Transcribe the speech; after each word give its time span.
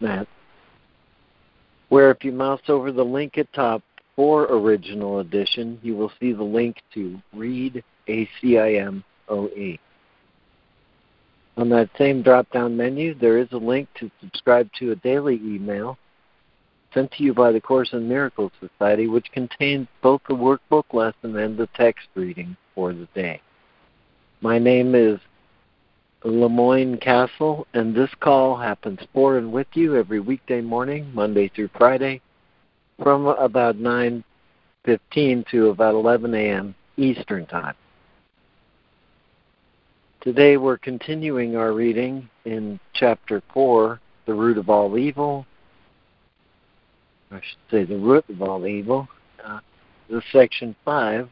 net, 0.00 0.26
where 1.88 2.10
if 2.10 2.24
you 2.24 2.32
mouse 2.32 2.60
over 2.68 2.92
the 2.92 3.04
link 3.04 3.38
at 3.38 3.52
top 3.52 3.82
for 4.14 4.44
original 4.44 5.20
edition, 5.20 5.78
you 5.82 5.94
will 5.94 6.12
see 6.18 6.32
the 6.32 6.42
link 6.42 6.76
to 6.94 7.20
read 7.34 7.84
ACIMOE. 8.08 9.78
On 11.58 11.68
that 11.70 11.88
same 11.96 12.22
drop 12.22 12.50
down 12.50 12.76
menu, 12.76 13.14
there 13.14 13.38
is 13.38 13.48
a 13.52 13.56
link 13.56 13.88
to 13.98 14.10
subscribe 14.20 14.68
to 14.78 14.92
a 14.92 14.96
daily 14.96 15.36
email 15.36 15.96
sent 16.96 17.12
to 17.12 17.22
you 17.22 17.34
by 17.34 17.52
the 17.52 17.60
Course 17.60 17.92
in 17.92 18.08
Miracles 18.08 18.52
Society, 18.58 19.06
which 19.06 19.30
contains 19.32 19.86
both 20.02 20.22
the 20.28 20.34
workbook 20.34 20.84
lesson 20.92 21.36
and 21.36 21.56
the 21.56 21.68
text 21.74 22.08
reading 22.14 22.56
for 22.74 22.94
the 22.94 23.06
day. 23.14 23.40
My 24.40 24.58
name 24.58 24.94
is 24.94 25.18
LeMoyne 26.24 27.00
Castle, 27.00 27.66
and 27.74 27.94
this 27.94 28.10
call 28.20 28.56
happens 28.56 29.00
for 29.12 29.38
and 29.38 29.52
with 29.52 29.66
you 29.74 29.96
every 29.96 30.20
weekday 30.20 30.60
morning, 30.60 31.10
Monday 31.14 31.48
through 31.48 31.68
Friday, 31.76 32.20
from 33.02 33.26
about 33.26 33.76
9:15 33.76 35.44
to 35.50 35.68
about 35.68 35.94
11 35.94 36.34
a.m. 36.34 36.74
Eastern 36.96 37.46
Time. 37.46 37.74
Today 40.22 40.56
we're 40.56 40.78
continuing 40.78 41.54
our 41.54 41.72
reading 41.72 42.28
in 42.44 42.80
chapter 42.94 43.42
4, 43.52 44.00
The 44.24 44.34
Root 44.34 44.58
of 44.58 44.68
All 44.70 44.98
Evil. 44.98 45.46
I 47.30 47.36
should 47.36 47.70
say 47.70 47.84
the 47.84 47.98
root 47.98 48.24
of 48.28 48.40
all 48.40 48.66
evil. 48.66 49.08
Uh, 49.44 49.60
the 50.08 50.22
section 50.32 50.74
5, 50.84 51.28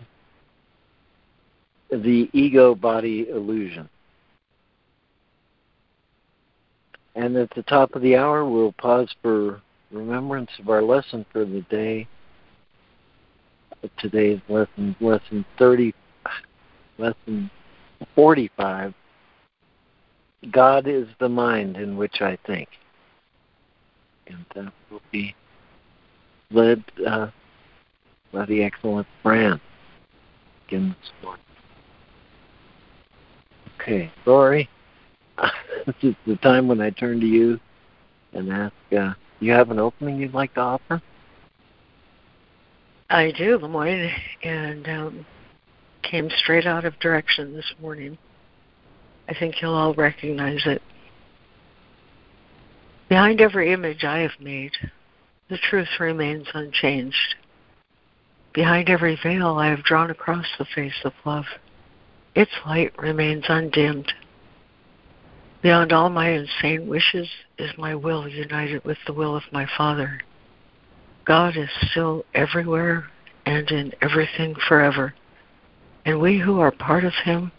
The 1.91 2.29
Ego 2.33 2.75
Body 2.75 3.29
Illusion. 3.29 3.89
And 7.15 7.37
at 7.37 7.51
the 7.55 7.63
top 7.63 7.95
of 7.95 8.03
the 8.03 8.17
hour, 8.17 8.45
we'll 8.45 8.73
pause 8.73 9.15
for 9.23 9.61
remembrance 9.93 10.51
of 10.59 10.69
our 10.69 10.83
lesson 10.83 11.25
for 11.33 11.45
the 11.45 11.61
day. 11.71 12.09
Today's 13.99 14.41
lesson, 14.49 14.97
lesson 15.01 15.45
30, 15.59 15.95
lesson 16.99 17.51
45. 18.15 18.95
God 20.51 20.89
is 20.89 21.07
the 21.21 21.29
mind 21.29 21.77
in 21.77 21.97
which 21.97 22.21
I 22.21 22.39
think. 22.47 22.69
And 24.27 24.45
that 24.55 24.73
will 24.91 25.03
be 25.13 25.35
led 26.51 26.83
uh, 27.07 27.29
by 28.33 28.47
the 28.47 28.63
excellent 28.63 29.07
Fran 29.23 29.61
again 30.67 30.97
this 31.01 31.11
morning. 31.23 31.45
Okay, 33.81 34.11
Lori. 34.25 34.69
this 35.87 35.95
is 36.03 36.15
the 36.27 36.37
time 36.37 36.69
when 36.69 36.81
I 36.81 36.91
turn 36.91 37.21
to 37.21 37.27
you 37.27 37.59
and 38.33 38.53
ask, 38.53 38.75
uh, 38.97 39.15
you 39.41 39.53
have 39.53 39.71
an 39.71 39.79
opening 39.79 40.17
you'd 40.17 40.35
like 40.35 40.55
to 40.55 40.61
offer? 40.61 41.03
I 43.11 43.33
do, 43.33 43.59
LeMoyne, 43.59 44.13
and 44.43 44.89
um, 44.89 45.27
came 46.03 46.31
straight 46.39 46.67
out 46.67 46.85
of 46.85 46.99
direction 47.01 47.55
this 47.55 47.73
morning. 47.81 48.19
I 49.29 49.35
think 49.35 49.61
you'll 49.61 49.75
all 49.75 49.95
recognize 49.95 50.63
it. 50.67 50.83
Behind 53.09 53.41
every 53.41 53.73
image 53.73 54.05
I 54.05 54.21
have 54.21 54.41
made, 54.41 54.73
the 55.49 55.59
truth 55.59 55.89
remains 56.01 56.47
unchanged. 56.55 57.35
Behind 58.53 58.89
every 58.89 59.19
veil 59.23 59.59
I 59.59 59.69
have 59.69 59.85
drawn 59.85 60.11
across 60.11 60.47
the 60.59 60.67
face 60.75 61.01
of 61.05 61.13
love, 61.25 61.45
its 62.35 62.53
light 62.67 62.97
remains 62.99 63.45
undimmed. 63.49 64.13
Beyond 65.65 65.95
all 65.95 66.11
my 66.11 66.29
insane 66.29 66.87
wishes 66.87 67.27
is 67.59 67.71
my 67.79 67.95
will 67.95 68.29
united 68.29 68.85
with 68.85 68.99
the 69.07 69.15
will 69.15 69.35
of 69.35 69.45
my 69.51 69.67
Father. 69.79 70.21
God 71.25 71.57
is 71.57 71.71
still 71.91 72.27
everywhere 72.35 73.07
and 73.47 73.71
in 73.71 73.95
everything 74.03 74.55
forever, 74.69 75.15
and 76.05 76.21
we 76.21 76.39
who 76.39 76.61
are 76.61 76.71
part 76.71 77.03
of 77.03 77.15
Him 77.15 77.51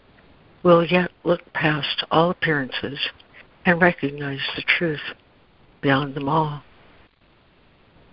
will 0.62 0.86
yet 0.86 1.10
look 1.24 1.52
past 1.52 2.04
all 2.12 2.30
appearances 2.30 3.00
and 3.64 3.82
recognize 3.82 4.38
the 4.54 4.62
truth 4.62 5.02
beyond 5.80 6.14
them 6.14 6.28
all. 6.28 6.62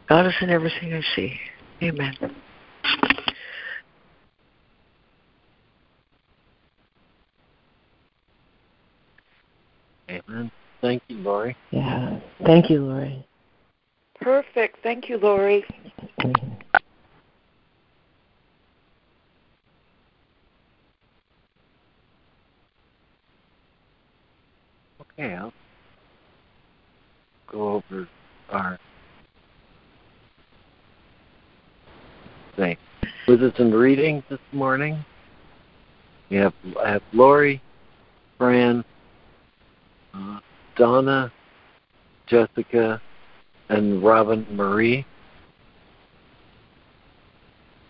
God 0.09 0.25
is 0.25 0.33
in 0.41 0.49
everything 0.49 0.91
I 0.95 1.03
see. 1.15 1.39
Amen. 1.83 2.15
Amen. 10.09 10.51
Thank 10.81 11.01
you, 11.07 11.17
Lori. 11.17 11.55
Yeah. 11.71 12.19
Thank 12.45 12.69
you, 12.69 12.85
Lori. 12.85 13.25
Perfect. 14.19 14.77
Thank 14.83 15.09
you, 15.09 15.17
Lori. 15.17 15.65
Okay, 25.19 25.35
I'll 25.35 25.53
go 27.47 27.73
over 27.73 28.07
our 28.49 28.79
thing. 32.55 32.77
With 33.27 33.43
us 33.43 33.53
in 33.59 33.71
reading 33.71 34.23
this 34.29 34.39
morning, 34.51 35.03
we 36.29 36.37
have 36.37 36.53
I 36.83 36.91
have 36.91 37.03
Lori, 37.13 37.61
Fran, 38.37 38.83
Donna, 40.75 41.31
Jessica, 42.27 43.01
and 43.69 44.03
Robin 44.03 44.45
Marie. 44.51 45.05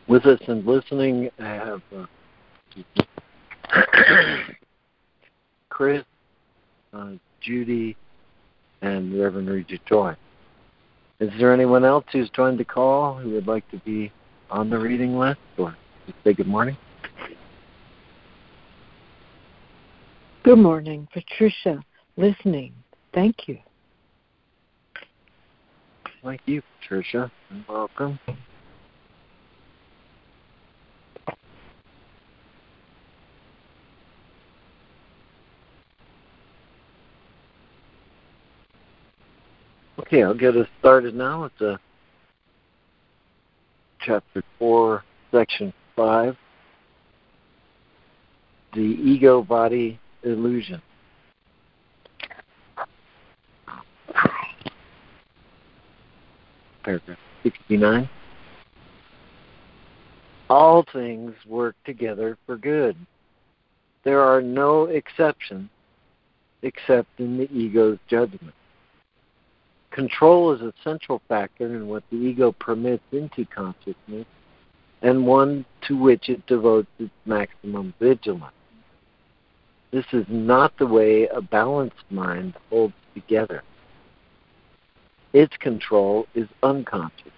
With 0.07 0.25
us 0.25 0.39
and 0.47 0.66
listening, 0.66 1.29
I 1.39 1.45
have 1.45 1.81
uh, 1.95 2.06
Chris, 5.69 6.03
uh, 6.94 7.12
Judy, 7.41 7.95
and 8.81 9.19
Reverend 9.19 9.50
Regis 9.50 9.79
Joy. 9.88 10.16
Is 11.19 11.31
there 11.39 11.53
anyone 11.53 11.85
else 11.85 12.03
who's 12.12 12.29
joined 12.31 12.59
the 12.59 12.66
call 12.66 13.17
who 13.17 13.29
would 13.31 13.47
like 13.47 13.69
to 13.72 13.78
be 13.79 14.12
on 14.51 14.69
the 14.69 14.78
reading 14.78 15.17
list 15.17 15.39
or 15.57 15.75
say 16.25 16.33
good 16.33 16.47
morning? 16.47 16.75
Good 20.44 20.57
morning, 20.57 21.07
Patricia 21.13 21.81
listening. 22.18 22.74
Thank 23.13 23.47
you. 23.47 23.57
Thank 26.24 26.41
you, 26.46 26.62
Patricia, 26.79 27.31
and 27.50 27.66
welcome. 27.68 28.19
Okay, 40.00 40.24
I'll 40.24 40.33
get 40.33 40.56
us 40.56 40.68
started 40.80 41.16
now 41.16 41.44
with 41.44 41.51
the 41.59 41.80
chapter 44.00 44.44
4, 44.59 45.04
section 45.31 45.74
5, 45.95 46.38
the 48.74 48.80
ego 48.80 49.42
body 49.42 50.00
illusion. 50.24 50.81
Paragraph 56.83 57.18
69. 57.44 58.09
All 60.50 60.85
things 60.91 61.33
work 61.47 61.75
together 61.85 62.38
for 62.45 62.57
good. 62.57 62.95
There 64.03 64.21
are 64.21 64.41
no 64.41 64.85
exceptions 64.85 65.69
except 66.62 67.07
in 67.19 67.38
the 67.38 67.51
ego's 67.51 67.97
judgment. 68.07 68.53
Control 69.91 70.53
is 70.53 70.62
a 70.62 70.74
central 70.83 71.21
factor 71.27 71.75
in 71.75 71.88
what 71.88 72.03
the 72.09 72.18
ego 72.18 72.51
permits 72.51 73.03
into 73.12 73.45
consciousness 73.45 74.25
and 75.01 75.27
one 75.27 75.65
to 75.88 75.97
which 75.97 76.30
it 76.30 76.45
devotes 76.47 76.89
its 76.97 77.12
maximum 77.25 77.94
vigilance. 78.00 78.53
This 79.91 80.06
is 80.12 80.25
not 80.27 80.75
the 80.80 80.88
way 80.88 81.27
a 81.27 81.41
balanced 81.41 82.09
mind 82.09 82.56
holds 82.69 82.95
together. 83.13 83.62
Its 85.33 85.56
control 85.57 86.27
is 86.35 86.47
unconscious. 86.62 87.31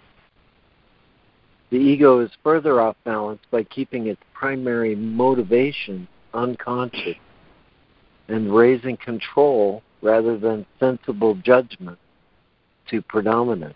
The 1.72 1.78
ego 1.78 2.20
is 2.20 2.30
further 2.44 2.80
off 2.80 2.96
balance 3.04 3.42
by 3.50 3.64
keeping 3.64 4.08
its 4.08 4.22
primary 4.34 4.96
motivation 4.96 6.08
unconscious 6.34 7.18
and 8.28 8.54
raising 8.54 8.98
control 8.98 9.82
rather 10.02 10.38
than 10.38 10.66
sensible 10.80 11.36
judgment 11.36 11.98
to 12.90 13.02
predominance. 13.02 13.76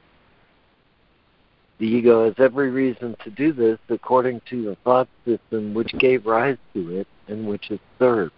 The 1.80 1.88
ego 1.88 2.26
has 2.26 2.36
every 2.38 2.70
reason 2.70 3.16
to 3.24 3.30
do 3.30 3.54
this 3.54 3.80
according 3.90 4.42
to 4.50 4.64
the 4.64 4.76
thought 4.84 5.08
system 5.26 5.74
which 5.74 5.92
gave 5.98 6.26
rise 6.26 6.58
to 6.74 6.98
it 6.98 7.08
and 7.28 7.48
which 7.48 7.72
it 7.72 7.80
serves. 7.98 8.34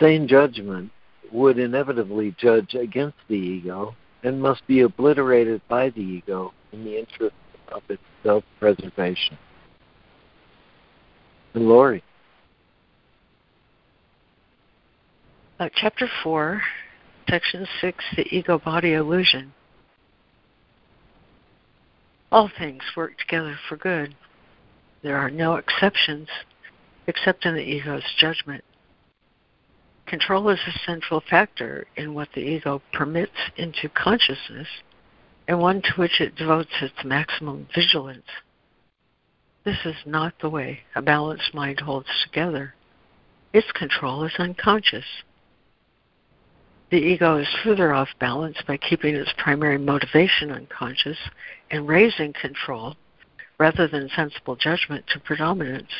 Sane 0.00 0.26
judgment 0.26 0.90
would 1.32 1.58
inevitably 1.58 2.34
judge 2.38 2.74
against 2.74 3.16
the 3.28 3.36
ego 3.36 3.94
and 4.22 4.40
must 4.40 4.66
be 4.66 4.80
obliterated 4.80 5.60
by 5.68 5.90
the 5.90 6.00
ego 6.00 6.52
in 6.72 6.84
the 6.84 6.98
interest 6.98 7.34
of 7.72 7.82
its 7.88 8.02
self 8.22 8.44
preservation. 8.58 9.38
And 11.54 11.68
Lori. 11.68 12.02
Uh, 15.58 15.70
chapter 15.74 16.06
4, 16.22 16.60
Section 17.30 17.66
6 17.80 18.04
The 18.16 18.26
Ego 18.30 18.58
Body 18.58 18.92
Illusion. 18.92 19.54
All 22.30 22.50
things 22.58 22.82
work 22.94 23.16
together 23.18 23.58
for 23.68 23.76
good. 23.76 24.14
There 25.02 25.16
are 25.16 25.30
no 25.30 25.54
exceptions 25.54 26.28
except 27.06 27.46
in 27.46 27.54
the 27.54 27.62
ego's 27.62 28.02
judgment. 28.18 28.64
Control 30.06 30.48
is 30.50 30.60
a 30.66 30.78
central 30.86 31.20
factor 31.28 31.86
in 31.96 32.14
what 32.14 32.28
the 32.32 32.40
ego 32.40 32.80
permits 32.92 33.32
into 33.56 33.88
consciousness 33.88 34.68
and 35.48 35.58
one 35.58 35.82
to 35.82 35.92
which 35.96 36.20
it 36.20 36.36
devotes 36.36 36.70
its 36.80 37.04
maximum 37.04 37.66
vigilance. 37.74 38.26
This 39.64 39.78
is 39.84 39.96
not 40.06 40.34
the 40.40 40.48
way 40.48 40.80
a 40.94 41.02
balanced 41.02 41.52
mind 41.52 41.80
holds 41.80 42.08
together. 42.24 42.74
Its 43.52 43.70
control 43.72 44.24
is 44.24 44.34
unconscious. 44.38 45.04
The 46.90 46.98
ego 46.98 47.38
is 47.38 47.48
further 47.64 47.92
off 47.92 48.08
balance 48.20 48.58
by 48.64 48.76
keeping 48.76 49.16
its 49.16 49.32
primary 49.36 49.78
motivation 49.78 50.52
unconscious 50.52 51.18
and 51.70 51.88
raising 51.88 52.32
control 52.32 52.94
rather 53.58 53.88
than 53.88 54.08
sensible 54.14 54.54
judgment 54.54 55.04
to 55.08 55.18
predominance. 55.18 55.90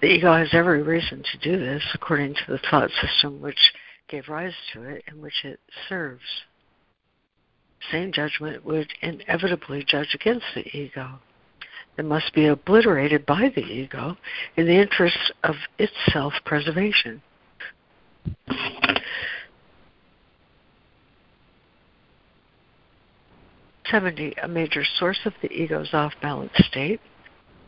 The 0.00 0.08
ego 0.08 0.36
has 0.36 0.48
every 0.52 0.82
reason 0.82 1.22
to 1.22 1.38
do 1.38 1.58
this 1.58 1.82
according 1.94 2.34
to 2.34 2.52
the 2.52 2.60
thought 2.70 2.90
system 3.00 3.40
which 3.40 3.72
gave 4.08 4.28
rise 4.28 4.52
to 4.72 4.82
it 4.82 5.04
and 5.08 5.22
which 5.22 5.44
it 5.44 5.58
serves. 5.88 6.22
Same 7.90 8.12
judgment 8.12 8.64
would 8.64 8.88
inevitably 9.00 9.84
judge 9.84 10.14
against 10.14 10.46
the 10.54 10.66
ego. 10.76 11.18
It 11.96 12.04
must 12.04 12.34
be 12.34 12.46
obliterated 12.46 13.24
by 13.24 13.50
the 13.54 13.62
ego 13.62 14.18
in 14.56 14.66
the 14.66 14.76
interest 14.78 15.32
of 15.42 15.54
its 15.78 15.94
self 16.12 16.34
preservation. 16.44 17.22
Seventy, 23.90 24.34
a 24.42 24.48
major 24.48 24.84
source 24.98 25.20
of 25.24 25.32
the 25.40 25.50
ego's 25.50 25.94
off 25.94 26.12
balance 26.20 26.52
state 26.58 27.00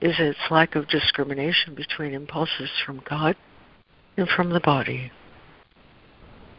is 0.00 0.14
its 0.18 0.38
lack 0.50 0.76
of 0.76 0.88
discrimination 0.88 1.74
between 1.74 2.14
impulses 2.14 2.70
from 2.84 3.02
God 3.08 3.36
and 4.16 4.28
from 4.28 4.50
the 4.50 4.60
body. 4.60 5.10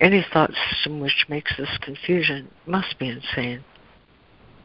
Any 0.01 0.25
thought 0.31 0.51
system 0.69 0.99
which 0.99 1.25
makes 1.29 1.55
this 1.57 1.77
confusion 1.81 2.49
must 2.65 2.97
be 2.99 3.09
insane. 3.09 3.63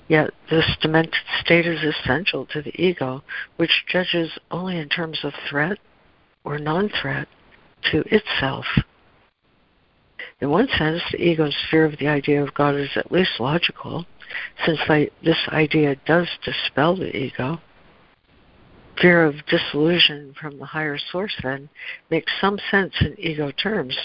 Yet 0.08 0.30
this 0.50 0.76
demented 0.80 1.14
state 1.40 1.66
is 1.66 1.82
essential 1.82 2.46
to 2.46 2.62
the 2.62 2.74
ego, 2.80 3.22
which 3.56 3.84
judges 3.88 4.30
only 4.50 4.78
in 4.78 4.88
terms 4.88 5.20
of 5.24 5.32
threat 5.48 5.78
or 6.44 6.58
non 6.58 6.88
threat 6.88 7.26
to 7.90 8.04
itself. 8.14 8.66
In 10.40 10.50
one 10.50 10.68
sense, 10.76 11.02
the 11.10 11.22
ego's 11.22 11.56
fear 11.70 11.84
of 11.84 11.98
the 11.98 12.08
idea 12.08 12.42
of 12.42 12.54
God 12.54 12.74
is 12.74 12.90
at 12.96 13.10
least 13.10 13.40
logical, 13.40 14.04
since 14.66 14.80
this 15.22 15.38
idea 15.48 15.96
does 16.06 16.28
dispel 16.44 16.96
the 16.96 17.16
ego 17.16 17.60
fear 19.00 19.24
of 19.24 19.34
disillusion 19.46 20.34
from 20.40 20.58
the 20.58 20.64
higher 20.64 20.98
source 21.10 21.34
then 21.42 21.68
makes 22.10 22.32
some 22.40 22.58
sense 22.70 22.94
in 23.00 23.18
ego 23.18 23.50
terms, 23.50 23.96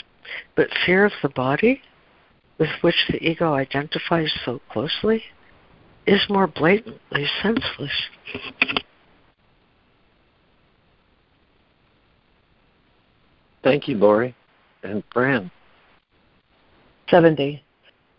but 0.56 0.68
fear 0.86 1.06
of 1.06 1.12
the 1.22 1.30
body, 1.30 1.82
with 2.58 2.70
which 2.82 3.08
the 3.10 3.18
ego 3.24 3.54
identifies 3.54 4.32
so 4.46 4.60
closely, 4.72 5.24
is 6.06 6.22
more 6.30 6.48
blatantly 6.48 7.26
senseless. 7.42 7.92
Thank 13.64 13.88
you, 13.88 13.98
Lori. 13.98 14.36
And 14.84 15.04
Fran. 15.12 15.52
70. 17.10 17.62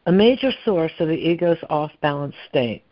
A 0.06 0.12
major 0.12 0.50
source 0.64 0.92
of 0.98 1.08
the 1.08 1.14
ego's 1.14 1.58
off 1.68 1.92
balance 2.02 2.34
state 2.48 2.82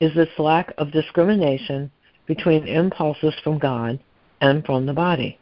is 0.00 0.14
this 0.14 0.28
lack 0.38 0.72
of 0.78 0.92
discrimination 0.92 1.90
between 2.28 2.68
impulses 2.68 3.34
from 3.42 3.58
God 3.58 3.98
and 4.40 4.64
from 4.64 4.86
the 4.86 4.92
body. 4.92 5.38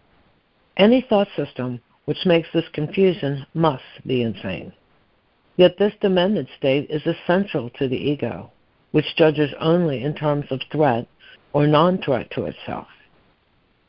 Any 0.79 1.05
thought 1.07 1.29
system 1.37 1.81
which 2.07 2.25
makes 2.25 2.49
this 2.55 2.69
confusion 2.73 3.45
must 3.53 3.83
be 4.07 4.23
insane. 4.23 4.73
Yet 5.57 5.77
this 5.79 5.93
demented 6.01 6.49
state 6.57 6.89
is 6.89 7.03
essential 7.05 7.71
to 7.71 7.89
the 7.89 7.97
ego, 7.97 8.51
which 8.93 9.17
judges 9.17 9.53
only 9.61 10.03
in 10.05 10.15
terms 10.15 10.47
of 10.51 10.61
threat 10.71 11.07
or 11.53 11.67
non 11.67 11.99
threat 11.99 12.31
to 12.33 12.45
itself. 12.45 12.87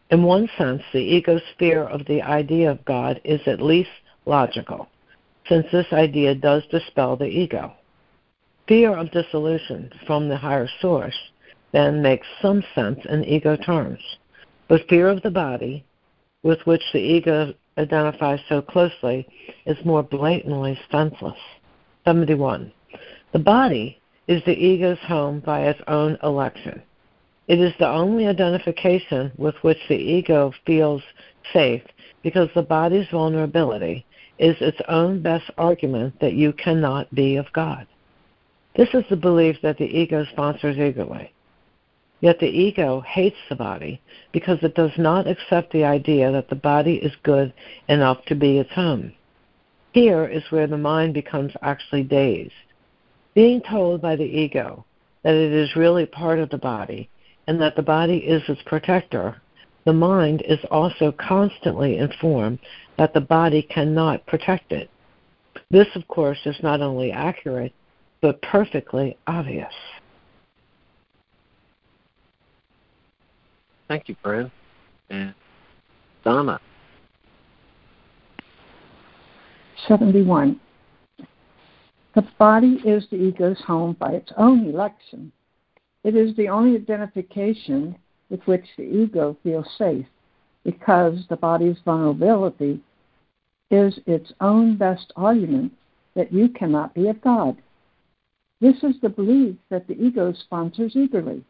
In 0.10 0.24
one 0.24 0.50
sense, 0.58 0.82
the 0.94 1.00
ego's 1.00 1.42
fear 1.60 1.84
of 1.84 2.06
the 2.06 2.22
idea 2.22 2.72
of 2.72 2.86
God 2.86 3.22
is 3.24 3.42
at 3.46 3.62
least 3.62 3.90
logical, 4.26 4.88
since 5.48 5.68
this 5.72 5.92
idea 5.92 6.34
does 6.34 6.64
dispel 6.72 7.16
the 7.16 7.26
ego. 7.26 7.74
Fear 8.68 8.96
of 8.96 9.12
dissolution 9.12 9.92
from 10.06 10.30
the 10.30 10.38
higher 10.38 10.70
source 10.82 11.18
then 11.78 12.02
makes 12.02 12.26
some 12.42 12.64
sense 12.74 13.00
in 13.08 13.24
ego 13.24 13.56
terms. 13.56 14.00
But 14.68 14.88
fear 14.90 15.10
of 15.10 15.22
the 15.22 15.30
body, 15.30 15.86
with 16.42 16.60
which 16.66 16.82
the 16.92 17.00
ego 17.00 17.54
identifies 17.78 18.40
so 18.50 18.64
closely, 18.64 19.28
is 19.68 19.78
more 19.86 20.02
blatantly 20.02 20.80
senseless. 20.92 21.38
71. 22.04 22.72
The 23.32 23.40
body 23.40 24.00
is 24.28 24.42
the 24.46 24.58
ego's 24.58 24.98
home 25.08 25.40
by 25.40 25.68
its 25.68 25.80
own 25.88 26.18
election. 26.24 26.82
It 27.48 27.60
is 27.60 27.74
the 27.78 27.88
only 27.88 28.26
identification 28.26 29.32
with 29.38 29.56
which 29.62 29.78
the 29.88 29.96
ego 29.96 30.52
feels 30.66 31.04
safe 31.54 31.84
because 32.24 32.50
the 32.56 32.64
body's 32.64 33.08
vulnerability 33.12 34.04
is 34.40 34.56
its 34.62 34.80
own 34.90 35.22
best 35.22 35.50
argument 35.60 36.20
that 36.22 36.34
you 36.34 36.54
cannot 36.54 37.14
be 37.14 37.36
of 37.36 37.46
God. 37.54 37.86
This 38.76 38.90
is 38.94 39.04
the 39.12 39.16
belief 39.16 39.58
that 39.62 39.78
the 39.78 39.86
ego 39.86 40.26
sponsors 40.32 40.78
eagerly. 40.78 41.32
Yet 42.20 42.40
the 42.40 42.48
ego 42.48 43.02
hates 43.02 43.38
the 43.48 43.56
body 43.56 44.02
because 44.32 44.58
it 44.64 44.76
does 44.76 44.98
not 44.98 45.28
accept 45.28 45.72
the 45.72 45.86
idea 45.86 46.32
that 46.32 46.50
the 46.50 46.56
body 46.56 46.96
is 46.96 47.14
good 47.24 47.54
enough 47.88 48.26
to 48.26 48.36
be 48.36 48.58
its 48.58 48.72
home. 48.72 49.14
Here 49.94 50.26
is 50.26 50.44
where 50.50 50.68
the 50.68 50.78
mind 50.78 51.14
becomes 51.14 51.54
actually 51.62 52.04
dazed. 52.04 52.54
Being 53.36 53.62
told 53.62 54.02
by 54.02 54.16
the 54.16 54.24
ego 54.24 54.84
that 55.24 55.36
it 55.36 55.52
is 55.52 55.76
really 55.76 56.06
part 56.06 56.40
of 56.40 56.50
the 56.50 56.58
body 56.58 57.10
and 57.46 57.62
that 57.62 57.76
the 57.76 57.84
body 57.84 58.18
is 58.18 58.42
its 58.48 58.62
protector, 58.66 59.42
the 59.86 59.94
mind 59.94 60.42
is 60.42 60.60
also 60.72 61.12
constantly 61.12 61.98
informed 61.98 62.60
that 62.98 63.14
the 63.14 63.22
body 63.22 63.62
cannot 63.62 64.26
protect 64.26 64.72
it. 64.72 64.90
This, 65.70 65.88
of 65.96 66.08
course, 66.08 66.40
is 66.46 66.58
not 66.62 66.82
only 66.82 67.12
accurate, 67.12 67.74
but 68.22 68.42
perfectly 68.42 69.18
obvious. 69.28 69.74
Thank 73.88 74.10
you, 74.10 74.16
Fran. 74.22 74.52
And 75.10 75.34
Donna. 76.24 76.60
71. 79.88 80.60
The 82.16 82.22
body 82.40 82.82
is 82.84 83.06
the 83.10 83.18
ego's 83.18 83.62
home 83.62 83.96
by 84.00 84.14
its 84.14 84.32
own 84.38 84.66
election. 84.66 85.32
It 86.04 86.16
is 86.16 86.36
the 86.36 86.50
only 86.50 86.76
identification 86.76 87.96
with 88.30 88.42
which 88.46 88.66
the 88.78 88.84
ego 88.84 89.38
feels 89.44 89.68
safe 89.78 90.06
because 90.64 91.26
the 91.30 91.38
body's 91.38 91.78
vulnerability 91.86 92.82
is 93.70 94.00
its 94.06 94.34
own 94.42 94.78
best 94.78 95.14
argument 95.16 95.72
that 96.16 96.34
you 96.34 96.50
cannot 96.50 96.94
be 96.94 97.08
a 97.08 97.14
God. 97.14 97.58
This 98.60 98.78
is 98.84 98.96
the 99.02 99.10
belief 99.10 99.56
that 99.70 99.88
the 99.88 99.94
ego 99.94 100.34
sponsors 100.34 100.96
eagerly. 100.96 101.44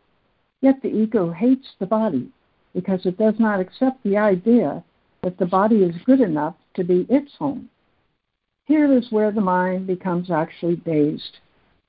Yet 0.61 0.81
the 0.81 0.89
ego 0.89 1.31
hates 1.31 1.67
the 1.79 1.85
body 1.85 2.29
because 2.73 3.05
it 3.05 3.17
does 3.17 3.35
not 3.39 3.59
accept 3.59 4.03
the 4.03 4.17
idea 4.17 4.83
that 5.21 5.37
the 5.37 5.45
body 5.45 5.83
is 5.83 5.95
good 6.05 6.21
enough 6.21 6.55
to 6.75 6.83
be 6.83 7.05
its 7.09 7.33
home. 7.35 7.69
Here 8.65 8.91
is 8.91 9.11
where 9.11 9.31
the 9.31 9.41
mind 9.41 9.87
becomes 9.87 10.29
actually 10.29 10.77
dazed, 10.77 11.37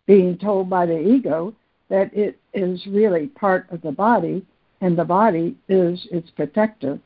being 0.06 0.38
told 0.38 0.70
by 0.70 0.86
the 0.86 0.98
ego 0.98 1.54
that 1.88 2.14
it 2.14 2.38
is 2.54 2.86
really 2.86 3.28
part 3.28 3.66
of 3.70 3.82
the 3.82 3.92
body 3.92 4.46
and 4.80 4.96
the 4.96 5.04
body 5.04 5.56
is 5.68 6.06
its 6.12 6.30
protector. 6.30 6.98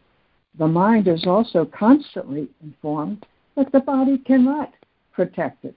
The 0.58 0.68
mind 0.68 1.08
is 1.08 1.26
also 1.26 1.64
constantly 1.64 2.48
informed 2.62 3.24
that 3.56 3.72
the 3.72 3.80
body 3.80 4.18
cannot 4.18 4.72
protect 5.12 5.64
it. 5.64 5.74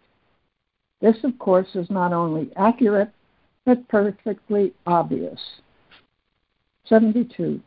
This, 1.02 1.24
of 1.24 1.38
course, 1.40 1.76
is 1.76 1.90
not 1.90 2.14
only 2.14 2.52
accurate, 2.56 3.12
but 3.66 3.88
perfectly 3.88 4.74
obvious. 4.86 5.40
72. 6.88 7.60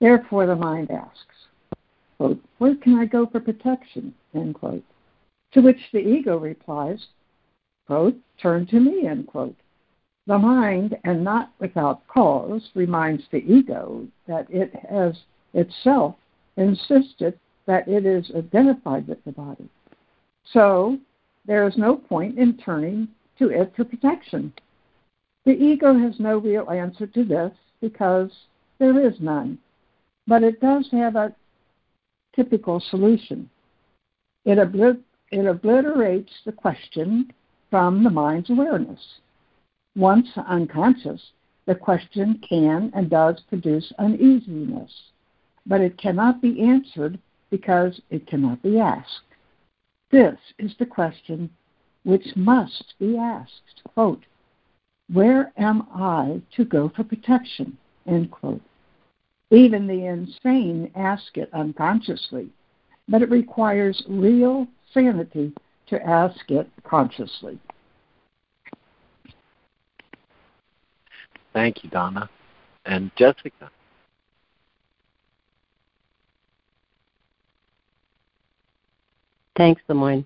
Therefore, 0.00 0.46
the 0.46 0.56
mind 0.56 0.90
asks, 0.90 1.48
quote, 2.16 2.40
Where 2.58 2.76
can 2.76 2.98
I 2.98 3.06
go 3.06 3.26
for 3.26 3.40
protection? 3.40 4.14
End 4.34 4.54
quote. 4.54 4.84
To 5.52 5.60
which 5.60 5.78
the 5.92 6.00
ego 6.00 6.36
replies, 6.36 7.06
quote, 7.86 8.16
Turn 8.40 8.66
to 8.66 8.80
me, 8.80 9.06
end 9.06 9.26
quote. 9.26 9.56
The 10.26 10.38
mind, 10.38 10.96
and 11.04 11.22
not 11.22 11.52
without 11.58 12.06
cause, 12.08 12.70
reminds 12.74 13.24
the 13.30 13.44
ego 13.44 14.06
that 14.26 14.46
it 14.50 14.74
has 14.90 15.14
itself 15.52 16.16
insisted 16.56 17.38
that 17.66 17.86
it 17.88 18.06
is 18.06 18.30
identified 18.34 19.06
with 19.06 19.22
the 19.24 19.32
body. 19.32 19.68
So 20.52 20.98
there 21.46 21.66
is 21.66 21.76
no 21.76 21.96
point 21.96 22.38
in 22.38 22.56
turning 22.56 23.08
to 23.38 23.50
it 23.50 23.72
for 23.76 23.84
protection. 23.84 24.52
The 25.44 25.52
ego 25.52 25.92
has 25.98 26.18
no 26.18 26.38
real 26.38 26.70
answer 26.70 27.06
to 27.06 27.24
this 27.24 27.52
because 27.80 28.30
there 28.78 28.98
is 29.06 29.14
none, 29.20 29.58
but 30.26 30.42
it 30.42 30.60
does 30.60 30.88
have 30.92 31.16
a 31.16 31.34
typical 32.34 32.80
solution. 32.80 33.50
It, 34.44 34.58
it 35.30 35.46
obliterates 35.46 36.32
the 36.44 36.52
question 36.52 37.32
from 37.70 38.04
the 38.04 38.10
mind's 38.10 38.50
awareness. 38.50 39.00
Once 39.96 40.28
unconscious, 40.36 41.20
the 41.66 41.74
question 41.74 42.40
can 42.46 42.90
and 42.94 43.08
does 43.08 43.40
produce 43.48 43.92
uneasiness, 43.98 44.92
but 45.66 45.80
it 45.80 45.96
cannot 45.98 46.42
be 46.42 46.60
answered 46.60 47.18
because 47.50 48.00
it 48.10 48.26
cannot 48.26 48.62
be 48.62 48.78
asked. 48.78 49.22
This 50.10 50.38
is 50.58 50.72
the 50.78 50.86
question 50.86 51.50
which 52.04 52.36
must 52.36 52.94
be 52.98 53.16
asked. 53.16 53.82
Quote, 53.94 54.24
Where 55.12 55.52
am 55.58 55.86
I 55.94 56.40
to 56.56 56.64
go 56.64 56.90
for 56.94 57.04
protection? 57.04 57.76
End 58.06 58.30
quote. 58.30 58.62
Even 59.50 59.86
the 59.86 60.06
insane 60.06 60.90
ask 60.94 61.36
it 61.36 61.50
unconsciously, 61.52 62.48
but 63.08 63.22
it 63.22 63.30
requires 63.30 64.02
real 64.08 64.66
sanity 64.92 65.52
to 65.86 66.02
ask 66.02 66.50
it 66.50 66.68
consciously. 66.84 67.58
Thank 71.52 71.84
you, 71.84 71.90
Donna. 71.90 72.28
And 72.86 73.10
Jessica. 73.16 73.70
Thanks, 79.56 79.80
LeMoyne. 79.88 80.24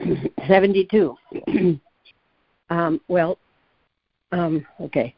72. 0.46 1.16
um, 2.70 3.00
well, 3.08 3.38
um, 4.32 4.66
okay. 4.80 5.14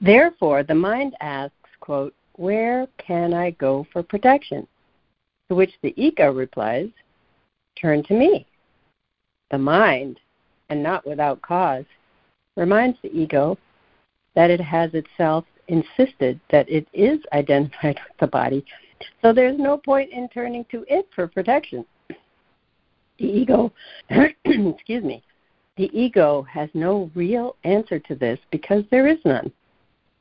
Therefore, 0.00 0.62
the 0.62 0.74
mind 0.74 1.14
asks, 1.20 1.54
quote, 1.80 2.14
where 2.34 2.86
can 2.98 3.32
I 3.32 3.50
go 3.52 3.86
for 3.92 4.02
protection? 4.02 4.66
To 5.48 5.54
which 5.54 5.72
the 5.82 5.94
ego 5.96 6.32
replies, 6.32 6.88
turn 7.80 8.02
to 8.04 8.14
me. 8.14 8.46
The 9.50 9.58
mind, 9.58 10.18
and 10.68 10.82
not 10.82 11.06
without 11.06 11.40
cause, 11.42 11.84
reminds 12.56 12.98
the 13.02 13.16
ego 13.16 13.56
that 14.34 14.50
it 14.50 14.60
has 14.60 14.90
itself 14.94 15.44
insisted 15.68 16.40
that 16.50 16.68
it 16.68 16.86
is 16.92 17.20
identified 17.32 18.00
with 18.08 18.18
the 18.18 18.26
body, 18.26 18.64
so 19.22 19.32
there's 19.32 19.58
no 19.58 19.76
point 19.76 20.10
in 20.10 20.28
turning 20.28 20.64
to 20.70 20.84
it 20.88 21.08
for 21.14 21.26
protection. 21.26 21.84
The 22.08 23.24
ego, 23.24 23.72
excuse 24.10 25.04
me, 25.04 25.22
the 25.76 25.90
ego 25.92 26.42
has 26.42 26.70
no 26.74 27.10
real 27.14 27.56
answer 27.64 27.98
to 27.98 28.14
this 28.14 28.38
because 28.50 28.84
there 28.90 29.06
is 29.06 29.18
none, 29.24 29.52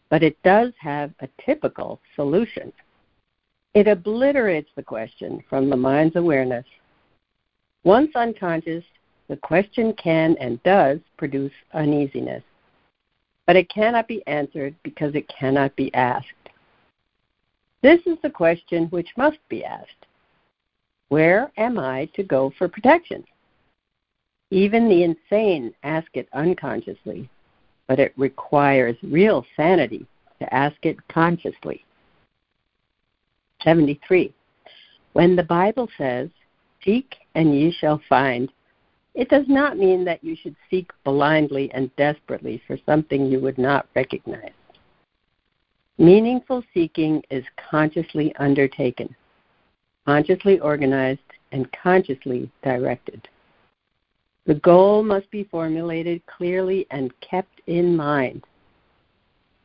but 0.09 0.23
it 0.23 0.41
does 0.43 0.73
have 0.79 1.13
a 1.21 1.29
typical 1.45 1.99
solution. 2.15 2.73
It 3.73 3.87
obliterates 3.87 4.69
the 4.75 4.83
question 4.83 5.43
from 5.49 5.69
the 5.69 5.77
mind's 5.77 6.15
awareness. 6.15 6.65
Once 7.83 8.11
unconscious, 8.15 8.83
the 9.27 9.37
question 9.37 9.93
can 9.93 10.35
and 10.39 10.61
does 10.63 10.99
produce 11.17 11.53
uneasiness, 11.73 12.43
but 13.45 13.55
it 13.55 13.69
cannot 13.69 14.07
be 14.07 14.25
answered 14.27 14.75
because 14.83 15.15
it 15.15 15.27
cannot 15.27 15.75
be 15.75 15.93
asked. 15.93 16.27
This 17.81 18.01
is 18.05 18.17
the 18.23 18.29
question 18.29 18.85
which 18.87 19.09
must 19.17 19.37
be 19.49 19.63
asked 19.63 20.05
Where 21.09 21.51
am 21.57 21.79
I 21.79 22.09
to 22.15 22.23
go 22.23 22.51
for 22.57 22.67
protection? 22.67 23.23
Even 24.51 24.87
the 24.87 25.03
insane 25.03 25.73
ask 25.83 26.07
it 26.13 26.29
unconsciously, 26.33 27.29
but 27.87 27.99
it 27.99 28.13
requires 28.17 28.95
real 29.03 29.45
sanity 29.55 30.05
to 30.39 30.53
ask 30.53 30.75
it 30.83 30.97
consciously. 31.07 31.83
73. 33.63 34.33
When 35.13 35.35
the 35.35 35.43
Bible 35.43 35.89
says, 35.97 36.29
Seek 36.83 37.15
and 37.33 37.55
ye 37.55 37.71
shall 37.71 37.99
find, 38.07 38.51
it 39.15 39.29
does 39.29 39.45
not 39.47 39.77
mean 39.77 40.03
that 40.05 40.23
you 40.23 40.35
should 40.35 40.55
seek 40.69 40.91
blindly 41.03 41.71
and 41.73 41.95
desperately 41.95 42.61
for 42.67 42.77
something 42.85 43.25
you 43.25 43.39
would 43.39 43.57
not 43.57 43.87
recognize. 43.95 44.51
Meaningful 45.97 46.63
seeking 46.73 47.23
is 47.31 47.45
consciously 47.71 48.35
undertaken, 48.35 49.15
consciously 50.05 50.59
organized, 50.59 51.21
and 51.53 51.71
consciously 51.71 52.51
directed. 52.61 53.27
The 54.45 54.55
goal 54.55 55.01
must 55.01 55.29
be 55.31 55.43
formulated 55.45 56.23
clearly 56.27 56.85
and 56.91 57.19
kept 57.19 57.61
in 57.65 57.95
mind. 57.95 58.43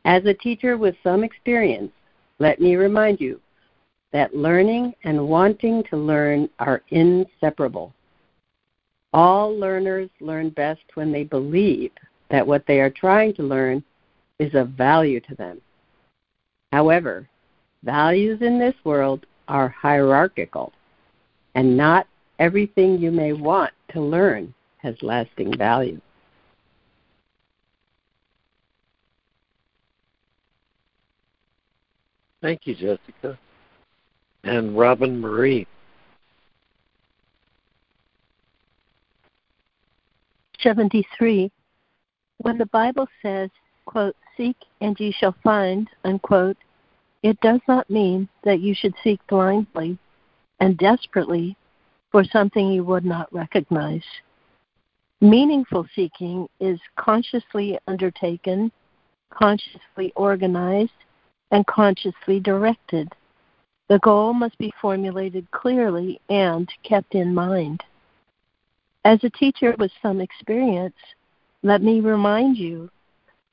As 0.05 0.25
a 0.25 0.33
teacher 0.33 0.75
with 0.75 0.95
some 1.03 1.23
experience, 1.23 1.91
let 2.39 2.59
me 2.59 2.75
remind 2.75 3.21
you 3.21 3.39
that 4.11 4.35
learning 4.35 4.95
and 5.03 5.29
wanting 5.29 5.83
to 5.91 5.97
learn 5.97 6.49
are 6.57 6.81
inseparable. 6.89 7.93
All 9.13 9.55
learners 9.55 10.09
learn 10.19 10.49
best 10.49 10.81
when 10.95 11.11
they 11.11 11.25
believe 11.25 11.91
that 12.31 12.45
what 12.45 12.65
they 12.65 12.79
are 12.79 12.89
trying 12.89 13.35
to 13.35 13.43
learn 13.43 13.83
is 14.39 14.55
of 14.55 14.69
value 14.69 15.19
to 15.19 15.35
them. 15.35 15.61
However, 16.71 17.29
values 17.83 18.41
in 18.41 18.57
this 18.57 18.75
world 18.83 19.27
are 19.47 19.69
hierarchical, 19.69 20.73
and 21.53 21.77
not 21.77 22.07
everything 22.39 22.97
you 22.97 23.11
may 23.11 23.33
want 23.33 23.73
to 23.89 24.01
learn 24.01 24.51
has 24.81 24.95
lasting 25.01 25.55
value. 25.57 25.99
Thank 32.41 32.65
you, 32.65 32.73
Jessica. 32.73 33.37
And 34.43 34.77
Robin 34.77 35.19
Marie. 35.19 35.67
73. 40.61 41.51
When 42.39 42.57
the 42.57 42.65
Bible 42.67 43.07
says, 43.21 43.49
quote, 43.85 44.15
seek 44.35 44.55
and 44.81 44.99
ye 44.99 45.11
shall 45.11 45.35
find, 45.43 45.87
unquote, 46.03 46.57
it 47.21 47.39
does 47.41 47.59
not 47.67 47.89
mean 47.89 48.27
that 48.43 48.59
you 48.59 48.73
should 48.73 48.95
seek 49.03 49.19
blindly 49.27 49.97
and 50.59 50.77
desperately 50.77 51.55
for 52.11 52.23
something 52.23 52.71
you 52.71 52.83
would 52.83 53.05
not 53.05 53.31
recognize. 53.31 54.03
Meaningful 55.23 55.85
seeking 55.93 56.47
is 56.59 56.79
consciously 56.95 57.77
undertaken, 57.85 58.71
consciously 59.29 60.11
organized, 60.15 60.89
and 61.51 61.63
consciously 61.67 62.39
directed. 62.39 63.07
The 63.87 63.99
goal 63.99 64.33
must 64.33 64.57
be 64.57 64.73
formulated 64.81 65.49
clearly 65.51 66.19
and 66.29 66.67
kept 66.81 67.13
in 67.13 67.35
mind. 67.35 67.83
As 69.05 69.23
a 69.23 69.29
teacher 69.29 69.75
with 69.77 69.91
some 70.01 70.21
experience, 70.21 70.95
let 71.61 71.83
me 71.83 71.99
remind 71.99 72.57
you 72.57 72.89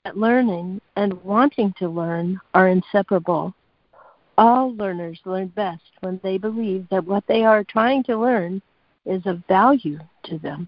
that 0.05 0.17
learning 0.17 0.81
and 0.97 1.23
wanting 1.23 1.75
to 1.81 1.89
learn 1.91 2.41
are 2.55 2.69
inseparable. 2.69 3.53
All 4.39 4.75
learners 4.77 5.21
learn 5.27 5.49
best 5.49 5.83
when 6.01 6.19
they 6.23 6.39
believe 6.39 6.87
that 6.91 7.05
what 7.05 7.25
they 7.27 7.45
are 7.45 7.63
trying 7.63 8.05
to 8.05 8.17
learn 8.17 8.63
is 9.05 9.27
of 9.27 9.45
value 9.49 9.99
to 10.25 10.39
them. 10.39 10.67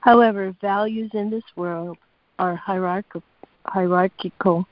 However, 0.00 0.54
values 0.60 1.10
in 1.14 1.30
this 1.30 1.44
world 1.56 1.98
are 2.38 2.54
hierarchical, 2.54 3.22
hierarchical 3.66 4.66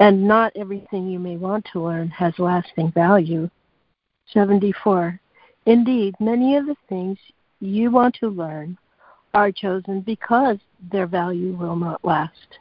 and 0.00 0.26
not 0.26 0.52
everything 0.56 1.06
you 1.06 1.18
may 1.18 1.36
want 1.36 1.64
to 1.72 1.80
learn 1.80 2.08
has 2.08 2.38
lasting 2.38 2.90
value. 2.92 3.48
74. 4.32 5.20
Indeed, 5.66 6.16
many 6.18 6.56
of 6.56 6.66
the 6.66 6.76
things 6.88 7.18
you 7.60 7.90
want 7.90 8.16
to 8.16 8.28
learn 8.28 8.76
are 9.34 9.52
chosen 9.52 10.00
because 10.00 10.58
their 10.90 11.06
value 11.06 11.54
will 11.54 11.76
not 11.76 12.04
last. 12.04 12.58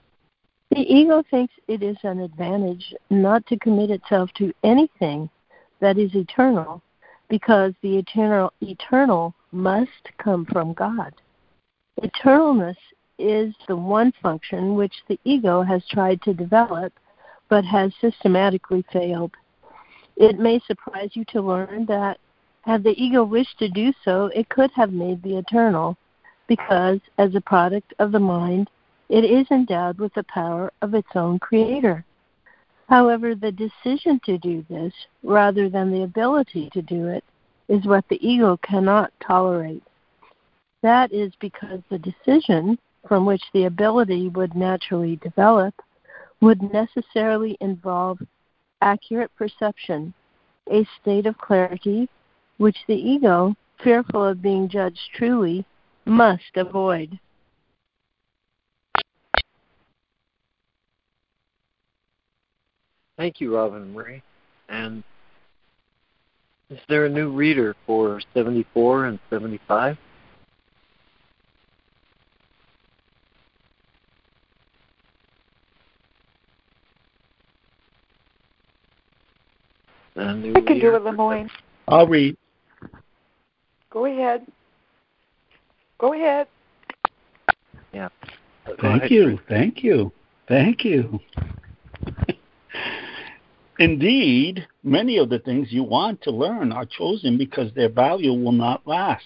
The 0.69 0.79
ego 0.79 1.23
thinks 1.29 1.53
it 1.67 1.83
is 1.83 1.97
an 2.03 2.19
advantage 2.19 2.93
not 3.09 3.45
to 3.47 3.57
commit 3.57 3.89
itself 3.89 4.29
to 4.35 4.53
anything 4.63 5.29
that 5.79 5.97
is 5.97 6.13
eternal 6.15 6.81
because 7.27 7.73
the 7.81 7.97
eternal 7.97 8.53
eternal 8.61 9.33
must 9.51 10.09
come 10.17 10.45
from 10.45 10.73
God. 10.73 11.13
Eternalness 12.01 12.77
is 13.19 13.53
the 13.67 13.75
one 13.75 14.11
function 14.23 14.75
which 14.75 14.93
the 15.07 15.19
ego 15.23 15.61
has 15.61 15.85
tried 15.87 16.21
to 16.23 16.33
develop 16.33 16.91
but 17.47 17.63
has 17.63 17.91
systematically 18.01 18.83
failed. 18.91 19.31
It 20.15 20.39
may 20.39 20.59
surprise 20.65 21.11
you 21.13 21.25
to 21.25 21.41
learn 21.41 21.85
that 21.85 22.17
had 22.61 22.83
the 22.83 22.95
ego 23.01 23.23
wished 23.23 23.57
to 23.59 23.69
do 23.69 23.93
so, 24.03 24.27
it 24.35 24.49
could 24.49 24.71
have 24.71 24.91
made 24.91 25.21
the 25.21 25.37
eternal, 25.37 25.97
because 26.47 26.99
as 27.17 27.35
a 27.35 27.41
product 27.41 27.93
of 27.99 28.11
the 28.11 28.19
mind, 28.19 28.69
it 29.09 29.23
is 29.23 29.45
endowed 29.51 29.99
with 29.99 30.13
the 30.13 30.23
power 30.23 30.71
of 30.81 30.93
its 30.93 31.09
own 31.15 31.39
creator. 31.39 32.05
However, 32.87 33.35
the 33.35 33.51
decision 33.51 34.19
to 34.25 34.37
do 34.37 34.65
this, 34.69 34.93
rather 35.23 35.69
than 35.69 35.91
the 35.91 36.03
ability 36.03 36.69
to 36.73 36.81
do 36.81 37.07
it, 37.07 37.23
is 37.67 37.85
what 37.85 38.07
the 38.09 38.19
ego 38.27 38.57
cannot 38.57 39.11
tolerate. 39.21 39.83
That 40.81 41.11
is 41.13 41.31
because 41.39 41.81
the 41.89 41.99
decision, 41.99 42.77
from 43.07 43.25
which 43.25 43.43
the 43.53 43.65
ability 43.65 44.29
would 44.29 44.55
naturally 44.55 45.17
develop, 45.17 45.75
would 46.41 46.61
necessarily 46.73 47.57
involve 47.61 48.19
accurate 48.81 49.31
perception, 49.37 50.13
a 50.71 50.87
state 50.99 51.27
of 51.27 51.37
clarity 51.37 52.09
which 52.57 52.77
the 52.87 52.95
ego, 52.95 53.55
fearful 53.83 54.23
of 54.23 54.41
being 54.41 54.67
judged 54.67 54.99
truly, 55.15 55.65
must 56.05 56.55
avoid. 56.55 57.19
Thank 63.17 63.39
you, 63.39 63.55
Robin 63.55 63.93
Marie. 63.93 64.23
And 64.69 65.03
is 66.71 66.79
there 66.89 67.05
a 67.05 67.09
new 67.09 67.29
reader 67.29 67.75
for 67.85 68.19
74 68.33 69.05
and 69.05 69.19
75? 69.29 69.97
A 80.15 80.33
new 80.35 80.53
I 80.55 80.61
can 80.61 80.79
do 80.79 80.95
it, 80.95 81.03
LeMoyne. 81.03 81.49
I'll 81.87 82.07
read. 82.07 82.37
Go 83.89 84.05
ahead. 84.05 84.45
Go 85.97 86.13
ahead. 86.13 86.47
Yeah. 87.93 88.09
Go 88.65 88.75
Thank 88.81 89.03
ahead, 89.03 89.11
you. 89.11 89.25
Chris. 89.25 89.39
Thank 89.47 89.83
you. 89.83 90.11
Thank 90.47 90.83
you. 90.83 91.19
Indeed, 93.79 94.67
many 94.83 95.17
of 95.17 95.29
the 95.29 95.39
things 95.39 95.71
you 95.71 95.83
want 95.83 96.21
to 96.23 96.31
learn 96.31 96.71
are 96.71 96.85
chosen 96.85 97.37
because 97.37 97.73
their 97.73 97.89
value 97.89 98.33
will 98.33 98.51
not 98.51 98.85
last. 98.85 99.25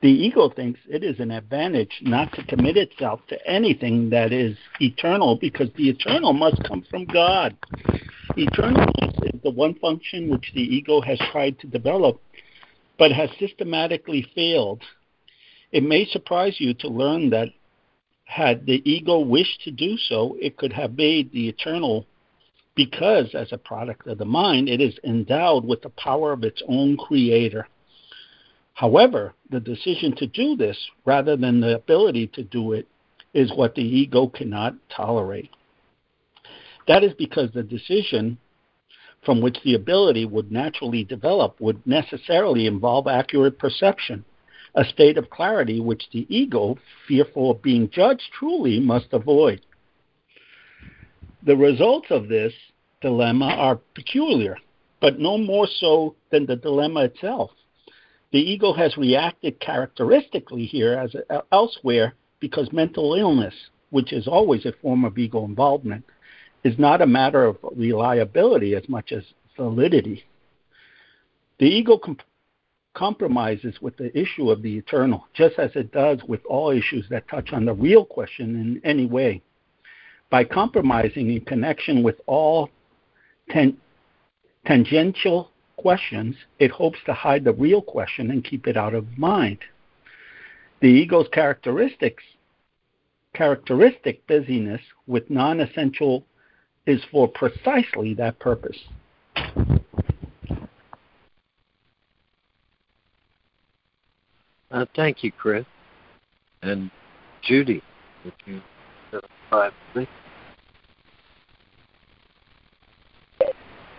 The 0.00 0.10
ego 0.10 0.50
thinks 0.50 0.80
it 0.88 1.02
is 1.02 1.18
an 1.18 1.30
advantage 1.30 2.00
not 2.02 2.32
to 2.34 2.44
commit 2.44 2.76
itself 2.76 3.20
to 3.28 3.38
anything 3.46 4.10
that 4.10 4.32
is 4.32 4.56
eternal 4.80 5.36
because 5.36 5.70
the 5.76 5.88
eternal 5.88 6.34
must 6.34 6.62
come 6.64 6.84
from 6.90 7.06
God. 7.06 7.56
Eternal 8.36 8.86
is 9.02 9.13
the 9.44 9.50
one 9.50 9.74
function 9.74 10.28
which 10.28 10.50
the 10.54 10.62
ego 10.62 11.00
has 11.00 11.18
tried 11.30 11.58
to 11.60 11.68
develop 11.68 12.20
but 12.98 13.12
has 13.12 13.30
systematically 13.38 14.26
failed. 14.34 14.82
It 15.72 15.82
may 15.82 16.06
surprise 16.06 16.56
you 16.58 16.74
to 16.74 16.88
learn 16.88 17.30
that 17.30 17.48
had 18.24 18.66
the 18.66 18.82
ego 18.90 19.18
wished 19.18 19.62
to 19.64 19.70
do 19.70 19.96
so, 19.96 20.36
it 20.40 20.56
could 20.56 20.72
have 20.72 20.96
made 20.96 21.30
the 21.32 21.48
eternal 21.48 22.06
because, 22.74 23.34
as 23.34 23.52
a 23.52 23.58
product 23.58 24.06
of 24.06 24.18
the 24.18 24.24
mind, 24.24 24.68
it 24.68 24.80
is 24.80 24.98
endowed 25.04 25.64
with 25.64 25.82
the 25.82 25.90
power 25.90 26.32
of 26.32 26.42
its 26.42 26.62
own 26.66 26.96
creator. 26.96 27.68
However, 28.72 29.34
the 29.50 29.60
decision 29.60 30.16
to 30.16 30.26
do 30.26 30.56
this, 30.56 30.76
rather 31.04 31.36
than 31.36 31.60
the 31.60 31.76
ability 31.76 32.28
to 32.28 32.42
do 32.42 32.72
it, 32.72 32.88
is 33.32 33.52
what 33.54 33.74
the 33.74 33.82
ego 33.82 34.26
cannot 34.26 34.74
tolerate. 34.88 35.50
That 36.88 37.04
is 37.04 37.12
because 37.14 37.50
the 37.52 37.62
decision 37.62 38.38
from 39.24 39.40
which 39.40 39.58
the 39.64 39.74
ability 39.74 40.24
would 40.24 40.52
naturally 40.52 41.04
develop 41.04 41.60
would 41.60 41.86
necessarily 41.86 42.66
involve 42.66 43.06
accurate 43.06 43.58
perception, 43.58 44.24
a 44.74 44.84
state 44.84 45.16
of 45.16 45.30
clarity 45.30 45.80
which 45.80 46.08
the 46.12 46.26
ego, 46.34 46.76
fearful 47.06 47.50
of 47.50 47.62
being 47.62 47.88
judged 47.90 48.30
truly, 48.38 48.80
must 48.80 49.12
avoid. 49.12 49.60
The 51.44 51.56
results 51.56 52.06
of 52.10 52.28
this 52.28 52.52
dilemma 53.00 53.46
are 53.46 53.80
peculiar, 53.94 54.56
but 55.00 55.18
no 55.18 55.36
more 55.36 55.66
so 55.66 56.16
than 56.30 56.46
the 56.46 56.56
dilemma 56.56 57.04
itself. 57.04 57.50
The 58.32 58.40
ego 58.40 58.72
has 58.72 58.96
reacted 58.96 59.60
characteristically 59.60 60.64
here 60.64 60.94
as 60.94 61.14
elsewhere 61.52 62.14
because 62.40 62.72
mental 62.72 63.14
illness, 63.14 63.54
which 63.90 64.12
is 64.12 64.26
always 64.26 64.66
a 64.66 64.72
form 64.82 65.04
of 65.04 65.16
ego 65.16 65.44
involvement, 65.44 66.04
is 66.64 66.78
not 66.78 67.02
a 67.02 67.06
matter 67.06 67.44
of 67.44 67.58
reliability 67.76 68.74
as 68.74 68.88
much 68.88 69.12
as 69.12 69.22
solidity. 69.54 70.24
The 71.58 71.66
ego 71.66 71.98
comp- 71.98 72.22
compromises 72.94 73.74
with 73.80 73.96
the 73.96 74.16
issue 74.18 74.50
of 74.50 74.62
the 74.62 74.76
eternal, 74.76 75.26
just 75.34 75.58
as 75.58 75.70
it 75.74 75.92
does 75.92 76.20
with 76.26 76.40
all 76.46 76.70
issues 76.70 77.06
that 77.10 77.28
touch 77.28 77.52
on 77.52 77.64
the 77.64 77.74
real 77.74 78.04
question 78.04 78.56
in 78.56 78.80
any 78.84 79.06
way. 79.06 79.42
By 80.30 80.44
compromising 80.44 81.30
in 81.30 81.42
connection 81.42 82.02
with 82.02 82.16
all 82.26 82.70
ten- 83.50 83.76
tangential 84.66 85.50
questions, 85.76 86.34
it 86.58 86.70
hopes 86.70 86.98
to 87.06 87.12
hide 87.12 87.44
the 87.44 87.52
real 87.52 87.82
question 87.82 88.30
and 88.30 88.44
keep 88.44 88.66
it 88.66 88.76
out 88.76 88.94
of 88.94 89.18
mind. 89.18 89.58
The 90.80 90.88
ego's 90.88 91.28
characteristics 91.32 92.22
characteristic 93.34 94.24
busyness 94.28 94.80
with 95.06 95.28
non-essential 95.28 96.24
is 96.86 97.00
for 97.10 97.28
precisely 97.28 98.14
that 98.14 98.38
purpose. 98.38 98.78
Uh, 104.70 104.84
thank 104.96 105.22
you, 105.22 105.30
Chris. 105.32 105.64
And 106.62 106.90
Judy, 107.42 107.82
would 108.24 108.34
you 108.44 108.60
five, 109.50 109.72
please? 109.92 110.08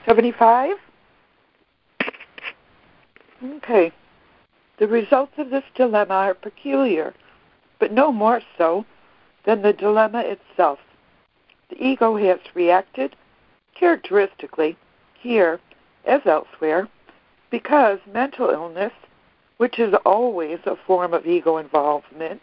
75? 0.06 0.76
Okay. 3.44 3.92
The 4.78 4.88
results 4.88 5.32
of 5.38 5.50
this 5.50 5.64
dilemma 5.76 6.14
are 6.14 6.34
peculiar, 6.34 7.14
but 7.80 7.92
no 7.92 8.12
more 8.12 8.42
so 8.58 8.86
than 9.46 9.62
the 9.62 9.74
dilemma 9.74 10.24
itself. 10.26 10.80
The 11.70 11.84
ego 11.84 12.16
has 12.18 12.40
reacted 12.54 13.16
characteristically 13.74 14.78
here 15.20 15.60
as 16.06 16.22
elsewhere 16.26 16.88
because 17.50 18.00
mental 18.12 18.50
illness, 18.50 18.94
which 19.58 19.80
is 19.80 19.94
always 20.06 20.60
a 20.66 20.76
form 20.88 21.14
of 21.14 21.26
ego 21.26 21.58
involvement, 21.58 22.42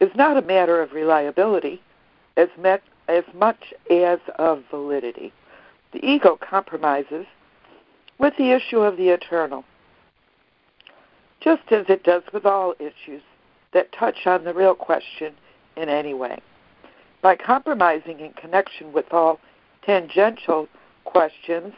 is 0.00 0.10
not 0.14 0.36
a 0.36 0.42
matter 0.42 0.80
of 0.80 0.92
reliability 0.92 1.82
as, 2.36 2.48
met, 2.58 2.82
as 3.08 3.24
much 3.34 3.72
as 3.90 4.18
of 4.38 4.62
validity. 4.70 5.32
The 5.92 6.04
ego 6.04 6.38
compromises 6.40 7.26
with 8.18 8.34
the 8.36 8.50
issue 8.50 8.80
of 8.80 8.96
the 8.96 9.08
eternal, 9.08 9.64
just 11.40 11.70
as 11.70 11.86
it 11.88 12.02
does 12.02 12.22
with 12.32 12.46
all 12.46 12.74
issues 12.78 13.22
that 13.72 13.92
touch 13.92 14.26
on 14.26 14.44
the 14.44 14.54
real 14.54 14.74
question 14.74 15.34
in 15.76 15.88
any 15.88 16.14
way. 16.14 16.40
By 17.26 17.34
compromising 17.34 18.20
in 18.20 18.34
connection 18.34 18.92
with 18.92 19.12
all 19.12 19.40
tangential 19.84 20.68
questions, 21.04 21.74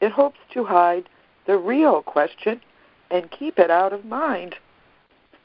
it 0.00 0.10
hopes 0.10 0.38
to 0.54 0.64
hide 0.64 1.10
the 1.46 1.58
real 1.58 2.00
question 2.00 2.62
and 3.10 3.30
keep 3.30 3.58
it 3.58 3.70
out 3.70 3.92
of 3.92 4.06
mind. 4.06 4.54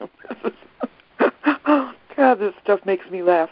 God, 2.16 2.38
this 2.38 2.54
stuff 2.62 2.80
makes 2.86 3.10
me 3.10 3.22
laugh. 3.22 3.50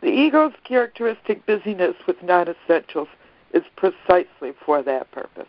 The 0.00 0.08
ego's 0.08 0.54
characteristic 0.66 1.44
busyness 1.44 1.96
with 2.06 2.22
non 2.22 2.48
essentials 2.48 3.08
is 3.52 3.64
precisely 3.76 4.54
for 4.64 4.82
that 4.82 5.12
purpose. 5.12 5.44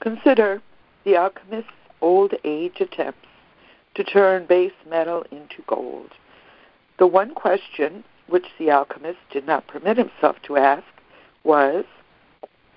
Consider 0.00 0.60
the 1.04 1.14
alchemist's 1.14 1.70
old 2.00 2.34
age 2.42 2.80
attempts 2.80 3.28
to 3.94 4.02
turn 4.02 4.46
base 4.46 4.72
metal 4.90 5.24
into 5.30 5.62
gold. 5.68 6.10
The 6.98 7.06
one 7.06 7.32
question 7.32 8.02
which 8.28 8.46
the 8.58 8.70
alchemist 8.70 9.18
did 9.30 9.46
not 9.46 9.66
permit 9.66 9.96
himself 9.96 10.36
to 10.42 10.56
ask 10.56 10.84
was, 11.44 11.84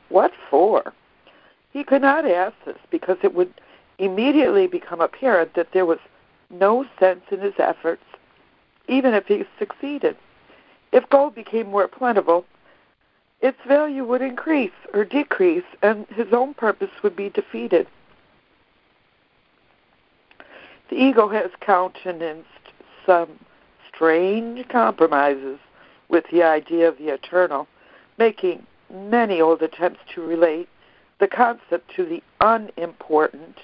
What 0.09 0.31
for? 0.49 0.93
He 1.71 1.83
could 1.83 2.01
not 2.01 2.25
ask 2.25 2.55
this 2.65 2.77
because 2.89 3.17
it 3.23 3.33
would 3.33 3.53
immediately 3.97 4.67
become 4.67 5.01
apparent 5.01 5.53
that 5.55 5.71
there 5.73 5.85
was 5.85 5.99
no 6.49 6.85
sense 6.99 7.21
in 7.31 7.39
his 7.39 7.53
efforts, 7.59 8.03
even 8.87 9.13
if 9.13 9.27
he 9.27 9.43
succeeded. 9.57 10.15
If 10.91 11.09
gold 11.09 11.35
became 11.35 11.67
more 11.69 11.87
plentiful, 11.87 12.45
its 13.41 13.57
value 13.67 14.03
would 14.03 14.21
increase 14.21 14.71
or 14.93 15.05
decrease, 15.05 15.63
and 15.81 16.05
his 16.07 16.27
own 16.33 16.53
purpose 16.53 16.89
would 17.03 17.15
be 17.15 17.29
defeated. 17.29 17.87
The 20.89 20.95
ego 20.95 21.29
has 21.29 21.51
countenanced 21.61 22.47
some 23.05 23.39
strange 23.99 24.65
compromises 24.69 25.59
with 26.07 26.23
the 26.31 26.41
idea 26.41 26.87
of 26.87 26.97
the 26.97 27.09
eternal, 27.09 27.67
making 28.17 28.65
many 28.89 29.41
old 29.41 29.61
attempts 29.61 29.99
to 30.15 30.21
relate 30.21 30.69
the 31.19 31.27
concept 31.27 31.93
to 31.93 32.05
the 32.05 32.23
unimportant 32.39 33.57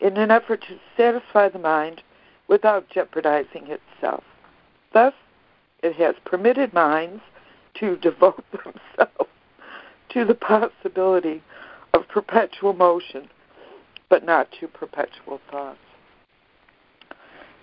in 0.00 0.16
an 0.16 0.32
effort 0.32 0.60
to 0.62 0.76
satisfy 0.96 1.48
the 1.48 1.58
mind 1.58 2.02
without 2.48 2.90
jeopardizing 2.90 3.68
itself. 3.68 4.24
Thus, 4.92 5.14
it 5.84 5.94
has 5.94 6.16
permitted 6.24 6.74
minds 6.74 7.22
to 7.74 7.96
devote 7.96 8.44
themselves 8.50 9.30
to 10.08 10.24
the 10.24 10.34
possibility 10.34 11.44
of 11.94 12.08
perpetual 12.08 12.72
motion, 12.72 13.28
but 14.08 14.24
not 14.24 14.48
to 14.58 14.66
perpetual 14.66 15.40
thoughts. 15.48 15.78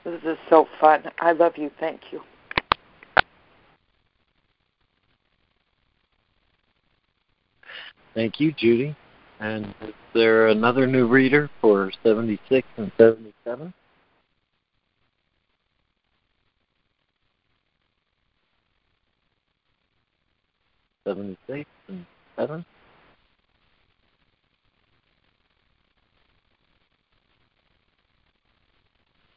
This 0.04 0.22
is 0.24 0.38
so 0.50 0.68
fun. 0.82 1.04
I 1.20 1.32
love 1.32 1.58
you. 1.58 1.72
Thank 1.80 2.12
you. 2.12 2.22
Thank 8.13 8.39
you, 8.39 8.52
Judy. 8.52 8.96
And 9.39 9.74
is 9.82 9.94
there 10.13 10.48
another 10.48 10.86
new 10.86 11.08
reader 11.08 11.50
for 11.62 11.92
76 12.04 12.68
and 12.78 12.92
77? 12.98 13.74
Seventy-six 21.06 21.70
and 21.89 22.06
seven. 22.38 22.66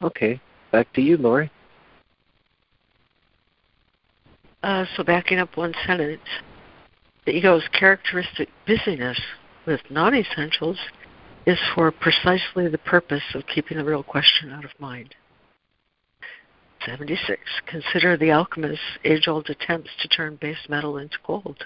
Okay, 0.01 0.39
back 0.71 0.91
to 0.93 1.01
you, 1.01 1.17
Lori. 1.17 1.51
Uh, 4.63 4.85
so 4.95 5.03
backing 5.03 5.39
up 5.39 5.55
one 5.55 5.73
sentence, 5.85 6.21
the 7.25 7.31
ego's 7.31 7.67
characteristic 7.77 8.49
busyness 8.65 9.19
with 9.65 9.81
non-essentials 9.89 10.77
is 11.45 11.57
for 11.75 11.91
precisely 11.91 12.67
the 12.67 12.77
purpose 12.79 13.23
of 13.35 13.43
keeping 13.53 13.77
the 13.77 13.83
real 13.83 14.03
question 14.03 14.51
out 14.51 14.65
of 14.65 14.71
mind. 14.79 15.15
76. 16.85 17.39
Consider 17.67 18.17
the 18.17 18.31
alchemist's 18.31 18.83
age-old 19.03 19.49
attempts 19.49 19.89
to 20.01 20.07
turn 20.07 20.37
base 20.39 20.67
metal 20.69 20.97
into 20.97 21.17
gold. 21.25 21.63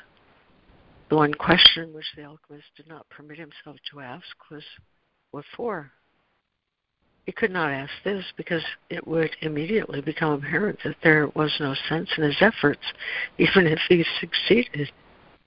The 1.10 1.16
one 1.16 1.34
question 1.34 1.94
which 1.94 2.06
the 2.16 2.24
alchemist 2.24 2.68
did 2.78 2.88
not 2.88 3.10
permit 3.10 3.38
himself 3.38 3.78
to 3.92 4.00
ask 4.00 4.26
was, 4.50 4.64
what 5.32 5.46
for? 5.56 5.92
He 7.26 7.32
could 7.32 7.52
not 7.52 7.72
ask 7.72 7.92
this 8.04 8.26
because 8.36 8.64
it 8.90 9.06
would 9.08 9.36
immediately 9.42 10.02
become 10.02 10.34
apparent 10.34 10.80
that 10.84 10.98
there 11.04 11.28
was 11.28 11.56
no 11.60 11.76
sense 11.88 12.10
in 12.18 12.24
his 12.24 12.42
efforts, 12.42 12.82
even 13.38 13.68
if 13.68 13.80
he 13.88 14.04
succeeded. 14.20 14.92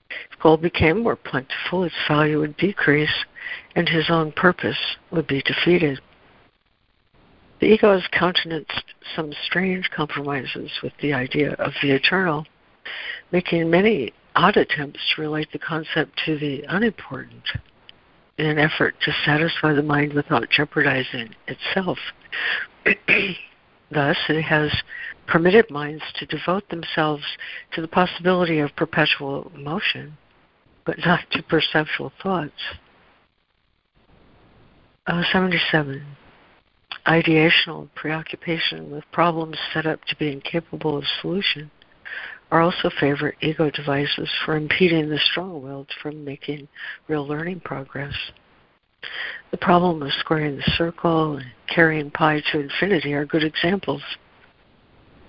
If 0.09 0.39
gold 0.39 0.61
became 0.61 1.03
more 1.03 1.17
plentiful, 1.17 1.83
its 1.83 1.95
value 2.07 2.39
would 2.39 2.55
decrease, 2.57 3.25
and 3.75 3.89
his 3.89 4.09
own 4.09 4.31
purpose 4.31 4.77
would 5.11 5.27
be 5.27 5.41
defeated. 5.41 5.99
The 7.59 7.67
ego 7.67 7.93
has 7.93 8.07
countenanced 8.07 8.93
some 9.15 9.33
strange 9.45 9.89
compromises 9.91 10.71
with 10.81 10.93
the 11.01 11.13
idea 11.13 11.53
of 11.53 11.73
the 11.81 11.91
eternal, 11.91 12.45
making 13.31 13.69
many 13.69 14.13
odd 14.35 14.55
attempts 14.55 14.99
to 15.15 15.21
relate 15.21 15.51
the 15.51 15.59
concept 15.59 16.21
to 16.25 16.37
the 16.37 16.63
unimportant 16.69 17.43
in 18.37 18.45
an 18.45 18.59
effort 18.59 18.95
to 19.01 19.13
satisfy 19.25 19.73
the 19.73 19.83
mind 19.83 20.13
without 20.13 20.49
jeopardizing 20.49 21.35
itself. 21.47 21.97
Thus, 23.91 24.17
it 24.27 24.41
has 24.41 24.71
permitted 25.27 25.69
minds 25.71 26.03
to 26.15 26.25
devote 26.25 26.69
themselves 26.69 27.23
to 27.73 27.81
the 27.81 27.87
possibility 27.87 28.59
of 28.59 28.75
perpetual 28.75 29.51
motion, 29.55 30.17
but 30.85 30.97
not 31.05 31.21
to 31.31 31.43
perceptual 31.43 32.11
thoughts. 32.21 32.51
Uh, 35.07 35.23
77. 35.31 36.03
Ideational 37.07 37.87
preoccupation 37.93 38.91
with 38.91 39.03
problems 39.11 39.57
set 39.71 39.85
up 39.85 40.03
to 40.05 40.15
be 40.15 40.31
incapable 40.31 40.97
of 40.97 41.03
solution 41.21 41.69
are 42.55 42.61
also 42.61 42.89
favorite 43.01 43.35
ego 43.41 43.69
devices 43.69 44.29
for 44.45 44.55
impeding 44.55 45.09
the 45.09 45.19
strong 45.29 45.61
willed 45.61 45.89
from 46.01 46.23
making 46.23 46.69
real 47.09 47.27
learning 47.27 47.59
progress. 47.59 48.15
The 49.51 49.57
problem 49.57 50.01
of 50.01 50.11
squaring 50.19 50.55
the 50.55 50.71
circle 50.77 51.35
and 51.35 51.45
carrying 51.67 52.11
pi 52.11 52.41
to 52.51 52.59
infinity 52.61 53.13
are 53.13 53.25
good 53.25 53.43
examples. 53.43 54.01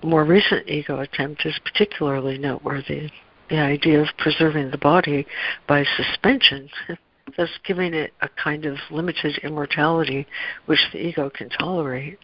A 0.03 0.05
more 0.05 0.23
recent 0.23 0.69
ego 0.69 1.01
attempt 1.01 1.45
is 1.45 1.59
particularly 1.65 2.37
noteworthy. 2.37 3.09
The 3.49 3.59
idea 3.59 4.01
of 4.01 4.07
preserving 4.17 4.71
the 4.71 4.77
body 4.77 5.27
by 5.67 5.83
suspension, 5.97 6.69
thus 7.35 7.49
giving 7.65 7.93
it 7.93 8.13
a 8.21 8.29
kind 8.41 8.65
of 8.65 8.77
limited 8.89 9.37
immortality 9.43 10.25
which 10.65 10.79
the 10.93 11.05
ego 11.05 11.29
can 11.29 11.49
tolerate, 11.49 12.19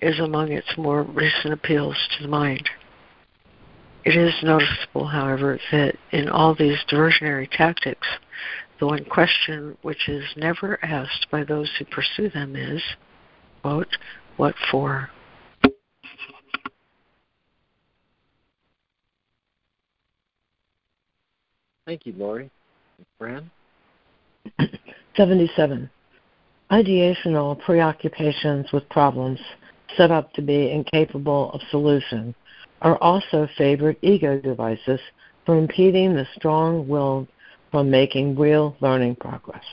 is 0.00 0.18
among 0.18 0.50
its 0.52 0.78
more 0.78 1.02
recent 1.02 1.52
appeals 1.52 1.96
to 2.16 2.22
the 2.22 2.28
mind. 2.28 2.70
It 4.04 4.16
is 4.16 4.32
noticeable, 4.42 5.06
however, 5.06 5.58
that 5.72 5.94
in 6.12 6.28
all 6.30 6.54
these 6.54 6.78
diversionary 6.90 7.48
tactics, 7.50 8.06
the 8.78 8.86
one 8.86 9.04
question 9.04 9.76
which 9.82 10.08
is 10.08 10.24
never 10.36 10.82
asked 10.82 11.26
by 11.30 11.44
those 11.44 11.70
who 11.78 11.84
pursue 11.84 12.30
them 12.30 12.56
is, 12.56 12.82
quote, 13.60 13.88
what 14.38 14.54
for? 14.70 15.10
Thank 21.86 22.06
you, 22.06 22.14
Lori. 22.16 22.50
Fran? 23.18 23.50
77. 25.16 25.90
Ideational 26.70 27.60
preoccupations 27.60 28.72
with 28.72 28.88
problems 28.88 29.40
set 29.96 30.10
up 30.10 30.32
to 30.34 30.40
be 30.40 30.70
incapable 30.70 31.50
of 31.52 31.60
solution 31.70 32.34
are 32.82 32.96
also 32.98 33.48
favorite 33.56 33.98
ego 34.02 34.38
devices 34.40 35.00
for 35.44 35.56
impeding 35.56 36.14
the 36.14 36.26
strong 36.36 36.86
willed 36.88 37.28
from 37.70 37.90
making 37.90 38.36
real 38.36 38.76
learning 38.80 39.16
progress. 39.16 39.64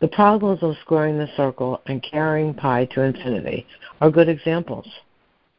The 0.00 0.08
problems 0.08 0.62
of 0.62 0.76
squaring 0.80 1.18
the 1.18 1.28
circle 1.36 1.82
and 1.86 2.02
carrying 2.02 2.54
pi 2.54 2.86
to 2.86 3.02
infinity 3.02 3.66
are 4.00 4.10
good 4.10 4.28
examples. 4.28 4.88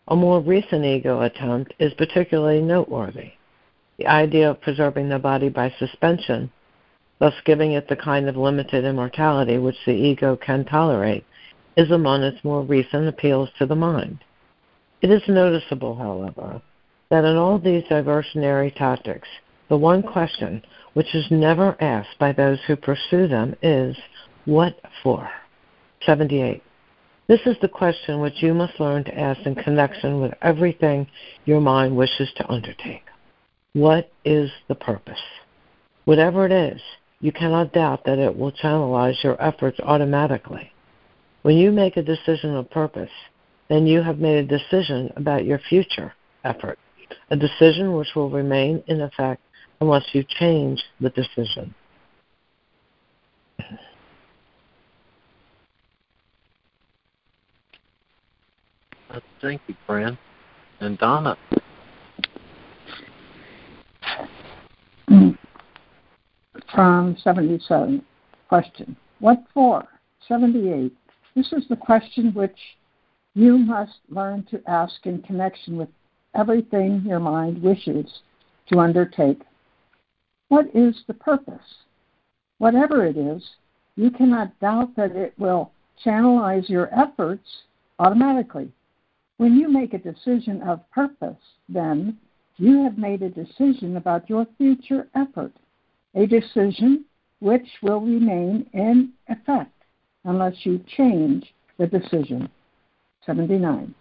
A 0.07 0.15
more 0.15 0.41
recent 0.41 0.84
ego 0.84 1.21
attempt 1.21 1.73
is 1.79 1.93
particularly 1.93 2.62
noteworthy. 2.62 3.34
The 3.97 4.07
idea 4.07 4.49
of 4.49 4.62
preserving 4.62 5.10
the 5.10 5.19
body 5.19 5.49
by 5.49 5.71
suspension, 5.77 6.51
thus 7.19 7.36
giving 7.45 7.73
it 7.73 7.88
the 7.88 7.95
kind 7.95 8.27
of 8.27 8.36
limited 8.36 8.84
immortality 8.84 9.60
which 9.60 9.77
the 9.86 9.91
ego 9.91 10.36
can 10.36 10.65
tolerate, 10.65 11.23
is 11.77 11.91
among 11.91 12.23
its 12.23 12.43
more 12.43 12.63
recent 12.63 13.07
appeals 13.07 13.49
to 13.60 13.67
the 13.67 13.75
mind. 13.75 14.19
It 15.02 15.10
is 15.10 15.24
noticeable, 15.28 15.96
however, 15.96 16.62
that 17.10 17.26
in 17.26 17.36
all 17.36 17.58
these 17.58 17.84
diversionary 17.86 18.74
tactics, 18.76 19.28
the 19.68 19.78
one 19.78 20.04
question 20.04 20.64
which 20.94 21.16
is 21.16 21.26
never 21.32 21.76
asked 21.82 22.20
by 22.20 22.32
those 22.34 22.60
who 22.68 22.76
pursue 22.76 23.28
them 23.28 23.56
is, 23.64 23.98
What 24.46 24.80
for? 25.02 25.30
78. 26.06 26.62
This 27.28 27.40
is 27.46 27.56
the 27.62 27.68
question 27.68 28.20
which 28.20 28.44
you 28.44 28.54
must 28.54 28.80
learn 28.80 29.04
to 29.06 29.18
ask 29.18 29.40
in 29.46 29.56
connection 29.56 30.22
with 30.22 30.34
everything 30.42 31.08
your 31.46 31.62
mind 31.62 31.96
wishes 31.96 32.30
to 32.36 32.52
undertake. 32.52 33.06
What 33.74 34.12
is 34.26 34.52
the 34.68 34.76
purpose? 34.76 35.22
Whatever 36.06 36.46
it 36.46 36.52
is, 36.52 36.82
you 37.22 37.32
cannot 37.32 37.74
doubt 37.74 38.04
that 38.06 38.20
it 38.20 38.36
will 38.38 38.52
channelize 38.52 39.24
your 39.24 39.42
efforts 39.42 39.80
automatically. 39.80 40.72
When 41.44 41.58
you 41.58 41.72
make 41.72 41.98
a 41.98 42.04
decision 42.04 42.56
of 42.56 42.70
purpose, 42.70 43.10
then 43.71 43.88
you 43.88 44.01
have 44.01 44.19
made 44.19 44.36
a 44.36 44.57
decision 44.57 45.10
about 45.15 45.45
your 45.45 45.57
future 45.57 46.13
effort, 46.43 46.77
a 47.29 47.38
decision 47.38 47.93
which 47.93 48.10
will 48.17 48.29
remain 48.29 48.84
in 48.88 48.99
effect 48.99 49.41
unless 49.79 50.03
you 50.12 50.25
change 50.27 50.84
the 50.99 51.10
decision. 51.12 51.73
Thank 59.41 59.62
you, 59.67 59.75
Fran. 59.88 60.17
And 60.81 60.97
Donna. 60.97 61.38
From 66.75 67.15
77. 67.23 68.03
Question. 68.49 68.97
What 69.19 69.43
for? 69.53 69.88
78. 70.27 70.93
This 71.36 71.53
is 71.53 71.63
the 71.69 71.77
question 71.77 72.34
which 72.34 72.57
you 73.34 73.58
must 73.58 74.00
learn 74.10 74.44
to 74.52 74.62
ask 74.67 75.06
in 75.06 75.22
connection 75.22 75.78
with 75.78 75.89
everything 76.36 77.02
your 77.06 77.20
mind 77.20 77.62
wishes 77.62 78.06
to 78.67 78.80
undertake. 78.80 79.41
What 80.50 80.67
is 80.76 80.96
the 81.08 81.13
purpose? 81.13 81.62
Whatever 82.58 83.06
it 83.06 83.17
is, 83.17 83.44
you 83.96 84.12
cannot 84.12 84.60
doubt 84.60 84.96
that 84.96 85.15
it 85.15 85.34
will 85.38 85.72
channelize 86.06 86.70
your 86.70 86.94
efforts 86.94 87.48
automatically. 88.00 88.72
When 89.38 89.56
you 89.56 89.70
make 89.70 89.94
a 89.94 89.98
decision 89.98 90.62
of 90.62 90.89
purpose, 90.91 91.41
then 91.70 92.17
you 92.58 92.84
have 92.84 92.98
made 92.98 93.22
a 93.22 93.30
decision 93.30 93.98
about 93.98 94.30
your 94.30 94.46
future 94.58 95.08
effort, 95.15 95.54
a 96.15 96.28
decision 96.28 97.06
which 97.39 97.67
will 97.82 98.02
remain 98.02 98.70
in 98.74 99.13
effect 99.28 99.72
unless 100.26 100.54
you 100.63 100.84
change 100.96 101.54
the 101.78 101.88
decision. 101.88 102.50
79. 103.25 103.93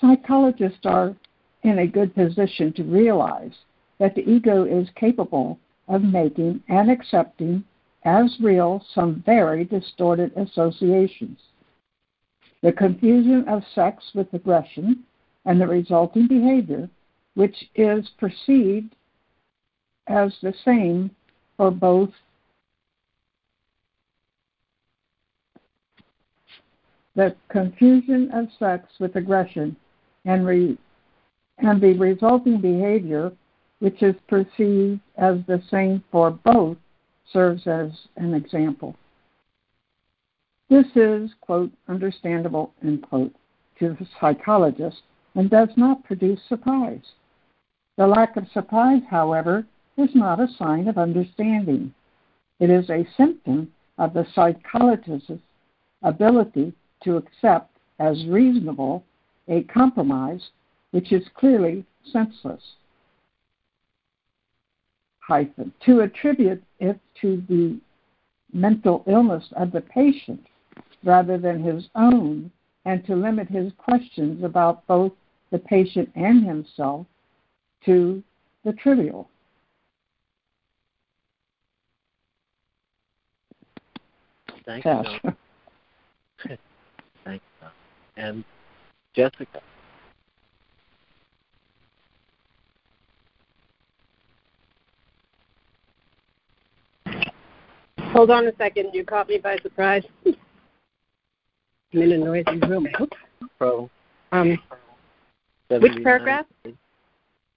Psychologists 0.00 0.84
are 0.84 1.14
in 1.62 1.78
a 1.78 1.86
good 1.86 2.14
position 2.14 2.72
to 2.74 2.82
realize 2.84 3.54
that 3.98 4.14
the 4.14 4.28
ego 4.28 4.64
is 4.64 4.88
capable 4.96 5.58
of 5.88 6.02
making 6.02 6.62
and 6.68 6.90
accepting 6.90 7.64
as 8.04 8.36
real 8.40 8.84
some 8.94 9.22
very 9.24 9.64
distorted 9.64 10.32
associations. 10.36 11.38
The 12.62 12.72
confusion 12.72 13.46
of 13.48 13.62
sex 13.74 14.04
with 14.14 14.32
aggression 14.32 15.04
and 15.44 15.60
the 15.60 15.66
resulting 15.66 16.26
behavior, 16.26 16.88
which 17.34 17.70
is 17.74 18.08
perceived 18.18 18.94
as 20.06 20.34
the 20.42 20.54
same 20.64 21.10
for 21.56 21.70
both 21.70 22.10
the 27.14 27.34
confusion 27.48 28.30
of 28.32 28.48
sex 28.58 28.88
with 28.98 29.16
aggression 29.16 29.76
and, 30.24 30.46
re, 30.46 30.76
and 31.58 31.80
the 31.80 31.94
resulting 31.94 32.60
behavior, 32.60 33.32
which 33.78 34.02
is 34.02 34.14
perceived 34.28 35.00
as 35.16 35.38
the 35.46 35.62
same 35.70 36.02
for 36.10 36.30
both, 36.30 36.76
serves 37.32 37.66
as 37.66 37.90
an 38.16 38.34
example. 38.34 38.96
This 40.68 40.86
is, 40.94 41.30
quote, 41.40 41.70
understandable, 41.88 42.72
end 42.82 43.02
quote, 43.02 43.34
to 43.78 43.90
the 43.90 44.06
psychologist 44.20 45.02
and 45.34 45.50
does 45.50 45.68
not 45.76 46.04
produce 46.04 46.40
surprise. 46.48 47.02
The 47.96 48.06
lack 48.06 48.36
of 48.36 48.48
surprise, 48.52 49.02
however, 49.08 49.66
is 49.96 50.10
not 50.14 50.40
a 50.40 50.48
sign 50.58 50.88
of 50.88 50.98
understanding. 50.98 51.94
It 52.60 52.70
is 52.70 52.88
a 52.90 53.06
symptom 53.16 53.72
of 53.98 54.14
the 54.14 54.26
psychologist's 54.34 55.32
ability 56.02 56.72
to 57.04 57.16
accept 57.16 57.70
as 57.98 58.26
reasonable 58.26 59.04
a 59.48 59.62
compromise 59.64 60.50
which 60.90 61.12
is 61.12 61.24
clearly 61.34 61.84
senseless. 62.12 62.62
Hyphen. 65.20 65.72
To 65.86 66.00
attribute 66.00 66.62
it 66.80 66.98
to 67.20 67.42
the 67.48 67.78
mental 68.52 69.04
illness 69.06 69.44
of 69.56 69.72
the 69.72 69.80
patient 69.80 70.46
rather 71.02 71.38
than 71.38 71.62
his 71.62 71.88
own, 71.94 72.50
and 72.84 73.04
to 73.06 73.14
limit 73.14 73.48
his 73.48 73.72
questions 73.78 74.44
about 74.44 74.86
both 74.86 75.12
the 75.50 75.58
patient 75.58 76.10
and 76.14 76.44
himself 76.44 77.06
to 77.84 78.22
the 78.64 78.72
trivial. 78.72 79.28
Thank 84.64 84.84
you. 84.84 85.34
And 88.16 88.44
Jessica. 89.14 89.60
Hold 98.12 98.30
on 98.30 98.46
a 98.46 98.54
second. 98.56 98.90
You 98.92 99.04
caught 99.04 99.28
me 99.28 99.38
by 99.38 99.56
surprise. 99.58 100.04
I'm 100.24 100.34
in 101.92 102.12
a 102.12 102.18
noisy 102.18 102.58
room. 102.68 102.86
Pro. 103.58 103.90
Um, 104.32 104.58
which 105.68 106.02
paragraph? 106.02 106.46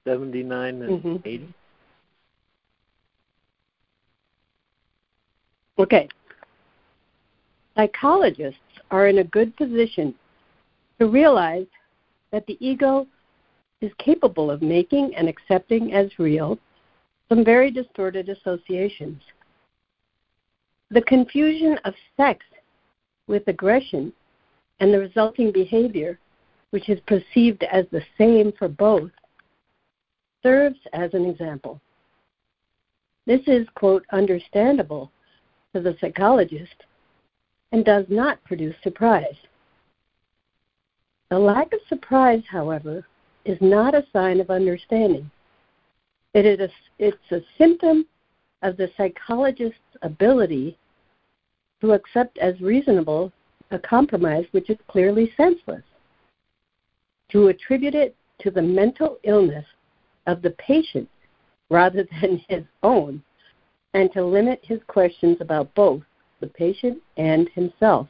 79 0.06 0.82
and 0.82 1.04
Mhm. 1.04 1.22
80. 1.26 1.54
Okay. 5.80 6.08
Psychologists 7.76 8.60
are 8.90 9.08
in 9.08 9.20
a 9.20 9.24
good 9.24 9.56
position 9.58 10.16
to 11.00 11.08
realize 11.08 11.68
that 12.32 12.46
the 12.48 12.58
ego 12.60 13.08
is 13.82 13.92
capable 14.00 14.50
of 14.50 14.62
making 14.62 15.16
and 15.16 15.28
accepting 15.28 15.94
as 15.94 16.20
real 16.20 16.58
some 17.30 17.44
very 17.44 17.70
distorted 17.70 18.30
associations. 18.30 19.22
The 20.90 21.02
confusion 21.02 21.78
of 21.84 21.94
sex 22.16 22.46
with 23.28 23.48
aggression 23.48 24.14
and 24.80 24.94
the 24.94 25.00
resulting 25.00 25.52
behavior, 25.52 26.18
which 26.70 26.90
is 26.90 27.00
perceived 27.08 27.64
as 27.64 27.86
the 27.92 28.04
same 28.18 28.54
for 28.58 28.68
both, 28.68 29.12
serves 30.44 30.80
as 30.94 31.14
an 31.14 31.26
example. 31.26 31.82
This 33.26 33.42
is, 33.48 33.68
quote, 33.76 34.06
understandable 34.12 35.12
to 35.74 35.82
the 35.82 35.98
psychologist 36.00 36.86
and 37.74 37.84
does 37.84 38.06
not 38.08 38.42
produce 38.46 38.76
surprise. 38.82 39.36
The 41.30 41.40
lack 41.40 41.74
of 41.74 41.80
surprise, 41.90 42.44
however, 42.50 43.06
is 43.44 43.58
not 43.60 43.94
a 43.94 44.06
sign 44.14 44.40
of 44.40 44.50
understanding. 44.50 45.30
It 46.34 46.46
is 46.46 46.60
a, 46.60 46.70
it's 47.00 47.32
a 47.32 47.42
symptom 47.58 48.06
of 48.62 48.78
the 48.78 48.90
psychologist's 48.98 49.80
ability 50.02 50.78
to 51.82 51.94
accept 51.94 52.38
as 52.38 52.60
reasonable 52.62 53.32
a 53.72 53.80
compromise 53.80 54.46
which 54.52 54.70
is 54.70 54.78
clearly 54.88 55.32
senseless, 55.36 55.84
to 57.30 57.48
attribute 57.50 57.96
it 57.96 58.16
to 58.40 58.52
the 58.52 58.62
mental 58.62 59.18
illness 59.24 59.66
of 60.28 60.42
the 60.42 60.52
patient 60.52 61.10
rather 61.70 62.08
than 62.22 62.42
his 62.48 62.64
own, 62.84 63.22
and 63.94 64.12
to 64.14 64.24
limit 64.24 64.60
his 64.64 64.80
questions 64.88 65.38
about 65.42 65.74
both 65.76 66.04
the 66.40 66.48
patient 66.48 67.00
and 67.18 67.50
himself 67.50 68.08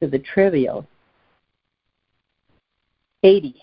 to 0.00 0.06
the 0.06 0.18
trivial. 0.18 0.86
80. 3.22 3.54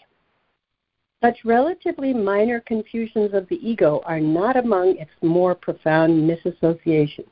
Such 1.23 1.45
relatively 1.45 2.13
minor 2.13 2.59
confusions 2.61 3.33
of 3.33 3.47
the 3.47 3.59
ego 3.67 4.01
are 4.05 4.19
not 4.19 4.57
among 4.57 4.97
its 4.97 5.11
more 5.21 5.55
profound 5.55 6.29
misassociations, 6.29 7.29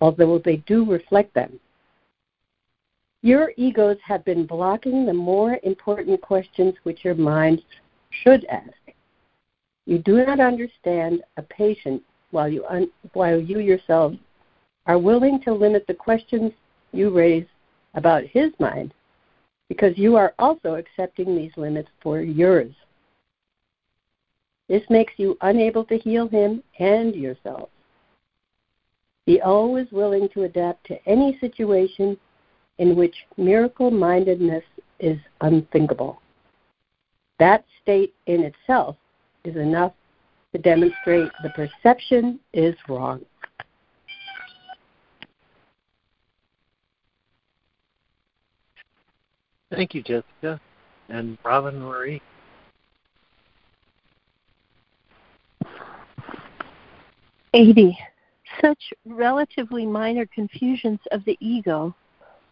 although 0.00 0.38
they 0.38 0.56
do 0.58 0.84
reflect 0.84 1.34
them. 1.34 1.58
Your 3.22 3.52
egos 3.56 3.98
have 4.04 4.24
been 4.24 4.46
blocking 4.46 5.06
the 5.06 5.14
more 5.14 5.58
important 5.62 6.20
questions 6.20 6.74
which 6.82 7.04
your 7.04 7.14
minds 7.14 7.62
should 8.10 8.44
ask. 8.46 8.72
You 9.86 9.98
do 9.98 10.24
not 10.24 10.38
understand 10.38 11.22
a 11.36 11.42
patient 11.42 12.02
while 12.30 12.48
you, 12.48 12.64
un- 12.66 12.90
while 13.14 13.40
you 13.40 13.58
yourself 13.58 14.12
are 14.86 14.98
willing 14.98 15.40
to 15.42 15.52
limit 15.52 15.86
the 15.86 15.94
questions 15.94 16.52
you 16.92 17.10
raise 17.10 17.46
about 17.94 18.24
his 18.24 18.52
mind 18.58 18.92
because 19.72 19.96
you 19.96 20.16
are 20.16 20.34
also 20.38 20.74
accepting 20.74 21.34
these 21.34 21.50
limits 21.56 21.88
for 22.02 22.20
yours. 22.20 22.74
This 24.68 24.82
makes 24.90 25.14
you 25.16 25.38
unable 25.40 25.82
to 25.86 25.96
heal 25.96 26.28
him 26.28 26.62
and 26.78 27.14
yourself. 27.14 27.70
Be 29.24 29.40
always 29.40 29.86
willing 29.90 30.28
to 30.34 30.42
adapt 30.42 30.86
to 30.88 31.08
any 31.08 31.38
situation 31.40 32.18
in 32.76 32.96
which 32.96 33.14
miracle 33.38 33.90
mindedness 33.90 34.62
is 35.00 35.18
unthinkable. 35.40 36.20
That 37.38 37.64
state 37.80 38.12
in 38.26 38.42
itself 38.42 38.96
is 39.42 39.56
enough 39.56 39.94
to 40.52 40.58
demonstrate 40.58 41.32
the 41.42 41.48
perception 41.48 42.38
is 42.52 42.74
wrong. 42.90 43.22
Thank 49.74 49.94
you, 49.94 50.02
Jessica. 50.02 50.60
And 51.08 51.38
Robin 51.44 51.80
Marie. 51.80 52.20
Eighty. 57.54 57.98
Such 58.60 58.92
relatively 59.06 59.86
minor 59.86 60.26
confusions 60.26 61.00
of 61.10 61.24
the 61.24 61.38
ego 61.40 61.94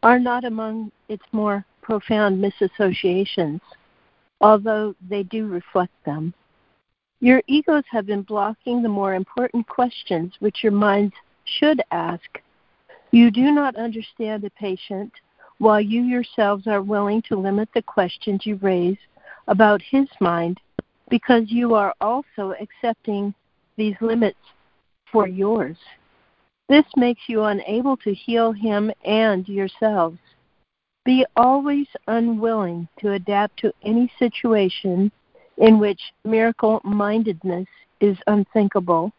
are 0.03 0.19
not 0.19 0.45
among 0.45 0.91
its 1.09 1.23
more 1.33 1.65
profound 1.83 2.43
misassociations, 2.43 3.61
although 4.41 4.95
they 5.09 5.23
do 5.25 5.47
reflect 5.47 5.93
them. 6.07 6.33
Your 7.21 7.43
egos 7.47 7.85
have 7.91 8.07
been 8.07 8.23
blocking 8.23 8.83
the 8.83 8.89
more 8.89 9.15
important 9.15 9.67
questions 9.67 10.33
which 10.41 10.63
your 10.63 10.73
minds 10.73 11.15
should 11.45 11.83
ask. 11.91 12.41
You 13.11 13.31
do 13.31 13.53
not 13.53 13.77
understand 13.77 14.45
a 14.45 14.51
patient 14.51 15.13
while 15.61 15.81
you 15.81 16.03
yourselves 16.03 16.67
are 16.67 16.81
willing 16.81 17.21
to 17.21 17.37
limit 17.37 17.69
the 17.75 17.83
questions 17.83 18.47
you 18.47 18.57
raise 18.63 18.97
about 19.47 19.83
his 19.83 20.09
mind 20.19 20.59
because 21.11 21.45
you 21.49 21.75
are 21.75 21.95
also 22.01 22.55
accepting 22.59 23.35
these 23.77 23.95
limits 24.01 24.39
for 25.13 25.29
yours. 25.29 25.77
This 26.71 26.87
makes 26.97 27.21
you 27.27 27.45
unable 27.45 27.99
to 27.99 28.15
heal 28.15 28.53
him 28.53 28.91
and 29.05 29.47
yourselves. 29.47 30.17
Be 31.05 31.27
always 31.37 31.89
unwilling 32.07 32.89
to 33.01 33.13
adapt 33.13 33.59
to 33.59 33.73
any 33.83 34.11
situation 34.19 35.13
in 35.59 35.79
which 35.79 36.01
miracle 36.25 36.81
mindedness 36.85 37.69
is 38.01 38.17
unthinkable. 38.29 39.13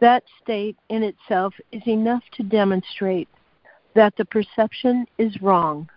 That 0.00 0.22
state 0.42 0.76
in 0.88 1.02
itself 1.02 1.52
is 1.70 1.86
enough 1.86 2.22
to 2.32 2.42
demonstrate 2.42 3.28
that 3.96 4.14
the 4.16 4.24
perception 4.26 5.06
is 5.18 5.40
wrong. 5.40 5.88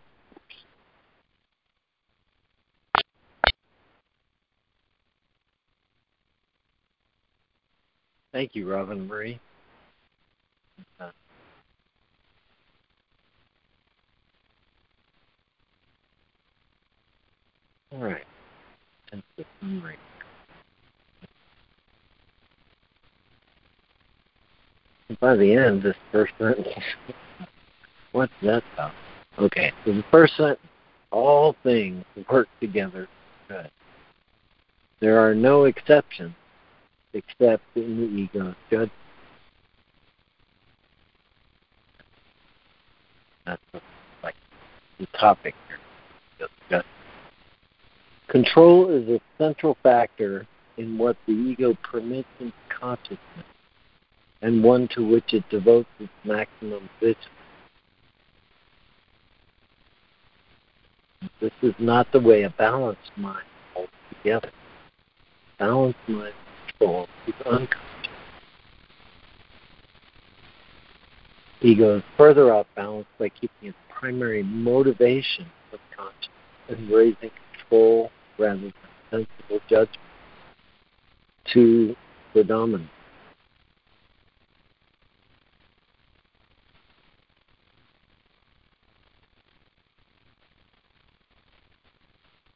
Thank 8.31 8.55
you, 8.55 8.71
Robin 8.71 9.07
Marie. 9.07 9.39
Uh, 10.99 11.09
all 17.91 17.99
right. 17.99 18.23
By 25.19 25.35
the 25.35 25.53
end, 25.53 25.81
this 25.81 25.95
first 26.11 26.31
sentence, 26.37 26.67
what's 28.11 28.33
that 28.41 28.63
about? 28.73 28.91
Okay, 29.37 29.71
so 29.85 29.93
the 29.93 30.03
first 30.11 30.35
sentence, 30.35 30.59
all 31.11 31.55
things 31.63 32.03
work 32.29 32.47
together 32.59 33.07
good. 33.47 33.69
There 34.99 35.19
are 35.19 35.33
no 35.33 35.63
exceptions 35.63 36.33
except 37.13 37.63
in 37.75 37.97
the 37.97 38.05
ego 38.05 38.55
judgment. 38.69 38.91
That's 43.45 43.61
like 44.23 44.35
the 44.99 45.07
topic 45.17 45.55
here. 45.67 46.83
Control 48.27 48.89
is 48.89 49.09
a 49.09 49.19
central 49.39 49.75
factor 49.81 50.45
in 50.77 50.99
what 50.99 51.17
the 51.25 51.33
ego 51.33 51.75
permits 51.81 52.27
in 52.39 52.53
consciousness 52.69 53.17
and 54.43 54.63
one 54.63 54.87
to 54.89 55.05
which 55.05 55.33
it 55.33 55.43
devotes 55.49 55.89
its 55.99 56.11
maximum 56.23 56.87
vigilance. 56.99 57.38
This 61.41 61.51
is 61.61 61.73
not 61.79 62.11
the 62.11 62.19
way 62.19 62.43
a 62.43 62.49
balanced 62.49 63.11
mind 63.15 63.45
holds 63.73 63.91
together. 64.09 64.51
Balanced 65.57 65.99
mind 66.07 66.33
control 66.67 67.07
is 67.27 67.33
unconscious. 67.45 67.79
Ego 71.61 71.97
is 71.97 72.03
further 72.17 72.53
off 72.53 72.67
balance 72.75 73.07
by 73.17 73.29
keeping 73.29 73.69
its 73.69 73.77
primary 73.89 74.43
motivation 74.43 75.45
subconscious 75.71 76.29
and 76.69 76.89
raising 76.89 77.31
control 77.57 78.11
rather 78.37 78.61
than 78.61 78.73
sensible 79.11 79.59
judgment 79.69 79.99
to 81.53 81.95
the. 82.33 82.89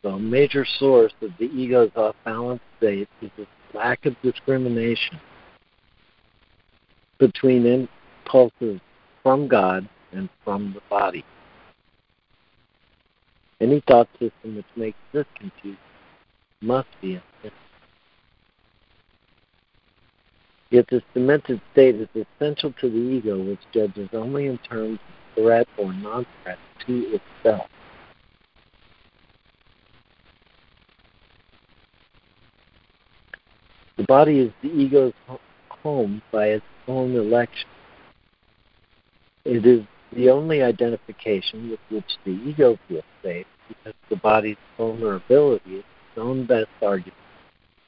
So 0.04 0.10
a 0.10 0.20
major 0.20 0.66
source 0.66 1.14
of 1.22 1.32
the 1.40 1.46
ego's 1.46 1.92
off 1.96 2.16
balance 2.26 2.62
state 2.78 3.08
is 3.22 3.32
its 3.38 3.50
lack 3.74 4.06
of 4.06 4.16
discrimination 4.22 5.20
between 7.20 7.66
impulses 7.66 8.82
from 9.24 9.48
God 9.48 9.88
and 10.12 10.30
from 10.44 10.74
the 10.74 10.82
body. 10.90 11.24
Any 13.62 13.82
thought 13.88 14.10
system 14.20 14.58
which 14.58 14.66
makes 14.76 14.98
this 15.14 15.26
confused 15.36 15.80
must 16.62 16.90
be 17.02 17.22
sin. 17.42 17.52
Yet 20.70 20.88
this 20.90 21.04
demented 21.14 21.62
state 21.72 21.96
is 21.96 22.10
essential 22.14 22.74
to 22.82 22.90
the 22.90 22.98
ego, 22.98 23.42
which 23.42 23.60
judges 23.74 24.10
only 24.12 24.48
in 24.48 24.58
terms 24.58 25.00
of 25.00 25.44
threat 25.44 25.68
or 25.78 25.94
non-threat 25.94 26.58
to 26.88 27.20
itself. 27.20 27.70
The 34.04 34.08
body 34.08 34.40
is 34.40 34.52
the 34.62 34.68
ego's 34.68 35.14
home 35.70 36.22
by 36.30 36.48
its 36.48 36.66
own 36.90 37.16
election. 37.16 37.70
It 39.46 39.66
is 39.66 39.86
the 40.12 40.30
only 40.30 40.62
identification 40.62 41.70
with 41.70 41.80
which 41.90 42.18
the 42.26 42.32
ego 42.32 42.78
feels 42.90 43.06
safe 43.24 43.48
because 43.70 43.94
the 44.10 44.18
body's 44.18 44.58
vulnerability 44.76 45.76
is 45.76 45.80
its 45.80 46.18
own 46.18 46.46
best 46.46 46.68
argument 46.82 47.16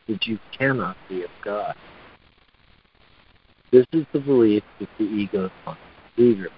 that 0.07 0.25
you 0.25 0.39
cannot 0.57 0.95
be 1.09 1.23
of 1.23 1.31
God. 1.43 1.75
This 3.73 3.85
is 3.91 4.05
the 4.13 4.21
belief 4.21 4.63
that 4.79 4.87
the 4.97 5.03
ego 5.03 5.51
is 5.67 5.75
leader. 6.15 6.49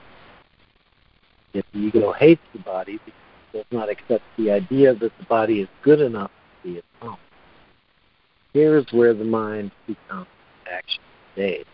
If 1.55 1.65
the 1.73 1.79
ego 1.79 2.11
hates 2.11 2.43
the 2.53 2.59
body 2.59 2.99
because 3.03 3.21
it 3.53 3.57
does 3.57 3.65
not 3.71 3.89
accept 3.89 4.23
the 4.37 4.51
idea 4.51 4.93
that 4.93 5.17
the 5.17 5.25
body 5.25 5.61
is 5.61 5.67
good 5.81 5.99
enough 5.99 6.29
to 6.61 6.69
be 6.69 6.77
its 6.77 6.87
home. 7.01 7.17
Here 8.57 8.75
is 8.75 8.85
where 8.89 9.13
the 9.13 9.23
mind 9.23 9.69
becomes 9.85 10.25
action 10.67 11.03
state. 11.33 11.67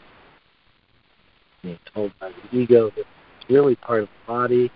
Being 1.62 1.80
told 1.94 2.12
by 2.20 2.32
the 2.32 2.58
ego 2.58 2.90
that 2.90 3.06
it's 3.40 3.50
really 3.50 3.78
part 3.78 4.04
of 4.04 4.10
the 4.10 4.28
body 4.28 4.70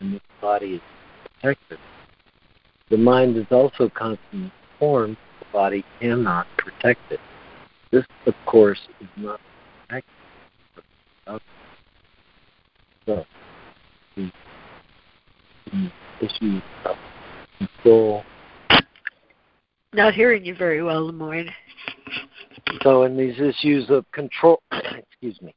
and 0.00 0.14
the 0.14 0.20
body 0.40 0.76
is 0.76 0.80
protected. 1.22 1.78
The 2.88 2.96
mind 2.96 3.36
is 3.36 3.44
also 3.50 3.90
constantly 3.90 4.50
informed 4.72 5.18
the 5.38 5.46
body 5.52 5.84
cannot 6.00 6.46
protect 6.56 7.12
it. 7.12 7.20
This, 7.90 8.06
of 8.24 8.32
course, 8.46 8.80
is 9.02 9.08
not 9.18 9.38
protected. 9.86 10.14
So, 13.04 13.26
the, 14.16 14.32
the 15.66 15.92
issue 16.22 16.62
of 16.86 16.96
control 17.58 18.24
not 19.92 20.14
hearing 20.14 20.44
you 20.44 20.54
very 20.54 20.82
well, 20.82 21.10
LeMoyne. 21.10 21.50
So, 22.82 23.02
in 23.04 23.16
these 23.16 23.38
issues 23.40 23.90
of 23.90 24.10
control, 24.12 24.62
excuse 24.72 25.40
me, 25.42 25.54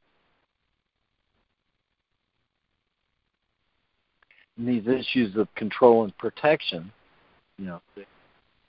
in 4.58 4.66
these 4.66 4.86
issues 4.86 5.36
of 5.36 5.52
control 5.54 6.04
and 6.04 6.16
protection, 6.18 6.90
you 7.58 7.66
know, 7.66 7.80
the 7.94 8.04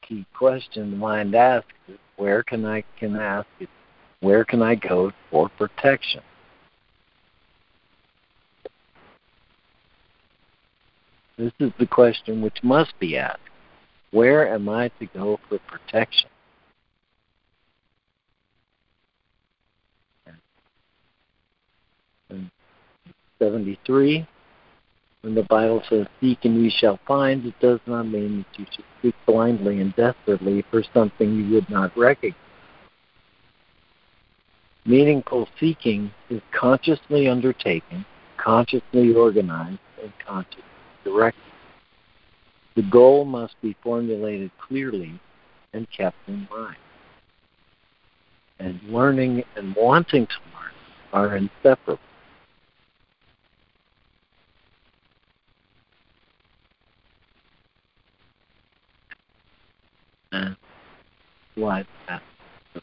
key 0.02 0.26
question 0.38 0.92
the 0.92 0.98
mind 0.98 1.36
asks 1.36 1.72
is, 1.88 1.98
where 2.18 2.44
can 2.44 2.66
I 2.66 2.84
can 3.00 3.16
ask 3.16 3.48
where 4.22 4.46
can 4.46 4.62
I 4.62 4.76
go 4.76 5.12
for 5.30 5.50
protection? 5.50 6.22
This 11.38 11.52
is 11.60 11.72
the 11.78 11.86
question 11.86 12.42
which 12.42 12.58
must 12.64 12.98
be 12.98 13.18
asked. 13.18 13.40
Where 14.16 14.48
am 14.48 14.70
I 14.70 14.88
to 15.00 15.08
go 15.08 15.38
for 15.50 15.60
protection? 15.68 16.30
And 22.30 22.50
73, 23.40 24.26
when 25.20 25.36
the 25.36 25.44
Bible 25.44 25.84
says, 25.90 26.08
Seek 26.22 26.46
and 26.46 26.64
ye 26.64 26.70
shall 26.70 26.98
find, 27.06 27.46
it 27.46 27.60
does 27.60 27.82
not 27.88 28.04
mean 28.04 28.46
that 28.54 28.58
you 28.58 28.66
should 28.74 28.86
seek 29.02 29.16
blindly 29.26 29.82
and 29.82 29.94
desperately 29.98 30.64
for 30.72 30.82
something 30.94 31.36
you 31.36 31.54
would 31.54 31.70
not 31.70 31.92
recognize. 31.98 32.40
Meaningful 34.86 35.50
seeking 35.60 36.10
is 36.30 36.40
consciously 36.58 37.28
undertaken, 37.28 38.06
consciously 38.38 39.14
organized, 39.14 39.80
and 40.02 40.14
consciously 40.26 40.64
directed. 41.04 41.42
The 42.76 42.84
goal 42.84 43.24
must 43.24 43.60
be 43.62 43.76
formulated 43.82 44.52
clearly 44.60 45.20
and 45.74 45.88
kept 45.92 46.18
in 46.28 46.48
mind. 46.52 46.76
And 48.60 48.80
learning 48.90 49.44
and 49.56 49.76
wanting 49.76 50.28
to 50.28 50.34
learn 50.54 51.30
are 51.30 51.36
inseparable. 51.38 52.00
And 60.32 60.56
why 61.56 61.86
that? 62.08 62.22
The 62.74 62.82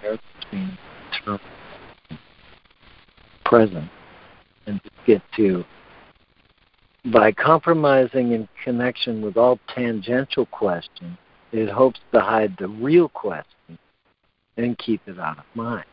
pairs 0.00 0.18
between 0.38 0.78
term 1.24 1.40
present 3.44 3.90
and 4.66 4.82
to 4.82 4.90
get 5.06 5.22
to 5.36 5.64
By 7.06 7.32
compromising 7.32 8.32
in 8.32 8.48
connection 8.62 9.22
with 9.22 9.38
all 9.38 9.58
tangential 9.74 10.44
questions, 10.46 11.16
it 11.50 11.70
hopes 11.70 12.00
to 12.12 12.20
hide 12.20 12.56
the 12.58 12.68
real 12.68 13.08
question 13.08 13.78
and 14.56 14.76
keep 14.78 15.00
it 15.06 15.18
out 15.18 15.38
of 15.38 15.44
mind. 15.54 15.86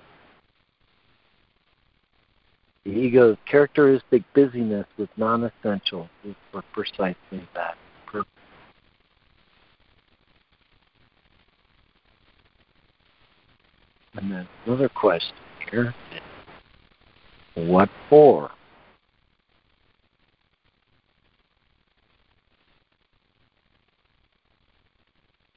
The 2.84 2.92
ego's 2.92 3.38
characteristic 3.50 4.24
busyness 4.34 4.86
with 4.98 5.10
non 5.18 5.44
essential 5.44 6.10
is 6.26 6.36
for 6.52 6.62
precisely 6.74 7.48
that 7.54 7.78
purpose. 8.06 8.30
And 14.16 14.32
then 14.32 14.48
another 14.66 14.90
question 14.90 15.36
here 15.72 15.94
what 17.56 17.90
for? 18.10 18.52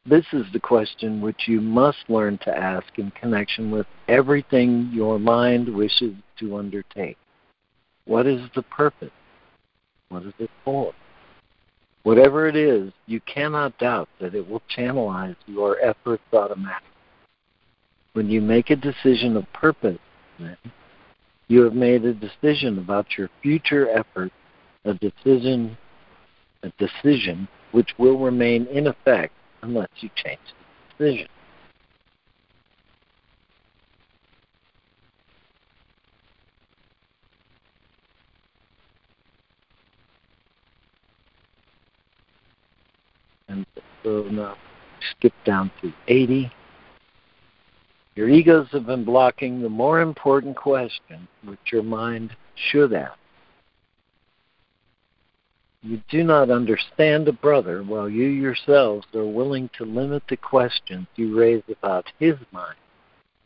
This 0.07 0.25
is 0.33 0.47
the 0.53 0.61
question 0.61 1.21
which 1.21 1.47
you 1.47 1.61
must 1.61 1.99
learn 2.09 2.39
to 2.39 2.57
ask 2.57 2.87
in 2.97 3.11
connection 3.11 3.71
with 3.71 3.87
everything 4.09 4.91
your 4.93 5.19
mind 5.19 5.69
wishes 5.69 6.15
to 6.39 6.57
undertake. 6.57 7.19
What 8.07 8.27
is 8.27 8.41
the 8.55 8.63
purpose? 8.63 9.11
What 10.09 10.23
is 10.25 10.33
it 10.39 10.51
for? 10.65 10.95
Whatever 12.03 12.49
it 12.49 12.57
is, 12.57 12.93
you 13.07 13.21
cannot 13.21 13.77
doubt 13.79 14.09
that 14.21 14.35
it 14.35 14.49
will 14.49 14.63
channelize 14.75 15.37
your 15.47 15.79
efforts 15.81 16.23
automatically. 16.33 16.89
When 18.15 18.31
you 18.31 18.41
make 18.41 18.71
a 18.71 18.77
decision 18.77 19.37
of 19.37 19.53
purpose, 19.53 19.99
then, 20.39 20.57
you 21.49 21.63
have 21.63 21.75
made 21.75 22.07
a 22.07 22.15
decision 22.15 22.79
about 22.79 23.19
your 23.19 23.29
future 23.43 23.91
efforts, 23.91 24.35
a 24.87 24.95
decision, 24.95 25.77
a 26.63 26.73
decision 26.79 27.47
which 27.73 27.91
will 27.99 28.19
remain 28.19 28.67
in 28.69 28.87
effect 28.87 29.35
unless 29.63 29.89
you 30.01 30.11
change 30.17 30.41
the 30.99 31.05
decision. 31.05 31.29
And 43.49 43.67
so 44.05 44.23
now 44.31 44.57
skip 45.17 45.33
down 45.45 45.71
to 45.83 45.93
80. 46.09 46.51
Your 48.15 48.29
egos 48.29 48.69
have 48.73 48.87
been 48.87 49.05
blocking 49.05 49.63
the 49.63 49.69
more 49.69 50.01
important 50.01 50.57
question 50.57 51.27
which 51.45 51.59
your 51.73 51.83
mind 51.83 52.37
should 52.71 52.93
ask. 52.93 53.19
You 55.83 56.01
do 56.11 56.25
not 56.25 56.51
understand 56.51 57.27
a 57.27 57.33
brother 57.33 57.83
while 57.83 58.09
you 58.09 58.27
yourselves 58.27 59.07
are 59.15 59.25
willing 59.25 59.71
to 59.79 59.87
limit 59.87 60.23
the 60.29 60.37
questions 60.37 61.07
you 61.17 61.39
raise 61.39 61.63
about 61.71 62.07
his 62.19 62.37
mind 62.53 62.77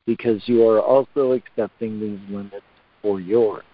because 0.05 0.49
you 0.49 0.69
are 0.69 0.81
also 0.81 1.33
accepting 1.33 2.01
these 2.01 2.19
limits 2.29 2.67
for 3.03 3.21
yours. 3.21 3.65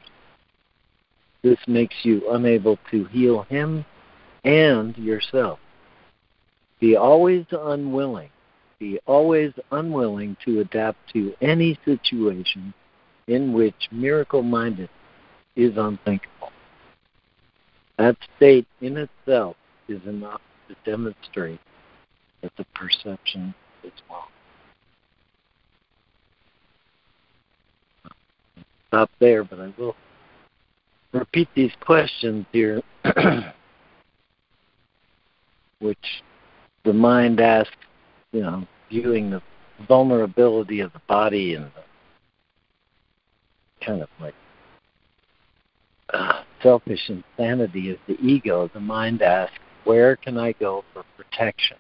This 1.43 1.59
makes 1.67 1.97
you 2.03 2.31
unable 2.31 2.79
to 2.91 3.05
heal 3.07 3.43
him 3.45 3.85
and 4.45 4.97
yourself. 4.99 5.59
Be 6.81 6.97
always 6.97 7.47
unwilling, 7.51 8.31
be 8.79 9.01
always 9.07 9.53
unwilling 9.71 10.37
to 10.45 10.61
adapt 10.61 10.99
to 11.15 11.35
any 11.41 11.79
situation 11.87 12.75
in 13.27 13.55
which 13.55 13.89
miracle 13.91 14.43
minded 14.43 14.91
is 15.57 15.79
unthinkable. 15.79 16.53
That 18.01 18.17
state 18.39 18.67
in 18.81 18.97
itself 18.97 19.57
is 19.87 20.01
enough 20.07 20.41
to 20.69 20.91
demonstrate 20.91 21.61
that 22.41 22.51
the 22.57 22.65
perception 22.75 23.55
is 23.85 23.93
wrong. 24.09 24.29
Stop 28.89 29.11
there, 29.19 29.45
but 29.45 29.61
I 29.61 29.75
will 29.77 29.95
repeat 31.13 31.49
these 31.55 31.73
questions 31.81 32.47
here, 32.53 32.81
which 35.81 36.23
the 36.87 36.95
mind 36.95 37.39
asks, 37.39 37.77
you 38.33 38.41
know, 38.41 38.67
viewing 38.89 39.29
the 39.29 39.43
vulnerability 39.87 40.81
of 40.81 40.91
the 40.95 41.03
body 41.07 41.53
and 41.53 41.67
the 41.67 41.83
kind 43.85 44.01
of 44.01 44.09
like 44.19 44.35
uh, 46.13 46.43
selfish 46.63 47.09
insanity 47.09 47.91
is 47.91 47.99
the 48.07 48.19
ego, 48.21 48.71
the 48.73 48.81
mind 48.81 49.23
asks, 49.23 49.57
where 49.85 50.17
can 50.17 50.37
I 50.37 50.53
go 50.53 50.85
for 50.93 51.05
protection? 51.17 51.77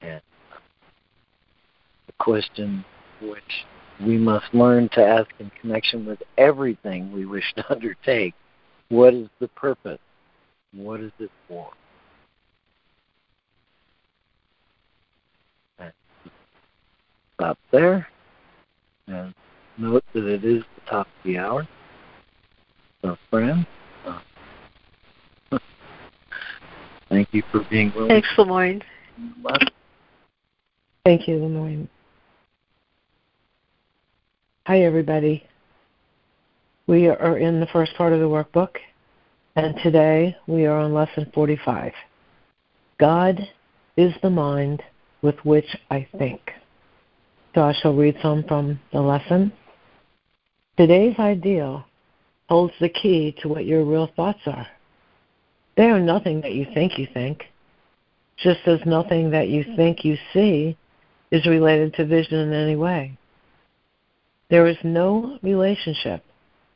And 0.00 0.20
the 2.06 2.12
question 2.18 2.84
which 3.22 3.64
we 4.04 4.18
must 4.18 4.52
learn 4.52 4.88
to 4.90 5.04
ask 5.04 5.30
in 5.38 5.50
connection 5.60 6.04
with 6.04 6.22
everything 6.36 7.12
we 7.12 7.26
wish 7.26 7.52
to 7.56 7.70
undertake, 7.72 8.34
what 8.88 9.14
is 9.14 9.28
the 9.40 9.48
purpose? 9.48 10.00
What 10.72 11.00
is 11.00 11.12
it 11.18 11.30
for? 11.48 11.70
Stop 17.34 17.58
there 17.72 18.06
and 19.08 19.34
note 19.76 20.04
that 20.14 20.24
it 20.24 20.44
is 20.44 20.62
the 20.76 20.90
top 20.90 21.06
of 21.06 21.24
the 21.24 21.38
hour. 21.38 21.66
So, 23.04 23.18
friend, 23.28 23.66
uh, 24.06 24.18
thank 27.10 27.28
you 27.34 27.42
for 27.52 27.60
being 27.68 27.92
willing. 27.94 28.08
Thanks, 28.08 28.28
LeMoyne. 28.38 28.82
Thank 31.04 31.28
you, 31.28 31.34
LeMoyne. 31.34 31.86
Hi, 34.66 34.80
everybody. 34.80 35.44
We 36.86 37.08
are 37.08 37.36
in 37.36 37.60
the 37.60 37.66
first 37.66 37.94
part 37.94 38.14
of 38.14 38.20
the 38.20 38.26
workbook, 38.26 38.76
and 39.54 39.74
today 39.82 40.34
we 40.46 40.64
are 40.64 40.78
on 40.78 40.94
lesson 40.94 41.30
45. 41.34 41.92
God 42.98 43.38
is 43.98 44.14
the 44.22 44.30
mind 44.30 44.82
with 45.20 45.36
which 45.44 45.76
I 45.90 46.08
think. 46.16 46.40
So 47.54 47.64
I 47.64 47.74
shall 47.82 47.94
read 47.94 48.16
some 48.22 48.44
from 48.44 48.80
the 48.94 49.02
lesson. 49.02 49.52
Today's 50.78 51.18
ideal 51.18 51.84
holds 52.48 52.74
the 52.80 52.88
key 52.88 53.34
to 53.40 53.48
what 53.48 53.64
your 53.64 53.84
real 53.84 54.10
thoughts 54.14 54.40
are. 54.46 54.66
They 55.76 55.90
are 55.90 56.00
nothing 56.00 56.40
that 56.42 56.52
you 56.52 56.66
think 56.74 56.98
you 56.98 57.06
think, 57.12 57.44
just 58.36 58.60
as 58.66 58.80
nothing 58.86 59.30
that 59.30 59.48
you 59.48 59.64
think 59.76 60.04
you 60.04 60.16
see 60.32 60.76
is 61.30 61.46
related 61.46 61.94
to 61.94 62.06
vision 62.06 62.38
in 62.38 62.52
any 62.52 62.76
way. 62.76 63.16
There 64.50 64.66
is 64.66 64.76
no 64.84 65.38
relationship 65.42 66.22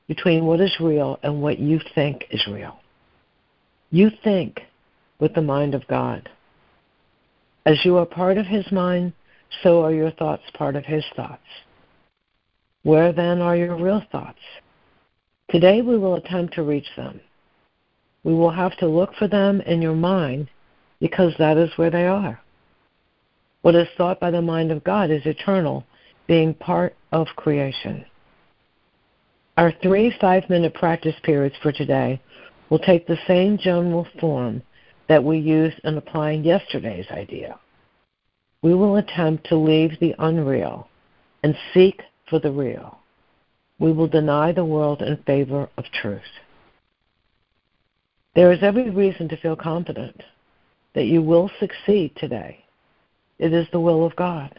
between 0.09 0.47
what 0.47 0.61
is 0.61 0.75
real 0.81 1.19
and 1.23 1.43
what 1.43 1.59
you 1.59 1.81
think 1.95 2.25
is 2.31 2.45
real. 2.47 2.81
You 3.91 4.11
think 4.25 4.63
with 5.21 5.35
the 5.35 5.43
mind 5.43 5.75
of 5.75 5.87
God. 5.87 6.29
As 7.67 7.85
you 7.85 7.99
are 7.99 8.07
part 8.07 8.39
of 8.39 8.47
His 8.47 8.71
mind, 8.73 9.13
so 9.63 9.85
are 9.85 9.93
your 9.93 10.11
thoughts 10.13 10.45
part 10.55 10.77
of 10.77 10.85
His 10.85 11.05
thoughts. 11.15 11.43
Where 12.83 13.13
then 13.13 13.41
are 13.41 13.57
your 13.57 13.77
real 13.77 14.03
thoughts? 14.11 14.39
Today 15.51 15.81
we 15.81 15.97
will 15.97 16.17
attempt 16.17 16.55
to 16.55 16.63
reach 16.63 16.89
them. 16.97 17.21
We 18.23 18.35
will 18.35 18.51
have 18.51 18.77
to 18.79 18.87
look 18.87 19.15
for 19.15 19.29
them 19.29 19.63
in 19.63 19.81
your 19.81 19.95
mind 19.95 20.51
because 21.01 21.33
that 21.39 21.57
is 21.57 21.71
where 21.77 21.91
they 21.91 22.07
are. 22.07 22.39
What 23.63 23.75
is 23.75 23.89
thought 23.97 24.21
by 24.21 24.31
the 24.31 24.43
mind 24.43 24.71
of 24.71 24.85
God 24.85 25.11
is 25.11 25.25
eternal, 25.25 25.85
being 26.27 26.53
part 26.53 26.95
of 27.13 27.27
creation. 27.37 28.05
Our 29.57 29.73
three 29.83 30.15
five 30.21 30.49
minute 30.51 30.75
practice 30.75 31.17
periods 31.23 31.57
for 31.63 31.73
today 31.73 32.21
will 32.69 32.79
take 32.79 33.07
the 33.07 33.19
same 33.27 33.57
general 33.57 34.07
form 34.21 34.63
that 35.09 35.25
we 35.25 35.39
used 35.39 35.81
in 35.85 35.97
applying 35.97 36.45
yesterday's 36.45 37.07
idea. 37.11 37.59
We 38.61 38.75
will 38.75 38.97
attempt 38.97 39.49
to 39.49 39.57
leave 39.57 39.99
the 39.99 40.15
unreal 40.19 40.89
and 41.43 41.57
seek 41.73 42.03
for 42.29 42.39
the 42.39 42.53
real 42.53 42.99
we 43.79 43.93
will 43.93 44.09
deny 44.09 44.53
the 44.53 44.65
world 44.65 45.03
in 45.03 45.17
favor 45.25 45.69
of 45.77 45.85
truth. 45.93 46.21
There 48.35 48.53
is 48.53 48.63
every 48.63 48.91
reason 48.91 49.29
to 49.29 49.37
feel 49.37 49.57
confident 49.57 50.23
that 50.95 51.07
you 51.07 51.23
will 51.23 51.51
succeed 51.61 52.13
today. 52.17 52.65
It 53.39 53.53
is 53.53 53.67
the 53.73 53.81
will 53.81 54.05
of 54.05 54.17
God. 54.17 54.59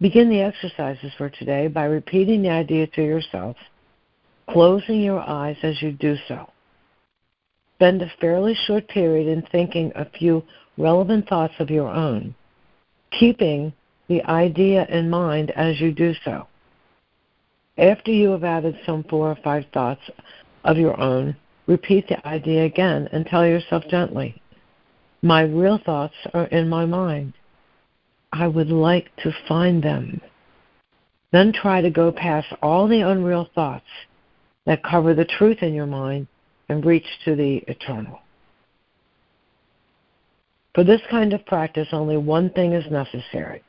Begin 0.00 0.30
the 0.30 0.40
exercises 0.40 1.12
for 1.18 1.28
today 1.28 1.68
by 1.68 1.84
repeating 1.84 2.42
the 2.42 2.50
idea 2.50 2.86
to 2.86 3.02
yourself, 3.02 3.56
closing 4.48 5.00
your 5.00 5.20
eyes 5.20 5.56
as 5.62 5.82
you 5.82 5.92
do 5.92 6.16
so. 6.28 6.48
Spend 7.76 8.02
a 8.02 8.12
fairly 8.20 8.54
short 8.66 8.88
period 8.88 9.26
in 9.26 9.42
thinking 9.50 9.92
a 9.94 10.08
few 10.08 10.42
relevant 10.76 11.28
thoughts 11.28 11.54
of 11.58 11.70
your 11.70 11.88
own, 11.88 12.34
keeping 13.18 13.72
the 14.08 14.22
idea 14.24 14.86
in 14.86 15.10
mind 15.10 15.50
as 15.50 15.80
you 15.80 15.92
do 15.92 16.14
so. 16.24 16.46
After 17.78 18.10
you 18.10 18.30
have 18.30 18.42
added 18.42 18.76
some 18.84 19.04
four 19.04 19.30
or 19.30 19.36
five 19.36 19.64
thoughts 19.72 20.02
of 20.64 20.78
your 20.78 21.00
own, 21.00 21.36
repeat 21.66 22.08
the 22.08 22.26
idea 22.26 22.64
again 22.64 23.08
and 23.12 23.24
tell 23.24 23.46
yourself 23.46 23.84
gently, 23.88 24.42
My 25.22 25.42
real 25.42 25.78
thoughts 25.78 26.16
are 26.34 26.46
in 26.46 26.68
my 26.68 26.84
mind. 26.86 27.34
I 28.32 28.48
would 28.48 28.68
like 28.68 29.14
to 29.22 29.32
find 29.46 29.82
them. 29.82 30.20
Then 31.30 31.52
try 31.52 31.80
to 31.80 31.90
go 31.90 32.10
past 32.10 32.48
all 32.62 32.88
the 32.88 33.02
unreal 33.02 33.48
thoughts 33.54 33.86
that 34.66 34.82
cover 34.82 35.14
the 35.14 35.24
truth 35.24 35.62
in 35.62 35.72
your 35.72 35.86
mind 35.86 36.26
and 36.68 36.84
reach 36.84 37.06
to 37.24 37.36
the 37.36 37.58
eternal. 37.68 38.20
For 40.74 40.84
this 40.84 41.00
kind 41.10 41.32
of 41.32 41.46
practice, 41.46 41.88
only 41.92 42.16
one 42.16 42.50
thing 42.50 42.72
is 42.72 42.90
necessary. 42.90 43.62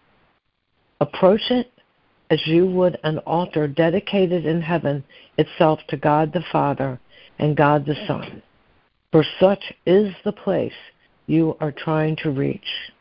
Approach 0.99 1.41
it 1.49 1.71
as 2.29 2.45
you 2.45 2.65
would 2.65 2.99
an 3.03 3.17
altar 3.19 3.67
dedicated 3.67 4.45
in 4.45 4.61
heaven 4.61 5.03
itself 5.37 5.79
to 5.87 5.97
God 5.97 6.31
the 6.31 6.43
Father 6.51 6.99
and 7.39 7.57
God 7.57 7.85
the 7.85 7.95
Son, 8.07 8.41
for 9.11 9.23
such 9.39 9.73
is 9.85 10.13
the 10.23 10.31
place 10.31 10.73
you 11.25 11.55
are 11.59 11.71
trying 11.71 12.15
to 12.17 12.29
reach. 12.29 12.91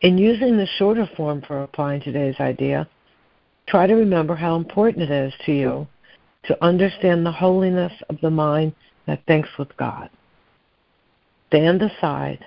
In 0.00 0.18
using 0.18 0.56
the 0.56 0.66
shorter 0.78 1.08
form 1.16 1.42
for 1.42 1.62
applying 1.62 2.00
today's 2.00 2.38
idea, 2.40 2.88
try 3.68 3.86
to 3.86 3.94
remember 3.94 4.34
how 4.34 4.56
important 4.56 5.10
it 5.10 5.10
is 5.10 5.32
to 5.46 5.52
you 5.52 5.86
to 6.44 6.64
understand 6.64 7.24
the 7.24 7.32
holiness 7.32 7.92
of 8.10 8.18
the 8.20 8.30
mind 8.30 8.74
that 9.06 9.24
thinks 9.26 9.48
with 9.58 9.76
God. 9.76 10.10
Stand 11.48 11.82
aside, 11.82 12.44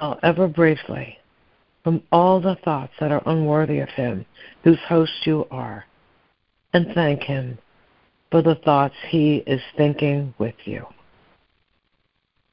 however 0.00 0.48
briefly, 0.48 1.18
from 1.84 2.02
all 2.12 2.40
the 2.40 2.56
thoughts 2.64 2.92
that 3.00 3.12
are 3.12 3.22
unworthy 3.26 3.80
of 3.80 3.88
Him, 3.90 4.24
whose 4.62 4.78
host 4.88 5.12
you 5.24 5.46
are, 5.50 5.84
and 6.72 6.86
thank 6.94 7.22
Him 7.22 7.58
for 8.30 8.42
the 8.42 8.54
thoughts 8.56 8.94
He 9.08 9.36
is 9.46 9.60
thinking 9.76 10.34
with 10.38 10.54
you. 10.64 10.86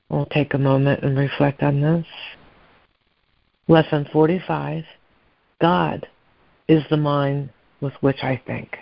We'll 0.10 0.26
take 0.26 0.54
a 0.54 0.58
moment 0.58 1.04
and 1.04 1.18
reflect 1.18 1.62
on 1.62 1.82
this. 1.82 2.06
Lesson 3.68 4.08
45 4.12 4.84
God 5.62 6.08
is 6.68 6.84
the 6.90 6.98
mind 6.98 7.50
with 7.82 7.94
which 8.02 8.24
I 8.24 8.42
think. 8.48 8.76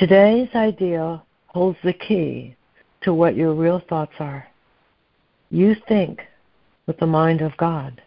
Today's 0.00 0.48
idea 0.54 1.22
holds 1.48 1.76
the 1.84 1.92
key 1.92 2.56
to 3.02 3.12
what 3.12 3.36
your 3.36 3.52
real 3.52 3.82
thoughts 3.86 4.14
are. 4.18 4.48
You 5.50 5.76
think 5.88 6.22
with 6.86 6.96
the 6.96 7.06
mind 7.06 7.42
of 7.42 7.54
God. 7.58 8.00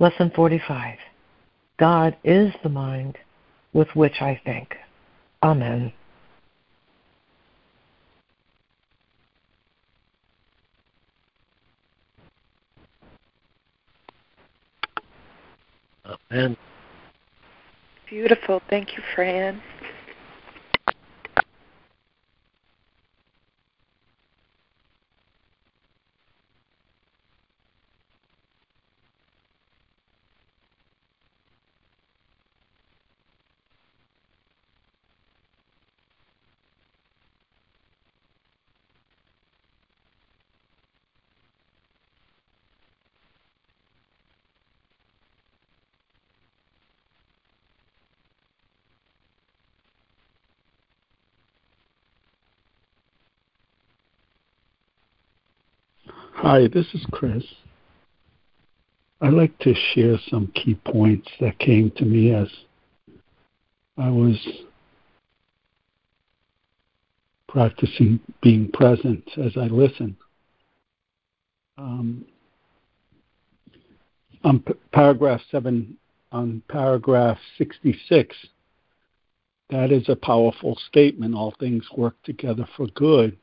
Lesson 0.00 0.32
45 0.34 0.98
God 1.78 2.16
is 2.24 2.52
the 2.64 2.68
mind 2.68 3.18
with 3.72 3.86
which 3.94 4.20
I 4.20 4.40
think. 4.44 4.74
Amen. 5.44 5.92
Amen. 16.32 16.56
Beautiful. 18.08 18.60
Thank 18.68 18.96
you, 18.96 19.04
Fran. 19.14 19.62
Hi, 56.52 56.66
this 56.66 56.86
is 56.94 57.06
Chris. 57.12 57.44
I'd 59.20 59.34
like 59.34 59.56
to 59.60 59.72
share 59.94 60.18
some 60.30 60.48
key 60.48 60.74
points 60.84 61.28
that 61.38 61.60
came 61.60 61.92
to 61.92 62.04
me 62.04 62.34
as 62.34 62.48
I 63.96 64.10
was 64.10 64.36
practicing 67.48 68.18
being 68.42 68.68
present 68.72 69.22
as 69.38 69.56
I 69.56 69.66
listen. 69.66 70.16
Um, 71.78 72.24
on 74.42 74.58
p- 74.58 74.74
paragraph 74.92 75.42
7, 75.52 75.96
on 76.32 76.62
paragraph 76.68 77.38
66, 77.58 78.36
that 79.68 79.92
is 79.92 80.08
a 80.08 80.16
powerful 80.16 80.76
statement. 80.88 81.36
All 81.36 81.54
things 81.60 81.84
work 81.96 82.20
together 82.24 82.66
for 82.76 82.88
good, 82.88 83.38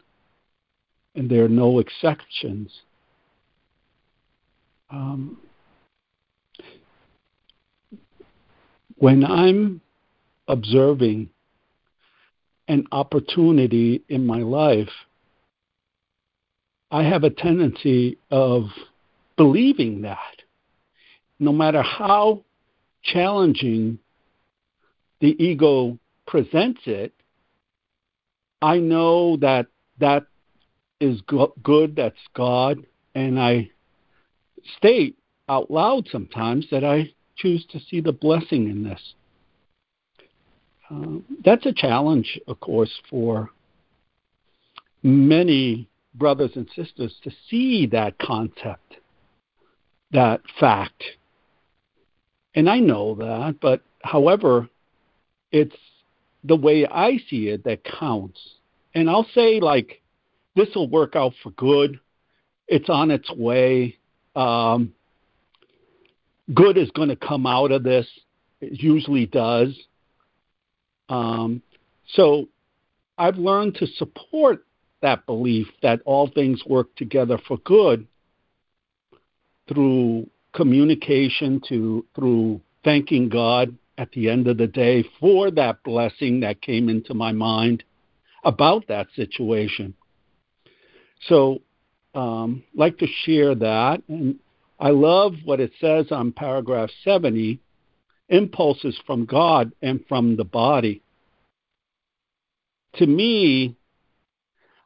and 1.15 1.31
there 1.31 1.45
are 1.45 1.47
no 1.47 1.79
exceptions. 1.79 2.81
Um, 4.89 5.37
when 8.95 9.23
I'm 9.23 9.81
observing 10.47 11.29
an 12.67 12.87
opportunity 12.91 14.03
in 14.09 14.25
my 14.25 14.39
life, 14.39 14.89
I 16.91 17.03
have 17.03 17.23
a 17.23 17.29
tendency 17.29 18.17
of 18.31 18.63
believing 19.35 20.01
that. 20.01 20.17
No 21.39 21.51
matter 21.51 21.81
how 21.81 22.43
challenging 23.03 23.99
the 25.19 25.35
ego 25.43 25.97
presents 26.25 26.81
it, 26.85 27.13
I 28.61 28.79
know 28.79 29.37
that 29.37 29.67
that 29.99 30.25
is 30.99 31.21
go- 31.21 31.53
good, 31.61 31.95
that's 31.95 32.17
God, 32.33 32.85
and 33.13 33.39
I 33.39 33.69
state 34.77 35.17
out 35.49 35.71
loud 35.71 36.07
sometimes 36.11 36.65
that 36.71 36.83
I 36.83 37.11
choose 37.37 37.65
to 37.71 37.79
see 37.79 38.01
the 38.01 38.11
blessing 38.11 38.69
in 38.69 38.83
this. 38.83 39.13
Um, 40.89 41.23
that's 41.43 41.65
a 41.65 41.73
challenge, 41.73 42.39
of 42.47 42.59
course, 42.59 42.91
for 43.09 43.49
many 45.03 45.87
brothers 46.15 46.51
and 46.55 46.67
sisters 46.75 47.13
to 47.23 47.31
see 47.49 47.85
that 47.87 48.17
concept, 48.19 48.95
that 50.11 50.41
fact. 50.59 51.03
And 52.55 52.69
I 52.69 52.79
know 52.79 53.15
that, 53.15 53.57
but 53.61 53.81
however, 54.03 54.67
it's 55.51 55.75
the 56.43 56.55
way 56.55 56.87
I 56.87 57.17
see 57.29 57.49
it 57.49 57.63
that 57.65 57.83
counts. 57.83 58.39
And 58.95 59.09
I'll 59.09 59.27
say, 59.35 59.59
like, 59.59 60.01
this 60.55 60.69
will 60.73 60.89
work 60.89 61.15
out 61.15 61.33
for 61.43 61.51
good. 61.51 61.99
It's 62.67 62.89
on 62.89 63.11
its 63.11 63.29
way. 63.31 63.97
Um, 64.37 64.93
good 66.53 66.77
is 66.77 66.91
going 66.91 67.09
to 67.09 67.15
come 67.15 67.45
out 67.47 67.71
of 67.71 67.83
this. 67.83 68.07
It 68.61 68.81
usually 68.81 69.25
does. 69.25 69.77
Um, 71.09 71.61
so 72.13 72.47
I've 73.17 73.37
learned 73.37 73.75
to 73.75 73.87
support 73.87 74.63
that 75.01 75.25
belief 75.25 75.67
that 75.81 76.01
all 76.05 76.29
things 76.29 76.63
work 76.65 76.95
together 76.95 77.39
for 77.47 77.57
good 77.59 78.07
through 79.67 80.29
communication 80.53 81.61
to 81.69 82.05
through 82.15 82.61
thanking 82.83 83.29
God 83.29 83.75
at 83.97 84.11
the 84.11 84.29
end 84.29 84.47
of 84.47 84.57
the 84.57 84.67
day 84.67 85.03
for 85.19 85.51
that 85.51 85.83
blessing 85.83 86.39
that 86.41 86.61
came 86.61 86.89
into 86.89 87.13
my 87.13 87.31
mind 87.31 87.83
about 88.43 88.87
that 88.87 89.07
situation. 89.15 89.93
So, 91.27 91.61
um, 92.17 92.63
like 92.73 92.97
to 92.97 93.07
share 93.25 93.53
that, 93.53 94.01
and 94.07 94.39
I 94.79 94.89
love 94.89 95.35
what 95.45 95.59
it 95.59 95.71
says 95.79 96.07
on 96.11 96.31
paragraph 96.31 96.89
70 97.03 97.59
impulses 98.29 98.99
from 99.05 99.25
God 99.25 99.71
and 99.83 100.03
from 100.09 100.35
the 100.35 100.43
body. 100.43 101.03
To 102.95 103.05
me, 103.05 103.75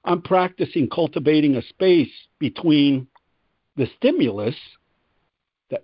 I'm 0.03 0.21
practicing 0.21 0.89
cultivating 0.89 1.55
a 1.55 1.61
space 1.61 2.11
between 2.37 3.07
the 3.77 3.87
stimulus, 3.97 4.55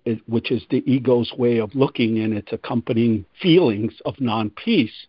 is, 0.05 0.17
which 0.27 0.51
is 0.51 0.63
the 0.69 0.83
ego's 0.85 1.31
way 1.37 1.59
of 1.59 1.73
looking 1.73 2.19
and 2.19 2.33
its 2.33 2.51
accompanying 2.51 3.25
feelings 3.41 3.93
of 4.03 4.19
non 4.19 4.49
peace, 4.49 5.07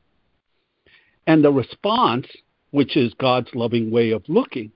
and 1.26 1.42
the 1.42 1.50
response, 1.50 2.28
which 2.70 2.96
is 2.96 3.12
God's 3.14 3.52
loving 3.56 3.90
way 3.90 4.12
of 4.12 4.22
looking. 4.28 4.70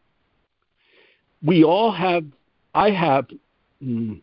We 1.45 1.65
all 1.65 1.93
have, 1.93 2.25
I 2.75 2.91
have, 2.91 3.27
mm, 3.83 4.21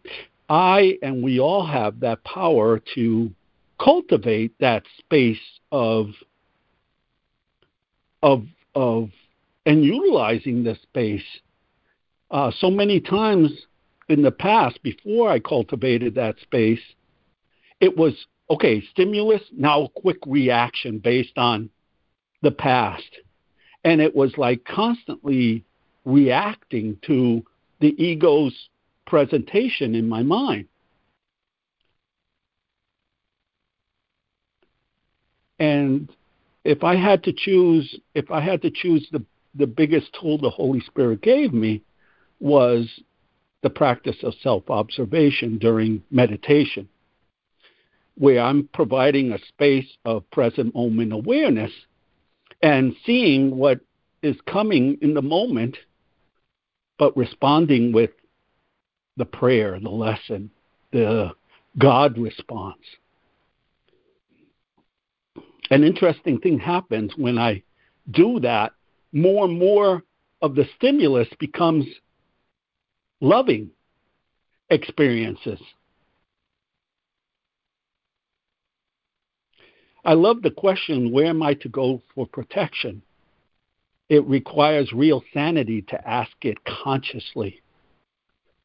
I 0.49 0.97
and 1.01 1.23
we 1.23 1.39
all 1.39 1.65
have 1.65 1.99
that 1.99 2.23
power 2.23 2.81
to 2.95 3.31
cultivate 3.79 4.53
that 4.59 4.83
space 4.97 5.39
of 5.71 6.07
of 8.21 8.45
of 8.75 9.09
and 9.65 9.83
utilizing 9.83 10.63
the 10.63 10.75
space. 10.81 11.23
Uh, 12.31 12.51
so 12.59 12.69
many 12.69 12.99
times 12.99 13.51
in 14.07 14.21
the 14.21 14.31
past, 14.31 14.81
before 14.83 15.29
I 15.29 15.39
cultivated 15.39 16.15
that 16.15 16.39
space, 16.39 16.81
it 17.79 17.95
was 17.95 18.13
okay, 18.49 18.81
stimulus, 18.91 19.43
now 19.55 19.89
quick 19.95 20.17
reaction 20.25 20.97
based 20.97 21.37
on 21.37 21.69
the 22.41 22.51
past. 22.51 23.09
And 23.83 24.01
it 24.01 24.15
was 24.15 24.37
like 24.37 24.65
constantly 24.65 25.63
reacting 26.09 26.97
to 27.05 27.43
the 27.79 27.95
ego's 28.03 28.69
presentation 29.05 29.95
in 29.95 30.07
my 30.07 30.23
mind. 30.23 30.65
And 35.59 36.09
if 36.63 36.83
I 36.83 36.95
had 36.95 37.23
to 37.23 37.33
choose, 37.33 37.99
if 38.15 38.31
I 38.31 38.41
had 38.41 38.61
to 38.61 38.71
choose 38.71 39.07
the 39.11 39.23
the 39.55 39.67
biggest 39.67 40.15
tool 40.19 40.37
the 40.37 40.49
Holy 40.49 40.79
Spirit 40.81 41.21
gave 41.21 41.53
me 41.53 41.81
was 42.39 42.87
the 43.61 43.69
practice 43.69 44.17
of 44.23 44.33
self 44.41 44.69
observation 44.69 45.57
during 45.57 46.03
meditation, 46.11 46.87
where 48.15 48.39
I'm 48.39 48.69
providing 48.73 49.31
a 49.31 49.39
space 49.47 49.97
of 50.05 50.29
present 50.31 50.75
moment 50.75 51.11
awareness 51.11 51.71
and 52.61 52.95
seeing 53.05 53.57
what 53.57 53.79
is 54.21 54.35
coming 54.45 54.97
in 55.01 55.13
the 55.13 55.21
moment, 55.21 55.77
but 56.99 57.15
responding 57.17 57.91
with 57.93 58.11
the 59.17 59.25
prayer, 59.25 59.79
the 59.79 59.89
lesson, 59.89 60.51
the 60.91 61.31
God 61.79 62.17
response. 62.17 62.77
An 65.71 65.83
interesting 65.83 66.39
thing 66.39 66.59
happens 66.59 67.13
when 67.15 67.37
I 67.37 67.63
do 68.11 68.39
that 68.41 68.73
more 69.13 69.45
and 69.45 69.57
more 69.57 70.03
of 70.41 70.55
the 70.55 70.65
stimulus 70.75 71.27
becomes 71.39 71.85
loving 73.21 73.71
experiences. 74.69 75.59
I 80.03 80.13
love 80.13 80.41
the 80.41 80.51
question 80.51 81.11
where 81.11 81.27
am 81.27 81.43
I 81.43 81.53
to 81.55 81.69
go 81.69 82.01
for 82.15 82.25
protection? 82.25 83.01
It 84.09 84.25
requires 84.25 84.91
real 84.91 85.23
sanity 85.33 85.83
to 85.83 86.07
ask 86.07 86.31
it 86.41 86.57
consciously. 86.65 87.61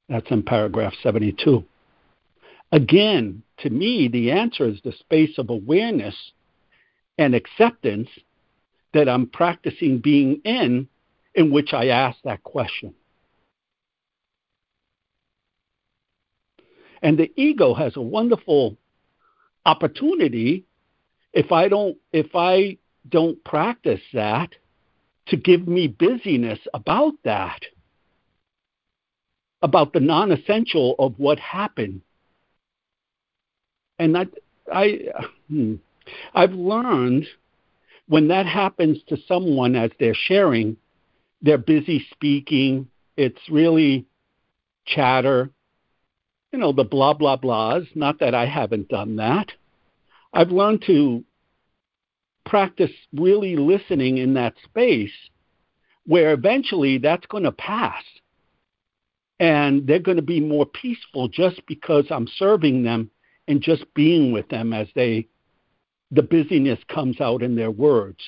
That's 0.09 0.31
in 0.31 0.43
paragraph 0.43 0.95
72. 1.03 1.65
Again, 2.73 3.43
to 3.59 3.71
me, 3.71 4.09
the 4.09 4.31
answer 4.33 4.67
is 4.67 4.81
the 4.83 4.93
space 4.93 5.39
of 5.39 5.51
awareness 5.51 6.17
and 7.19 7.35
acceptance 7.35 8.09
that 8.93 9.09
I'm 9.09 9.27
practicing 9.27 9.99
being 9.99 10.41
in, 10.45 10.89
in 11.35 11.51
which 11.51 11.73
I 11.73 11.89
ask 11.89 12.19
that 12.25 12.43
question. 12.43 12.95
And 17.03 17.19
the 17.19 17.31
ego 17.37 17.75
has 17.75 17.97
a 17.97 18.01
wonderful 18.01 18.79
opportunity 19.67 20.65
if 21.33 21.53
I 21.53 21.69
don't 21.69 21.99
if 22.13 22.35
I 22.35 22.79
don't 23.09 23.43
practice 23.45 24.01
that 24.15 24.55
to 25.29 25.37
give 25.37 25.67
me 25.67 25.89
busyness 25.89 26.59
about 26.73 27.15
that 27.25 27.61
about 29.63 29.93
the 29.95 30.01
non-essential 30.01 30.95
of 30.99 31.15
what 31.19 31.39
happened 31.39 32.03
and 33.99 34.17
I 34.17 34.27
I 34.73 34.99
hmm, 35.49 35.77
I've 36.35 36.53
learned 36.53 37.27
when 38.07 38.29
that 38.29 38.47
happens 38.47 38.99
to 39.09 39.17
someone 39.27 39.75
as 39.75 39.91
they're 39.99 40.15
sharing, 40.15 40.77
they're 41.43 41.59
busy 41.59 42.07
speaking. 42.11 42.89
It's 43.17 43.41
really 43.51 44.07
chatter, 44.87 45.51
you 46.53 46.59
know, 46.59 46.73
the 46.73 46.85
blah, 46.85 47.15
blah, 47.15 47.37
blahs. 47.37 47.87
Not 47.95 48.19
that 48.21 48.35
I 48.35 48.47
haven't 48.47 48.89
done 48.89 49.17
that. 49.17 49.53
I've 50.33 50.51
learned 50.51 50.83
to 50.87 51.25
practice 52.45 52.91
really 53.13 53.57
listening 53.57 54.19
in 54.19 54.35
that 54.35 54.55
space 54.65 55.13
where 56.07 56.33
eventually 56.33 56.99
that's 56.99 57.27
going 57.27 57.45
to 57.45 57.53
pass. 57.53 58.03
And 59.41 59.87
they're 59.87 59.99
going 59.99 60.17
to 60.17 60.23
be 60.23 60.41
more 60.41 60.67
peaceful 60.67 61.29
just 61.29 61.61
because 61.67 62.07
I'm 62.11 62.29
serving 62.37 62.85
them 62.85 63.11
and 63.49 63.61
just 63.61 63.85
being 63.95 64.33
with 64.33 64.49
them 64.49 64.73
as 64.73 64.89
they 64.95 65.29
the 66.11 66.23
busyness 66.23 66.79
comes 66.89 67.21
out 67.21 67.43
in 67.43 67.57
their 67.57 67.71
words. 67.71 68.19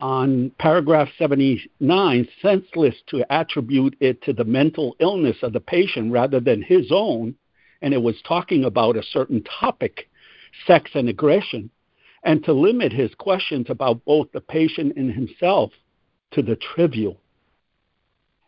On 0.00 0.50
paragraph 0.58 1.08
79, 1.18 2.28
senseless 2.40 2.94
to 3.08 3.24
attribute 3.32 3.96
it 4.00 4.22
to 4.22 4.32
the 4.32 4.44
mental 4.44 4.96
illness 5.00 5.36
of 5.42 5.52
the 5.52 5.60
patient 5.60 6.12
rather 6.12 6.40
than 6.40 6.62
his 6.62 6.86
own, 6.90 7.34
and 7.82 7.94
it 7.94 8.02
was 8.02 8.20
talking 8.26 8.64
about 8.64 8.96
a 8.96 9.02
certain 9.02 9.42
topic, 9.60 10.08
sex 10.66 10.90
and 10.94 11.08
aggression, 11.08 11.70
and 12.22 12.44
to 12.44 12.52
limit 12.52 12.92
his 12.92 13.14
questions 13.14 13.66
about 13.68 14.04
both 14.04 14.30
the 14.32 14.40
patient 14.40 14.96
and 14.96 15.12
himself 15.12 15.70
to 16.32 16.42
the 16.42 16.56
trivial. 16.56 17.20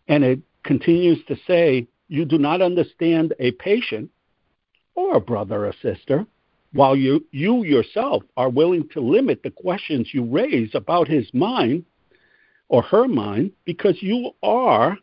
And 0.08 0.24
it 0.24 0.40
continues 0.64 1.24
to 1.28 1.36
say, 1.46 1.86
you 2.08 2.24
do 2.24 2.38
not 2.38 2.60
understand 2.60 3.34
a 3.38 3.52
patient 3.52 4.10
or 4.94 5.16
a 5.16 5.20
brother 5.20 5.66
or 5.66 5.74
sister, 5.80 6.26
while 6.72 6.96
you, 6.96 7.24
you 7.30 7.64
yourself 7.64 8.22
are 8.36 8.48
willing 8.48 8.88
to 8.92 9.00
limit 9.00 9.42
the 9.42 9.50
questions 9.50 10.10
you 10.12 10.24
raise 10.24 10.74
about 10.74 11.08
his 11.08 11.32
mind 11.32 11.84
or 12.68 12.82
her 12.82 13.08
mind 13.08 13.52
because 13.64 13.96
you 14.00 14.30
are 14.42 14.96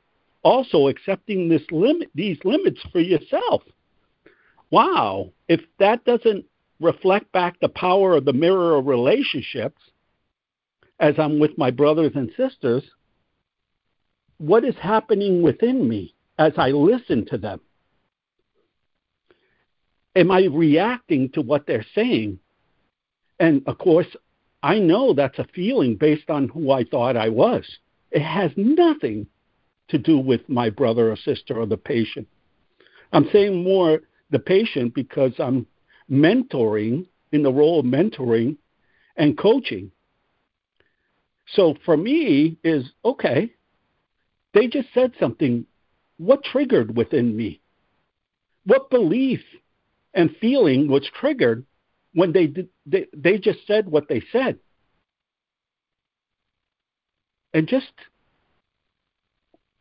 also 0.44 0.88
accepting 0.88 1.50
this 1.50 1.64
limit, 1.72 2.10
these 2.16 2.38
limits 2.44 2.80
for 2.92 3.00
yourself. 3.00 3.64
Wow, 4.70 5.32
if 5.48 5.62
that 5.80 6.04
doesn't 6.06 6.46
reflect 6.80 7.32
back 7.32 7.60
the 7.60 7.70
power 7.70 8.16
of 8.16 8.26
the 8.26 8.34
mirror 8.34 8.78
of 8.78 8.88
relationships 8.88 9.82
as 11.00 11.16
I'm 11.18 11.40
with 11.40 11.58
my 11.58 11.72
brothers 11.72 12.12
and 12.16 12.32
sisters, 12.36 12.84
what 14.38 14.64
is 14.64 14.76
happening 14.76 15.42
within 15.42 15.88
me? 15.88 16.14
as 16.38 16.54
I 16.58 16.70
listen 16.70 17.26
to 17.28 17.38
them? 17.38 17.62
Am 20.16 20.32
I 20.32 20.46
reacting 20.46 21.30
to 21.32 21.42
what 21.42 21.68
they're 21.68 21.86
saying? 21.94 22.40
And 23.40 23.62
of 23.68 23.78
course, 23.78 24.08
I 24.64 24.80
know 24.80 25.14
that's 25.14 25.38
a 25.40 25.48
feeling 25.54 25.96
based 25.96 26.30
on 26.30 26.50
who 26.50 26.72
I 26.72 26.84
thought 26.84 27.16
I 27.16 27.30
was. 27.30 27.66
It 28.12 28.24
has 28.24 28.52
nothing 28.56 29.28
to 29.90 29.98
do 29.98 30.18
with 30.18 30.50
my 30.50 30.70
brother 30.70 31.12
or 31.12 31.16
sister 31.16 31.60
or 31.60 31.66
the 31.66 31.78
patient. 31.78 32.28
I'm 33.14 33.30
saying 33.32 33.64
more 33.64 34.02
the 34.30 34.40
patient 34.40 34.94
because 34.94 35.34
I'm 35.40 35.68
mentoring 36.10 37.08
in 37.32 37.44
the 37.44 37.52
role 37.52 37.80
of 37.80 37.86
mentoring 37.86 38.58
and 39.16 39.38
coaching. 39.38 39.92
So 41.48 41.76
for 41.86 41.96
me 41.96 42.58
is 42.64 42.92
okay, 43.06 43.54
they 44.54 44.68
just 44.68 44.90
said 44.94 45.14
something 45.20 45.66
what 46.18 46.44
triggered 46.44 46.96
within 46.96 47.36
me? 47.36 47.62
What 48.66 48.90
belief 48.90 49.42
and 50.14 50.36
feeling 50.42 50.88
was 50.90 51.10
triggered 51.14 51.66
when 52.14 52.34
they 52.34 52.48
did, 52.48 52.70
they, 52.86 53.06
they 53.16 53.38
just 53.38 53.60
said 53.68 53.88
what 53.88 54.10
they 54.10 54.22
said. 54.32 54.58
And 57.54 57.68
just 57.68 57.92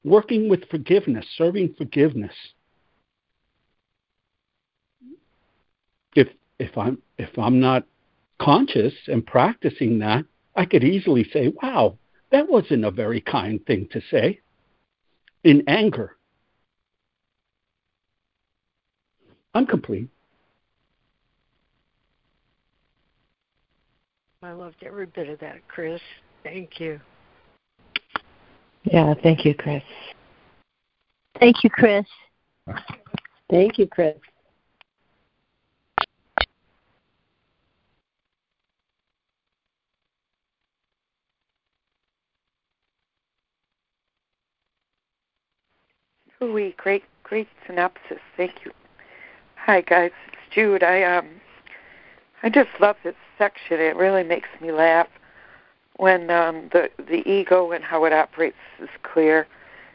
working 0.05 0.49
with 0.49 0.69
forgiveness, 0.71 1.27
serving 1.37 1.75
forgiveness. 1.77 2.35
If 6.17 6.29
if 6.59 6.77
I'm 6.77 7.01
if 7.19 7.39
I'm 7.39 7.61
not 7.61 7.85
conscious 8.41 8.95
and 9.07 9.25
practicing 9.27 9.99
that, 10.01 10.25
I 10.57 10.65
could 10.65 10.83
easily 10.83 11.25
say, 11.25 11.53
"Wow, 11.63 11.99
that 12.31 12.49
wasn't 12.49 12.85
a 12.85 12.91
very 12.91 13.21
kind 13.21 13.65
thing 13.67 13.89
to 13.93 14.01
say." 14.11 14.41
In 15.45 15.63
anger. 15.69 16.17
I'm 19.55 19.67
complete. 19.67 20.09
I 24.43 24.53
loved 24.53 24.83
every 24.83 25.07
bit 25.07 25.29
of 25.29 25.39
that, 25.41 25.67
Chris. 25.69 26.01
Thank 26.43 26.81
you. 26.81 27.01
Yeah, 28.85 29.15
thank 29.23 29.45
you, 29.45 29.55
Chris. 29.55 29.83
Thank 31.41 31.65
you, 31.65 31.71
Chris. 31.71 32.07
Thank 33.51 33.79
you, 33.79 33.87
Chris. 33.87 34.17
Ooh, 46.47 46.73
great, 46.77 47.03
great 47.25 47.49
synopsis. 47.67 48.21
Thank 48.37 48.65
you. 48.65 48.71
Hi, 49.57 49.81
guys. 49.81 50.13
It's 50.29 50.55
Jude. 50.55 50.85
I 50.85 51.03
um, 51.03 51.27
I 52.43 52.49
just 52.51 52.71
love 52.81 52.97
this 53.03 53.17
section. 53.37 53.81
It 53.81 53.97
really 53.97 54.23
makes 54.23 54.49
me 54.61 54.71
laugh 54.71 55.09
when 55.97 56.31
um, 56.31 56.69
the 56.73 56.89
the 56.99 57.29
ego 57.29 57.73
and 57.73 57.83
how 57.83 58.05
it 58.05 58.13
operates 58.13 58.57
is 58.79 58.89
clear, 59.03 59.47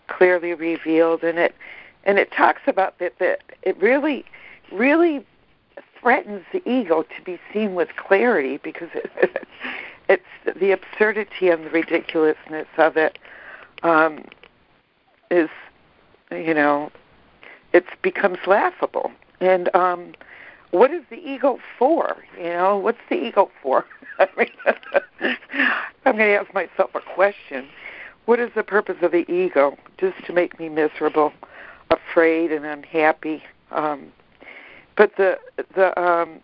clearly 0.08 0.54
revealed, 0.54 1.24
and 1.24 1.40
it 1.40 1.56
and 2.04 2.20
it 2.20 2.34
talks 2.34 2.62
about 2.68 3.00
that 3.00 3.18
that 3.20 3.44
it 3.62 3.82
really, 3.82 4.26
really 4.74 5.26
threatens 6.02 6.44
the 6.52 6.62
ego 6.70 7.04
to 7.04 7.22
be 7.24 7.40
seen 7.54 7.76
with 7.76 7.96
clarity 7.96 8.58
because 8.58 8.90
it, 8.94 9.48
it's 10.10 10.60
the 10.60 10.72
absurdity 10.72 11.48
and 11.48 11.66
the 11.66 11.70
ridiculousness 11.70 12.68
of 12.78 12.98
it 12.98 13.18
um, 13.84 14.26
is, 15.30 15.50
you 16.32 16.54
know, 16.54 16.92
it 17.74 17.86
becomes 18.02 18.38
laughable. 18.48 19.12
And 19.40 19.74
um, 19.76 20.14
what 20.72 20.92
is 20.92 21.04
the 21.10 21.18
ego 21.18 21.60
for? 21.78 22.18
You 22.38 22.50
know, 22.50 22.78
what's 22.78 23.00
the 23.10 23.16
ego 23.16 23.52
for? 23.62 23.86
I 24.20 24.28
mean, 24.38 24.50
I'm 26.06 26.18
going 26.18 26.18
to 26.18 26.36
ask 26.36 26.54
myself 26.54 26.92
a 26.96 27.02
question. 27.02 27.68
What 28.26 28.40
is 28.40 28.52
the 28.56 28.64
purpose 28.64 28.98
of 29.02 29.12
the 29.12 29.30
ego? 29.32 29.78
Just 29.98 30.24
to 30.26 30.34
make 30.34 30.60
me 30.60 30.70
miserable, 30.70 31.34
afraid, 31.90 32.52
and 32.52 32.66
unhappy. 32.66 33.44
Um, 33.72 34.12
but 34.96 35.16
the 35.18 35.40
the 35.76 36.00
um, 36.00 36.40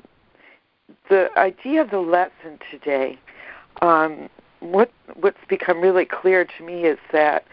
the 1.09 1.29
idea 1.38 1.81
of 1.81 1.91
the 1.91 1.99
lesson 1.99 2.59
today, 2.71 3.19
um, 3.81 4.29
what 4.59 4.91
what's 5.15 5.38
become 5.47 5.81
really 5.81 6.05
clear 6.05 6.45
to 6.45 6.63
me 6.63 6.85
is 6.85 6.97
that 7.11 7.45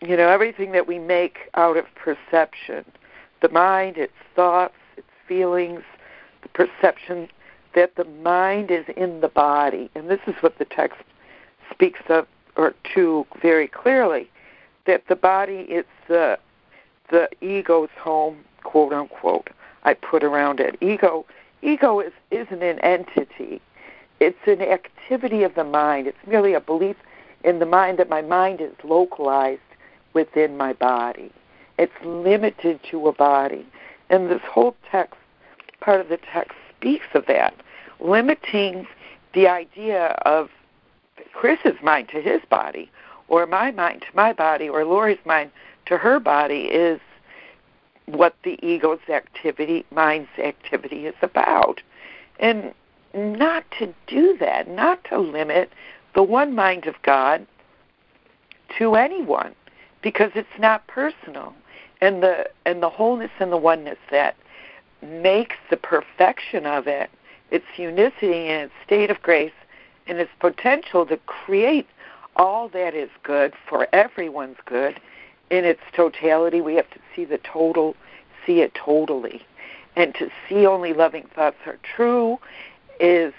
you 0.00 0.16
know 0.16 0.28
everything 0.28 0.72
that 0.72 0.86
we 0.86 0.98
make 0.98 1.50
out 1.54 1.76
of 1.76 1.84
perception, 1.94 2.84
the 3.42 3.48
mind, 3.48 3.96
its 3.96 4.12
thoughts, 4.34 4.74
its 4.96 5.08
feelings, 5.28 5.82
the 6.42 6.48
perception 6.48 7.28
that 7.74 7.94
the 7.96 8.04
mind 8.04 8.70
is 8.70 8.84
in 8.96 9.20
the 9.20 9.28
body, 9.28 9.90
and 9.94 10.08
this 10.08 10.20
is 10.26 10.34
what 10.40 10.58
the 10.58 10.64
text 10.64 11.00
speaks 11.70 12.00
of 12.08 12.26
or 12.56 12.74
to 12.94 13.26
very 13.40 13.68
clearly, 13.68 14.28
that 14.86 15.06
the 15.08 15.16
body 15.16 15.60
is 15.60 15.84
the 16.08 16.38
the 17.10 17.28
ego's 17.40 17.90
home, 17.98 18.38
quote 18.62 18.92
unquote. 18.92 19.50
I 19.82 19.94
put 19.94 20.22
around 20.22 20.60
it. 20.60 20.76
Ego 20.80 21.26
ego 21.62 22.00
is 22.00 22.12
isn't 22.30 22.62
an 22.62 22.78
entity. 22.80 23.60
It's 24.18 24.46
an 24.46 24.60
activity 24.60 25.42
of 25.42 25.54
the 25.54 25.64
mind. 25.64 26.06
It's 26.06 26.26
merely 26.26 26.54
a 26.54 26.60
belief 26.60 26.96
in 27.44 27.58
the 27.58 27.66
mind 27.66 27.98
that 27.98 28.10
my 28.10 28.20
mind 28.20 28.60
is 28.60 28.72
localized 28.84 29.60
within 30.12 30.56
my 30.56 30.72
body. 30.72 31.32
It's 31.78 31.92
limited 32.04 32.80
to 32.90 33.08
a 33.08 33.12
body. 33.12 33.66
And 34.10 34.30
this 34.30 34.42
whole 34.42 34.76
text, 34.90 35.14
part 35.80 36.00
of 36.00 36.08
the 36.08 36.18
text 36.32 36.56
speaks 36.76 37.06
of 37.14 37.26
that, 37.26 37.54
limiting 38.00 38.86
the 39.34 39.46
idea 39.46 40.08
of 40.24 40.50
Chris's 41.32 41.80
mind 41.82 42.08
to 42.08 42.20
his 42.20 42.40
body, 42.50 42.90
or 43.28 43.46
my 43.46 43.70
mind 43.70 44.02
to 44.02 44.16
my 44.16 44.32
body, 44.32 44.68
or 44.68 44.84
Lori's 44.84 45.24
mind 45.24 45.50
to 45.86 45.96
her 45.96 46.18
body 46.18 46.62
is 46.62 47.00
what 48.06 48.34
the 48.42 48.58
ego's 48.66 48.98
activity, 49.08 49.84
mind's 49.92 50.30
activity 50.38 51.06
is 51.06 51.14
about. 51.22 51.80
And 52.40 52.74
not 53.14 53.64
to 53.78 53.94
do 54.06 54.36
that, 54.38 54.68
not 54.68 55.02
to 55.04 55.18
limit 55.18 55.70
the 56.14 56.22
one 56.22 56.54
mind 56.54 56.86
of 56.86 56.94
God 57.02 57.46
to 58.78 58.94
anyone, 58.94 59.54
because 60.02 60.30
it's 60.34 60.48
not 60.58 60.86
personal. 60.86 61.54
And 62.00 62.22
the 62.22 62.48
and 62.64 62.82
the 62.82 62.88
wholeness 62.88 63.30
and 63.38 63.52
the 63.52 63.58
oneness 63.58 63.98
that 64.10 64.36
makes 65.02 65.56
the 65.68 65.76
perfection 65.76 66.66
of 66.66 66.86
it, 66.86 67.10
its 67.50 67.66
unicity 67.76 68.48
and 68.48 68.64
its 68.64 68.72
state 68.84 69.10
of 69.10 69.20
grace, 69.22 69.52
and 70.06 70.18
its 70.18 70.30
potential 70.40 71.06
to 71.06 71.16
create 71.26 71.86
all 72.36 72.68
that 72.70 72.94
is 72.94 73.10
good 73.22 73.52
for 73.68 73.86
everyone's 73.94 74.56
good 74.64 75.00
in 75.50 75.64
its 75.64 75.80
totality. 75.94 76.60
We 76.60 76.74
have 76.76 76.88
to 76.90 76.98
see 77.14 77.24
the 77.24 77.38
total, 77.38 77.96
see 78.46 78.60
it 78.60 78.74
totally. 78.74 79.44
And 79.96 80.14
to 80.14 80.30
see 80.48 80.66
only 80.66 80.92
loving 80.92 81.26
thoughts 81.34 81.58
are 81.66 81.78
true 81.82 82.38
is 82.98 83.34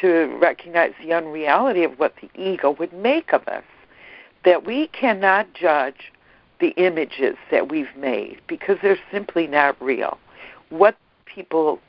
to 0.00 0.36
recognize 0.40 0.92
the 1.02 1.12
unreality 1.12 1.82
of 1.82 1.98
what 1.98 2.14
the 2.20 2.30
ego 2.40 2.70
would 2.70 2.92
make 2.92 3.32
of 3.32 3.46
us. 3.48 3.64
That 4.44 4.64
we 4.64 4.86
cannot 4.88 5.52
judge 5.54 6.12
the 6.60 6.70
images 6.70 7.36
that 7.50 7.70
we've 7.70 7.94
made 7.96 8.40
because 8.46 8.78
they're 8.82 8.98
simply 9.12 9.46
not 9.46 9.80
real 9.80 10.18
what 10.70 10.96
people, 11.24 11.80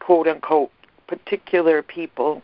quote 0.00 0.26
unquote, 0.26 0.70
particular 1.06 1.82
people 1.82 2.42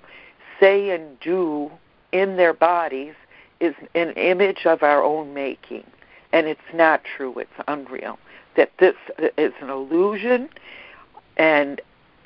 say 0.61 0.91
and 0.91 1.19
do 1.21 1.71
in 2.13 2.37
their 2.37 2.55
bodies 2.55 3.15
is 3.61 3.75
an 3.95 4.13
image 4.13 4.67
of 4.67 4.83
our 4.83 5.03
own 5.03 5.35
making. 5.35 5.85
And 6.33 6.47
it's 6.47 6.61
not 6.73 7.03
true, 7.05 7.39
it's 7.39 7.51
unreal. 7.69 8.19
That 8.57 8.73
this 8.79 8.95
is 9.39 9.53
an 9.61 9.71
illusion, 9.71 10.49
and 11.37 11.81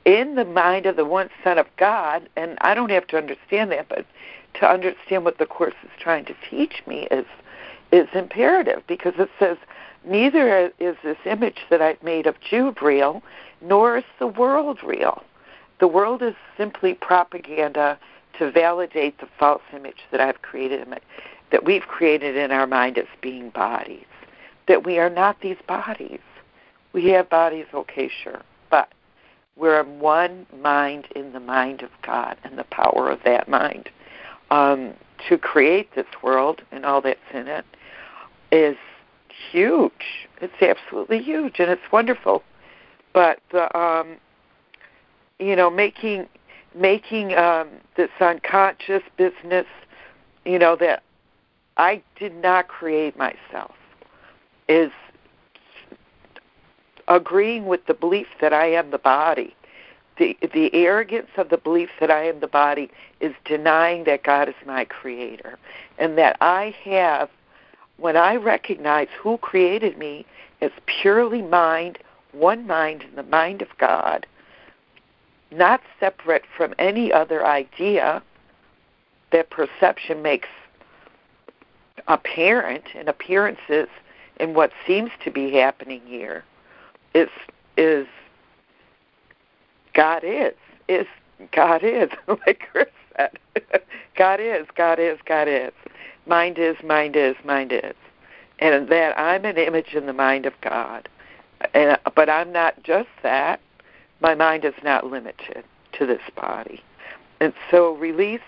in 0.05 0.35
the 0.35 0.45
mind 0.45 0.87
of 0.87 0.97
the 0.97 1.05
one 1.05 1.31
Son 1.43 1.59
of 1.59 1.67
God, 1.77 2.29
and 2.37 2.59
I 2.61 2.75
don't 2.75 2.91
have 2.91 3.07
to 3.09 3.19
understand 3.19 3.71
that, 3.73 3.89
but 3.89 4.05
to 4.55 4.67
understand 4.67 5.25
what 5.25 5.39
the 5.39 5.47
Course 5.47 5.75
is 5.83 5.91
trying 5.99 6.25
to 6.27 6.35
teach 6.49 6.83
me 6.87 7.07
is 7.11 7.27
is 7.91 8.09
imperative 8.13 8.83
because 8.87 9.15
it 9.19 9.31
says 9.39 9.57
Neither 10.05 10.73
is 10.79 10.97
this 11.03 11.19
image 11.27 11.67
that 11.71 11.83
I've 11.83 12.03
made 12.03 12.27
of 12.27 12.41
Jude 12.41 12.81
real, 12.81 13.23
nor 13.61 13.99
is 13.99 14.05
the 14.19 14.27
world 14.27 14.79
real. 14.83 15.23
The 15.81 15.89
world 15.89 16.23
is 16.23 16.35
simply 16.57 16.95
propaganda 16.95 17.99
to 18.39 18.51
validate 18.51 19.19
the 19.19 19.29
false 19.39 19.63
image 19.75 20.01
that 20.11 20.21
I've 20.21 20.43
created, 20.43 20.87
that 21.51 21.65
we've 21.65 21.83
created 21.83 22.37
in 22.37 22.53
our 22.53 22.67
mind 22.67 22.97
as 22.99 23.07
being 23.21 23.51
bodies. 23.51 24.07
That 24.67 24.85
we 24.85 24.99
are 24.99 25.11
not 25.11 25.41
these 25.41 25.59
bodies. 25.67 26.21
We 26.93 27.07
have 27.09 27.29
bodies, 27.29 27.67
okay, 27.75 28.09
sure, 28.23 28.41
but 28.71 28.93
we're 29.57 29.83
one 29.83 30.47
mind 30.63 31.07
in 31.15 31.33
the 31.33 31.41
mind 31.41 31.83
of 31.83 31.91
God 32.03 32.37
and 32.45 32.57
the 32.57 32.65
power 32.65 33.11
of 33.11 33.21
that 33.25 33.49
mind. 33.49 33.91
Um, 34.51 34.95
to 35.29 35.39
create 35.39 35.95
this 35.95 36.07
world 36.23 36.63
and 36.71 36.85
all 36.85 37.01
that's 37.01 37.19
in 37.33 37.49
it 37.49 37.65
is 38.53 38.77
huge. 39.51 40.29
It's 40.41 40.63
absolutely 40.63 41.23
huge, 41.23 41.59
and 41.59 41.71
it's 41.71 41.93
wonderful. 41.93 42.43
But 43.13 43.41
the, 43.51 43.77
um, 43.77 44.17
you 45.39 45.57
know, 45.57 45.71
making 45.71 46.29
making 46.75 47.35
um, 47.35 47.69
this 47.97 48.11
unconscious 48.21 49.03
business, 49.17 49.67
you 50.45 50.59
know, 50.59 50.77
that 50.77 51.03
I 51.77 52.03
did 52.19 52.35
not 52.37 52.69
create 52.69 53.17
myself, 53.17 53.75
is 54.69 54.93
agreeing 57.09 57.67
with 57.67 57.87
the 57.87 57.95
belief 57.95 58.27
that 58.41 58.53
I 58.53 58.67
am 58.67 58.91
the 58.91 58.99
body. 58.99 59.55
The, 60.19 60.37
the 60.53 60.75
arrogance 60.75 61.31
of 61.37 61.49
the 61.49 61.57
belief 61.57 61.91
that 62.01 62.11
I 62.11 62.27
am 62.27 62.41
the 62.41 62.49
body 62.49 62.91
is 63.21 63.35
denying 63.45 64.05
that 64.05 64.23
God 64.23 64.49
is 64.49 64.55
my 64.67 64.85
creator. 64.85 65.59
And 65.99 66.17
that 66.19 66.37
I 66.41 66.75
have 66.85 67.29
when 67.97 68.17
I 68.17 68.37
recognize 68.37 69.09
who 69.21 69.39
created 69.39 69.99
me 69.99 70.25
as 70.61 70.71
purely 70.87 71.43
mind, 71.43 71.99
one 72.33 72.67
mind 72.67 73.03
in 73.03 73.17
the 73.17 73.23
mind 73.25 73.63
of 73.63 73.69
God, 73.79 74.27
not 75.51 75.81
separate 75.99 76.45
from 76.57 76.75
any 76.79 77.13
other 77.13 77.45
idea 77.45 78.23
that 79.33 79.51
perception 79.51 80.23
makes 80.23 80.49
apparent 82.07 82.85
and 82.95 83.09
appearances 83.09 83.89
in 84.41 84.55
what 84.55 84.71
seems 84.87 85.11
to 85.25 85.31
be 85.31 85.53
happening 85.53 86.01
here 86.07 86.45
is 87.15 87.29
is 87.77 88.07
God 89.95 90.23
is 90.25 90.55
is 90.89 91.07
God 91.53 91.83
is 91.83 92.09
like 92.47 92.69
Chris 92.71 92.87
said 93.19 93.39
God 94.17 94.41
is 94.41 94.67
God 94.75 94.99
is 94.99 95.19
God 95.25 95.49
is. 95.49 95.73
Mind 96.27 96.59
is 96.59 96.77
mind 96.85 97.17
is 97.17 97.37
mind 97.45 97.73
is. 97.73 97.95
And 98.59 98.89
that 98.89 99.19
I'm 99.19 99.45
an 99.45 99.57
image 99.57 99.95
in 99.95 100.07
the 100.07 100.13
mind 100.13 100.47
of 100.47 100.53
God. 100.61 101.09
And 101.75 101.99
but 102.15 102.29
I'm 102.29 102.53
not 102.53 102.83
just 102.83 103.09
that. 103.23 103.61
My 104.21 104.35
mind 104.35 104.65
is 104.65 104.75
not 104.83 105.07
limited 105.07 105.65
to 105.93 106.07
this 106.07 106.23
body. 106.35 106.83
And 107.41 107.53
so 107.71 107.95
release 107.95 108.41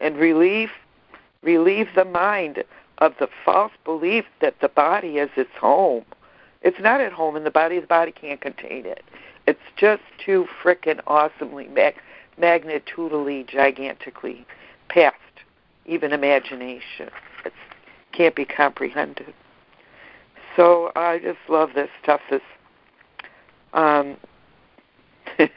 and 0.00 0.16
relieve 0.16 0.70
relieve 1.42 1.88
the 1.94 2.04
mind 2.04 2.64
of 2.98 3.14
the 3.18 3.28
false 3.44 3.72
belief 3.84 4.24
that 4.40 4.60
the 4.60 4.68
body 4.68 5.18
is 5.18 5.30
its 5.36 5.54
home. 5.58 6.04
It's 6.62 6.80
not 6.80 7.00
at 7.00 7.12
home 7.12 7.36
in 7.36 7.44
the 7.44 7.50
body. 7.50 7.78
The 7.78 7.86
body 7.86 8.12
can't 8.12 8.40
contain 8.40 8.86
it. 8.86 9.04
It's 9.46 9.60
just 9.76 10.02
too 10.18 10.48
frickin' 10.62 11.00
awesomely, 11.06 11.68
mag- 11.68 11.94
magnitudely, 12.40 13.46
gigantically 13.46 14.46
past 14.88 15.16
even 15.84 16.12
imagination. 16.12 17.10
It 17.44 17.52
can't 18.12 18.34
be 18.34 18.44
comprehended. 18.44 19.32
So 20.56 20.90
I 20.96 21.18
just 21.18 21.38
love 21.48 21.70
this 21.74 21.90
stuff. 22.02 22.20
This 22.30 22.40
um, 23.72 24.16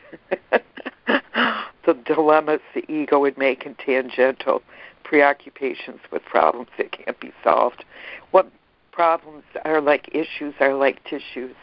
the 1.86 1.94
dilemmas 2.06 2.60
the 2.76 2.84
ego 2.92 3.20
would 3.20 3.38
make 3.38 3.66
tangential 3.86 4.62
preoccupations 5.04 6.00
with 6.12 6.24
problems 6.26 6.68
that 6.78 6.92
can't 6.92 7.20
be 7.20 7.32
solved. 7.44 7.86
What 8.32 8.52
problems 8.92 9.44
are 9.66 9.82
like 9.82 10.10
issues 10.14 10.54
are 10.60 10.76
like 10.76 11.04
tissues. 11.06 11.56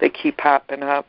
They 0.00 0.08
keep 0.08 0.38
popping 0.38 0.82
up. 0.82 1.06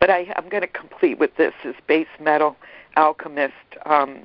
But 0.00 0.10
I, 0.10 0.32
I'm 0.36 0.48
going 0.48 0.62
to 0.62 0.68
complete 0.68 1.18
with 1.18 1.36
this 1.36 1.54
is 1.64 1.74
base 1.86 2.06
metal 2.20 2.56
alchemist 2.96 3.54
um, 3.86 4.20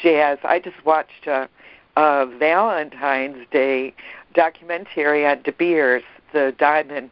jazz. 0.00 0.38
I 0.44 0.58
just 0.58 0.84
watched 0.84 1.26
a, 1.26 1.48
a 1.96 2.26
Valentine's 2.38 3.46
Day 3.50 3.94
documentary 4.34 5.26
on 5.26 5.42
De 5.42 5.52
Beers, 5.52 6.02
the 6.32 6.54
diamond 6.58 7.10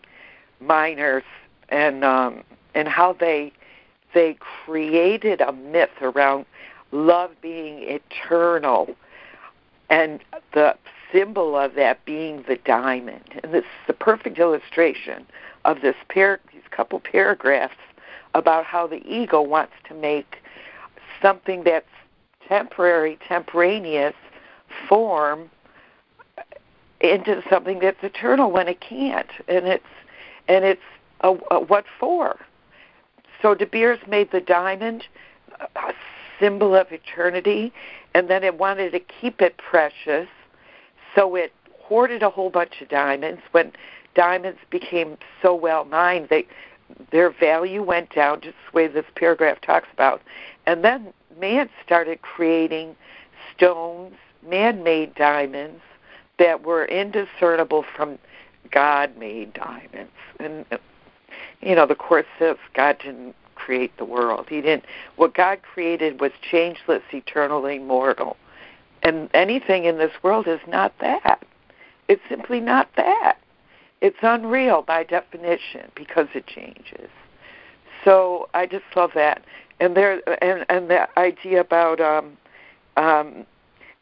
miners, 0.60 1.24
and 1.70 2.04
um, 2.04 2.42
and 2.74 2.88
how 2.88 3.14
they 3.14 3.52
they 4.12 4.36
created 4.64 5.40
a 5.40 5.52
myth 5.52 5.90
around 6.00 6.46
love 6.92 7.30
being 7.40 7.78
eternal, 7.82 8.94
and 9.90 10.20
the 10.52 10.76
symbol 11.12 11.56
of 11.56 11.74
that 11.74 12.04
being 12.04 12.44
the 12.48 12.56
diamond. 12.64 13.22
And 13.42 13.54
this 13.54 13.64
is 13.64 13.86
the 13.86 13.92
perfect 13.92 14.38
illustration 14.38 15.26
of 15.64 15.80
this 15.80 15.96
these 16.52 16.53
couple 16.70 17.00
paragraphs 17.00 17.74
about 18.34 18.64
how 18.64 18.86
the 18.86 19.02
ego 19.06 19.40
wants 19.40 19.72
to 19.88 19.94
make 19.94 20.36
something 21.22 21.64
that's 21.64 21.86
temporary, 22.48 23.18
temporaneous 23.26 24.14
form 24.88 25.50
into 27.00 27.42
something 27.50 27.78
that's 27.80 28.02
eternal 28.02 28.50
when 28.50 28.68
it 28.68 28.80
can't, 28.80 29.30
and 29.48 29.66
it's 29.66 29.84
and 30.48 30.64
it's 30.64 30.82
a, 31.20 31.36
a, 31.50 31.60
what 31.60 31.84
for? 31.98 32.38
So 33.40 33.54
De 33.54 33.66
Beers 33.66 33.98
made 34.08 34.30
the 34.32 34.40
diamond 34.40 35.04
a 35.60 35.92
symbol 36.40 36.74
of 36.74 36.90
eternity, 36.90 37.72
and 38.14 38.28
then 38.28 38.42
it 38.42 38.58
wanted 38.58 38.90
to 38.92 39.00
keep 39.00 39.40
it 39.40 39.56
precious, 39.58 40.28
so 41.14 41.34
it 41.34 41.52
hoarded 41.80 42.22
a 42.22 42.30
whole 42.30 42.50
bunch 42.50 42.80
of 42.80 42.88
diamonds. 42.88 43.42
When 43.52 43.72
diamonds 44.14 44.60
became 44.70 45.16
so 45.42 45.54
well 45.54 45.84
mined, 45.84 46.28
they 46.28 46.46
their 47.10 47.30
value 47.30 47.82
went 47.82 48.14
down, 48.14 48.40
just 48.40 48.56
the 48.70 48.76
way 48.76 48.86
this 48.86 49.06
paragraph 49.16 49.60
talks 49.60 49.88
about. 49.92 50.20
And 50.66 50.84
then 50.84 51.12
man 51.40 51.68
started 51.84 52.22
creating 52.22 52.94
stones, 53.56 54.14
man-made 54.46 55.14
diamonds 55.14 55.80
that 56.38 56.62
were 56.62 56.84
indiscernible 56.84 57.84
from 57.96 58.18
God-made 58.70 59.54
diamonds. 59.54 60.12
And 60.38 60.66
you 61.60 61.74
know, 61.74 61.86
the 61.86 61.94
course 61.94 62.26
says 62.38 62.56
God 62.74 62.98
didn't 63.02 63.34
create 63.54 63.96
the 63.96 64.04
world. 64.04 64.46
He 64.48 64.60
didn't. 64.60 64.84
What 65.16 65.34
God 65.34 65.62
created 65.62 66.20
was 66.20 66.32
changeless, 66.50 67.02
eternally 67.12 67.76
immortal. 67.76 68.36
And 69.02 69.30
anything 69.34 69.84
in 69.84 69.98
this 69.98 70.12
world 70.22 70.46
is 70.46 70.60
not 70.66 70.92
that. 71.00 71.42
It's 72.08 72.22
simply 72.28 72.60
not 72.60 72.88
that. 72.96 73.38
It's 74.01 74.18
unreal 74.22 74.82
by 74.82 75.05
definition 75.05 75.90
because 75.95 76.28
it 76.34 76.47
changes. 76.47 77.11
So 78.05 78.49
I 78.55 78.66
just 78.66 78.84
love 78.95 79.12
that. 79.14 79.45
And 79.80 79.97
there 79.97 80.20
and 80.42 80.64
and 80.68 80.90
the 80.90 81.09
idea 81.18 81.61
about 81.61 82.01
um, 82.01 82.36
um, 82.97 83.47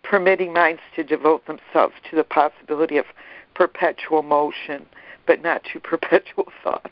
permitting 0.02 0.52
minds 0.52 0.80
to 0.96 1.04
devote 1.04 1.46
themselves 1.46 1.94
to 2.10 2.16
the 2.16 2.24
possibility 2.24 2.98
of 2.98 3.06
perpetual 3.54 4.22
motion, 4.22 4.86
but 5.26 5.42
not 5.42 5.62
to 5.72 5.80
perpetual 5.80 6.48
thought 6.62 6.90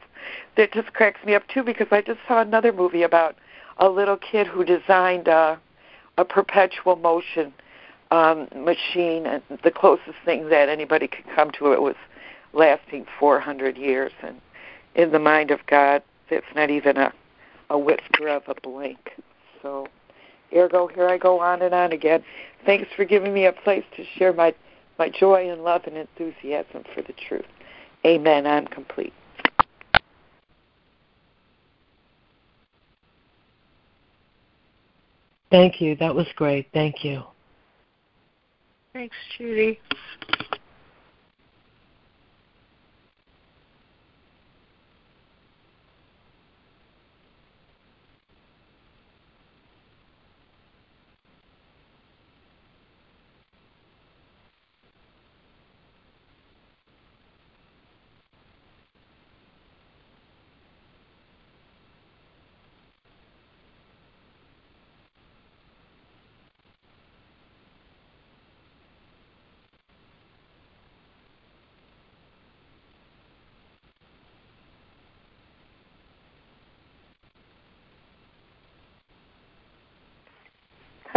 that 0.57 0.73
just 0.73 0.93
cracks 0.93 1.25
me 1.25 1.35
up 1.35 1.47
too 1.49 1.63
because 1.63 1.89
I 1.91 2.03
just 2.03 2.21
saw 2.27 2.41
another 2.41 2.73
movie 2.73 3.03
about 3.03 3.37
a 3.79 3.89
little 3.89 4.17
kid 4.17 4.47
who 4.47 4.65
designed 4.65 5.29
a, 5.29 5.59
a 6.19 6.25
perpetual 6.25 6.97
motion 6.97 7.53
um, 8.11 8.49
machine, 8.57 9.27
and 9.27 9.43
the 9.63 9.71
closest 9.71 10.19
thing 10.25 10.49
that 10.49 10.69
anybody 10.69 11.07
could 11.07 11.25
come 11.35 11.51
to 11.53 11.73
it 11.73 11.81
was 11.81 11.95
lasting 12.53 13.07
400 13.19 13.77
years. 13.77 14.13
And 14.23 14.41
in 14.95 15.13
the 15.13 15.19
mind 15.19 15.51
of 15.51 15.61
God, 15.67 16.03
it's 16.29 16.47
not 16.55 16.71
even 16.71 16.97
a, 16.97 17.13
a 17.71 17.79
whisper 17.79 18.29
of 18.29 18.43
a 18.49 18.55
blink. 18.61 19.11
So, 19.63 19.89
ergo, 20.55 20.87
here 20.89 21.09
I 21.09 21.19
go 21.19 21.41
on 21.41 21.63
and 21.63 21.75
on 21.75 21.93
again. 21.93 22.23
Thanks 22.65 22.89
for 22.97 23.05
giving 23.05 23.33
me 23.33 23.47
a 23.47 23.53
place 23.53 23.85
to 23.97 24.05
share 24.17 24.33
my 24.33 24.55
my 24.99 25.09
joy 25.09 25.51
and 25.51 25.65
love 25.65 25.81
and 25.87 25.97
enthusiasm 25.97 26.85
for 26.95 27.01
the 27.01 27.15
truth. 27.27 27.47
Amen. 28.05 28.47
I'm 28.47 28.67
complete. 28.67 29.15
Thank 35.51 35.81
you. 35.81 35.97
That 35.97 36.15
was 36.15 36.27
great. 36.37 36.69
Thank 36.75 37.03
you. 37.03 37.23
Thanks, 38.93 39.17
Judy. 39.39 39.81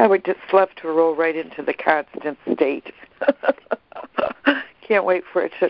I 0.04 0.08
would 0.08 0.26
just 0.26 0.42
love 0.52 0.68
to 0.82 0.90
roll 0.90 1.16
right 1.16 1.34
into 1.34 1.64
the 1.64 1.74
constant 1.74 2.38
state. 2.54 2.94
Can't 4.86 5.06
wait 5.06 5.24
for 5.32 5.46
it 5.46 5.54
to, 5.62 5.70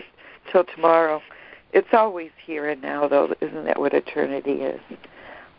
till 0.50 0.64
tomorrow. 0.64 1.22
It's 1.72 1.86
always 1.92 2.32
here 2.44 2.68
and 2.68 2.82
now, 2.82 3.06
though. 3.06 3.32
Isn't 3.40 3.64
that 3.64 3.78
what 3.78 3.94
eternity 3.94 4.54
is? 4.54 4.80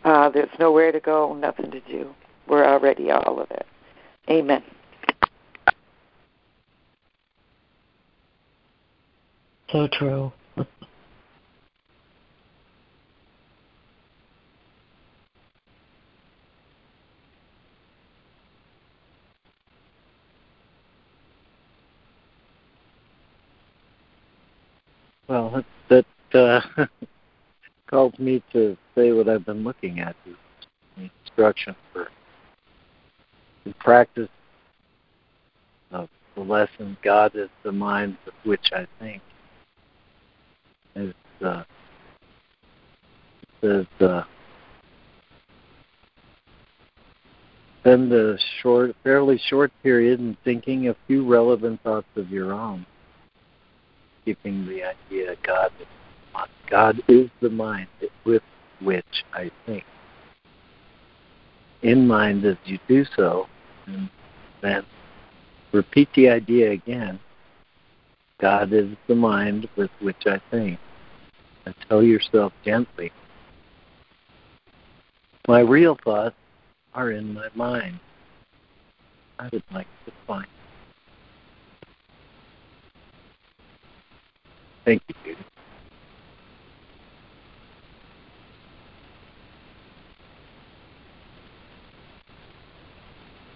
Uh, 0.04 0.28
there's 0.28 0.50
nowhere 0.58 0.92
to 0.92 1.00
go, 1.00 1.32
nothing 1.32 1.70
to 1.70 1.80
do. 1.80 2.14
We're 2.48 2.66
already 2.66 3.10
all 3.10 3.40
of 3.40 3.50
it. 3.50 3.64
Amen. 4.28 4.62
So 9.72 9.88
true. 9.90 10.34
Well, 25.36 25.62
that, 25.90 26.06
uh, 26.32 26.60
calls 27.90 28.18
me 28.18 28.42
to 28.54 28.74
say 28.94 29.12
what 29.12 29.28
I've 29.28 29.44
been 29.44 29.64
looking 29.64 30.00
at. 30.00 30.16
Is 30.24 31.10
instruction 31.26 31.76
for 31.92 32.08
the 33.66 33.74
practice 33.74 34.30
of 35.90 36.08
the 36.36 36.40
lesson 36.40 36.96
God 37.04 37.32
is 37.34 37.50
the 37.64 37.72
mind 37.72 38.16
with 38.24 38.34
which 38.44 38.70
I 38.72 38.86
think. 38.98 39.20
Is 40.94 41.12
uh, 41.44 41.64
says 43.60 43.84
uh, 44.00 44.22
spend 47.80 48.10
a 48.10 48.38
short, 48.62 48.96
fairly 49.04 49.38
short 49.50 49.70
period 49.82 50.18
in 50.18 50.34
thinking 50.44 50.88
a 50.88 50.96
few 51.06 51.26
relevant 51.26 51.82
thoughts 51.82 52.08
of 52.16 52.30
your 52.30 52.54
own, 52.54 52.86
keeping 54.26 54.66
the 54.66 54.82
idea 54.82 55.36
God 55.42 55.70
is 55.80 55.86
God 56.68 57.00
is 57.08 57.30
the 57.40 57.48
mind 57.48 57.88
with 58.24 58.42
which 58.80 59.24
I 59.32 59.50
think. 59.64 59.84
In 61.82 62.06
mind 62.06 62.44
as 62.44 62.56
you 62.64 62.78
do 62.88 63.06
so, 63.16 63.46
and 63.86 64.10
then 64.60 64.84
repeat 65.72 66.08
the 66.14 66.28
idea 66.28 66.72
again. 66.72 67.18
God 68.38 68.72
is 68.72 68.88
the 69.08 69.14
mind 69.14 69.68
with 69.76 69.90
which 70.00 70.26
I 70.26 70.40
think. 70.50 70.78
And 71.64 71.74
tell 71.88 72.02
yourself 72.02 72.52
gently, 72.64 73.12
my 75.48 75.60
real 75.60 75.96
thoughts 76.04 76.36
are 76.92 77.12
in 77.12 77.32
my 77.32 77.48
mind. 77.54 77.98
I 79.38 79.48
would 79.52 79.64
like 79.72 79.86
to 80.04 80.12
find. 80.26 80.46
Thank 84.86 85.02
you, 85.08 85.14
Judy. 85.24 85.44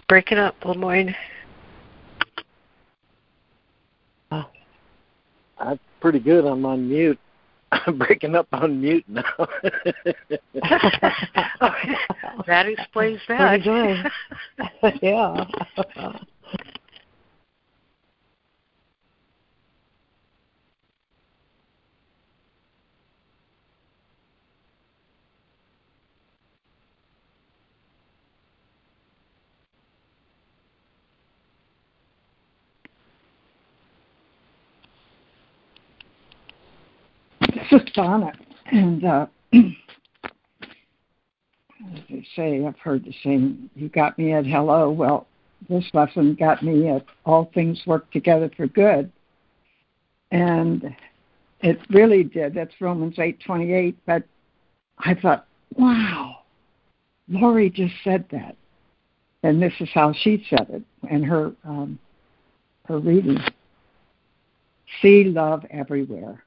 Break 0.08 0.32
it 0.32 0.38
up, 0.38 0.60
LeMoyne. 0.62 1.14
Oh. 4.32 4.44
That's 5.60 5.78
pretty 6.00 6.18
good. 6.18 6.44
I'm 6.44 6.66
on 6.66 6.88
mute. 6.88 7.18
I'm 7.70 7.96
breaking 7.98 8.34
up 8.34 8.48
on 8.50 8.80
mute 8.80 9.04
now. 9.06 9.22
that 12.44 12.66
explains 12.66 13.20
that. 13.28 13.64
yeah. 15.00 15.44
This 37.70 37.82
is 37.82 37.88
Donna, 37.92 38.32
and 38.72 39.04
uh, 39.04 39.26
as 39.52 39.60
they 42.08 42.26
say, 42.34 42.64
I've 42.66 42.78
heard 42.78 43.04
the 43.04 43.14
same. 43.22 43.70
You 43.76 43.88
got 43.88 44.18
me 44.18 44.32
at 44.32 44.44
hello. 44.44 44.90
Well, 44.90 45.28
this 45.68 45.84
lesson 45.92 46.34
got 46.34 46.62
me 46.62 46.88
at 46.88 47.04
all 47.24 47.50
things 47.54 47.82
work 47.86 48.10
together 48.10 48.50
for 48.56 48.66
good, 48.66 49.12
and 50.32 50.96
it 51.60 51.78
really 51.90 52.24
did. 52.24 52.54
That's 52.54 52.74
Romans 52.80 53.18
eight 53.18 53.38
twenty 53.44 53.72
eight. 53.72 53.96
But 54.04 54.24
I 54.98 55.14
thought, 55.14 55.46
wow, 55.76 56.38
Lori 57.28 57.70
just 57.70 57.94
said 58.02 58.24
that, 58.32 58.56
and 59.44 59.62
this 59.62 59.74
is 59.80 59.90
how 59.94 60.12
she 60.12 60.44
said 60.50 60.66
it 60.70 60.82
in 61.08 61.22
her 61.22 61.52
um, 61.64 62.00
her 62.86 62.98
reading. 62.98 63.38
See 65.02 65.24
love 65.24 65.64
everywhere. 65.70 66.42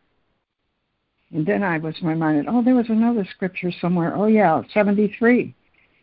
And 1.33 1.45
then 1.45 1.63
I 1.63 1.79
was 1.79 1.95
reminded, 2.03 2.45
oh, 2.47 2.63
there 2.63 2.75
was 2.75 2.89
another 2.89 3.25
scripture 3.25 3.71
somewhere. 3.81 4.15
Oh, 4.15 4.27
yeah, 4.27 4.61
73. 4.71 5.53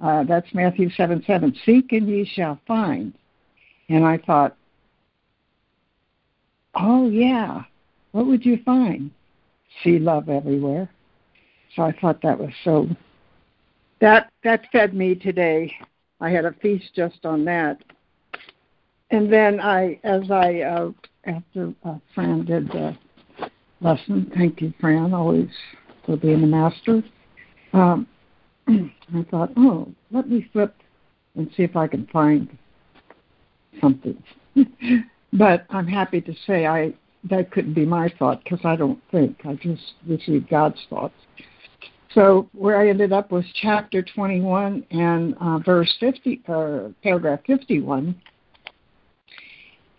Uh, 0.01 0.25
that's 0.25 0.53
Matthew 0.53 0.91
7 0.91 1.23
7. 1.25 1.57
Seek 1.65 1.93
and 1.93 2.09
ye 2.09 2.25
shall 2.25 2.59
find. 2.67 3.15
And 3.89 4.05
I 4.05 4.19
thought, 4.19 4.57
oh, 6.75 7.09
yeah, 7.09 7.63
what 8.11 8.27
would 8.27 8.45
you 8.45 8.59
find? 8.65 9.13
See 9.85 9.99
love 9.99 10.29
everywhere. 10.29 10.91
So 11.77 11.83
I 11.83 11.93
thought 11.93 12.21
that 12.23 12.39
was 12.39 12.53
so. 12.65 12.89
That 14.01 14.31
that 14.43 14.67
fed 14.73 14.95
me 14.95 15.15
today. 15.15 15.73
I 16.21 16.31
had 16.31 16.45
a 16.45 16.53
feast 16.55 16.91
just 16.95 17.25
on 17.25 17.45
that. 17.45 17.79
And 19.11 19.33
then 19.33 19.61
I, 19.61 20.01
as 20.05 20.31
I, 20.31 20.61
uh, 20.61 20.91
after 21.25 21.73
uh, 21.85 21.97
Fran 22.15 22.45
did 22.45 22.69
the 22.69 22.97
lesson. 23.81 24.31
Thank 24.37 24.61
you, 24.61 24.73
Fran, 24.81 25.15
always 25.15 25.49
for 26.05 26.17
being 26.17 26.43
a 26.43 26.47
master. 26.47 27.03
Um, 27.73 28.07
I 28.69 29.27
thought, 29.31 29.51
oh, 29.57 29.89
let 30.11 30.29
me 30.29 30.49
flip 30.53 30.75
and 31.35 31.51
see 31.57 31.63
if 31.63 31.77
I 31.77 31.87
can 31.87 32.07
find 32.13 32.57
something. 33.81 34.23
but 35.33 35.67
I'm 35.71 35.87
happy 35.87 36.21
to 36.21 36.35
say 36.47 36.67
I 36.67 36.95
that 37.29 37.51
couldn't 37.51 37.75
be 37.75 37.85
my 37.85 38.13
thought 38.19 38.43
because 38.43 38.61
I 38.65 38.77
don't 38.77 39.01
think. 39.11 39.41
I 39.45 39.55
just 39.55 39.83
received 40.07 40.49
God's 40.49 40.81
thoughts. 40.89 41.15
So 42.15 42.49
where 42.53 42.81
I 42.81 42.89
ended 42.89 43.13
up 43.13 43.31
was 43.31 43.45
chapter 43.61 44.03
21 44.03 44.85
and 44.91 45.37
uh, 45.41 45.59
verse 45.59 45.95
50, 46.01 46.43
uh, 46.49 46.79
paragraph 47.03 47.41
51. 47.47 48.21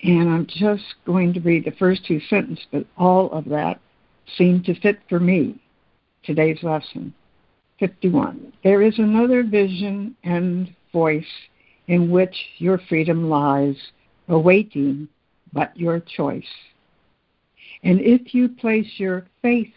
And 0.04 0.30
I'm 0.30 0.48
just 0.48 0.96
going 1.06 1.34
to 1.34 1.40
read 1.40 1.66
the 1.66 1.72
first 1.72 2.06
two 2.06 2.20
sentences, 2.30 2.66
but 2.72 2.86
all 2.98 3.32
of 3.32 3.46
that 3.46 3.80
seemed 4.38 4.66
to 4.66 4.80
fit 4.80 5.00
for 5.08 5.20
me, 5.20 5.62
today's 6.24 6.64
lesson. 6.64 7.14
51. 7.80 8.54
There 8.64 8.82
is 8.82 8.98
another 9.00 9.44
vision 9.44 10.16
and 10.24 10.74
voice 10.92 11.26
in 11.88 12.10
which 12.10 12.36
your 12.58 12.80
freedom 12.90 13.30
lies, 13.30 13.76
awaiting 14.28 15.08
but 15.54 15.76
your 15.78 16.00
choice. 16.00 16.46
And 17.84 18.00
if 18.02 18.34
you 18.34 18.50
place 18.50 18.88
your 18.98 19.26
faith 19.42 19.74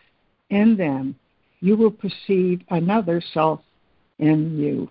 in 0.50 0.76
them, 0.76 1.16
you 1.60 1.76
will 1.76 1.90
perceive 1.90 2.60
another 2.70 3.22
self 3.32 3.60
in 4.18 4.58
you. 4.58 4.90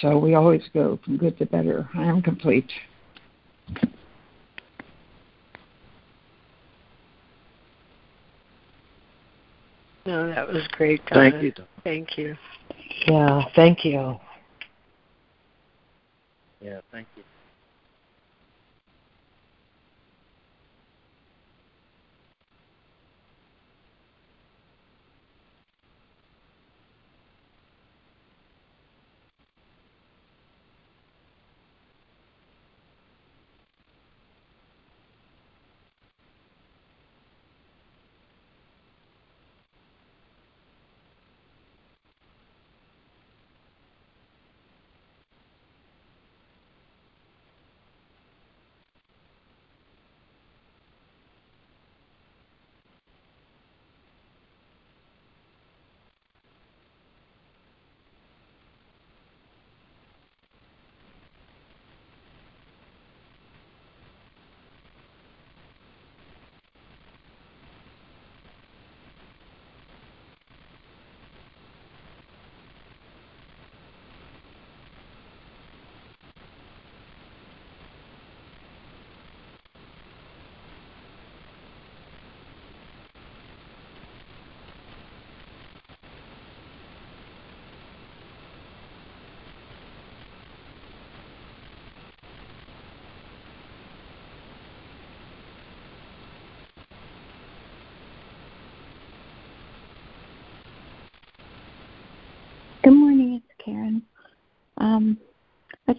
So 0.00 0.18
we 0.18 0.34
always 0.34 0.62
go 0.72 0.98
from 1.04 1.16
good 1.16 1.38
to 1.38 1.46
better. 1.46 1.88
I 1.94 2.04
am 2.04 2.22
complete. 2.22 2.70
No, 10.06 10.28
that 10.28 10.46
was 10.46 10.66
great. 10.72 11.04
Donna. 11.06 11.30
Thank 11.30 11.42
you. 11.42 11.64
Thank 11.82 12.18
you. 12.18 12.36
Yeah, 13.06 13.42
thank 13.54 13.84
you. 13.84 14.18
Yeah, 16.60 16.80
thank 16.92 17.06
you. 17.16 17.22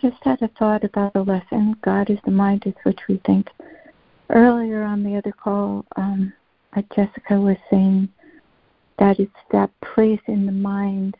Just 0.09 0.23
had 0.23 0.39
a 0.43 0.47
thought 0.59 0.83
about 0.83 1.13
the 1.13 1.23
lesson. 1.23 1.75
God 1.81 2.11
is 2.11 2.19
the 2.25 2.31
mind 2.31 2.63
with 2.63 2.75
which 2.83 2.99
we 3.09 3.19
think. 3.25 3.49
Earlier 4.29 4.83
on 4.83 5.03
the 5.03 5.17
other 5.17 5.31
call, 5.31 5.83
um, 5.95 6.31
Jessica 6.95 7.39
was 7.39 7.57
saying 7.71 8.09
that 8.99 9.19
it's 9.19 9.31
that 9.51 9.71
place 9.81 10.19
in 10.27 10.45
the 10.45 10.51
mind 10.51 11.17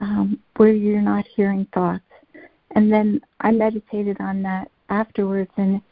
um, 0.00 0.38
where 0.56 0.72
you're 0.72 1.02
not 1.02 1.26
hearing 1.26 1.66
thoughts. 1.74 2.04
And 2.70 2.90
then 2.90 3.20
I 3.40 3.50
meditated 3.50 4.16
on 4.18 4.42
that 4.42 4.70
afterwards, 4.88 5.50
and 5.58 5.82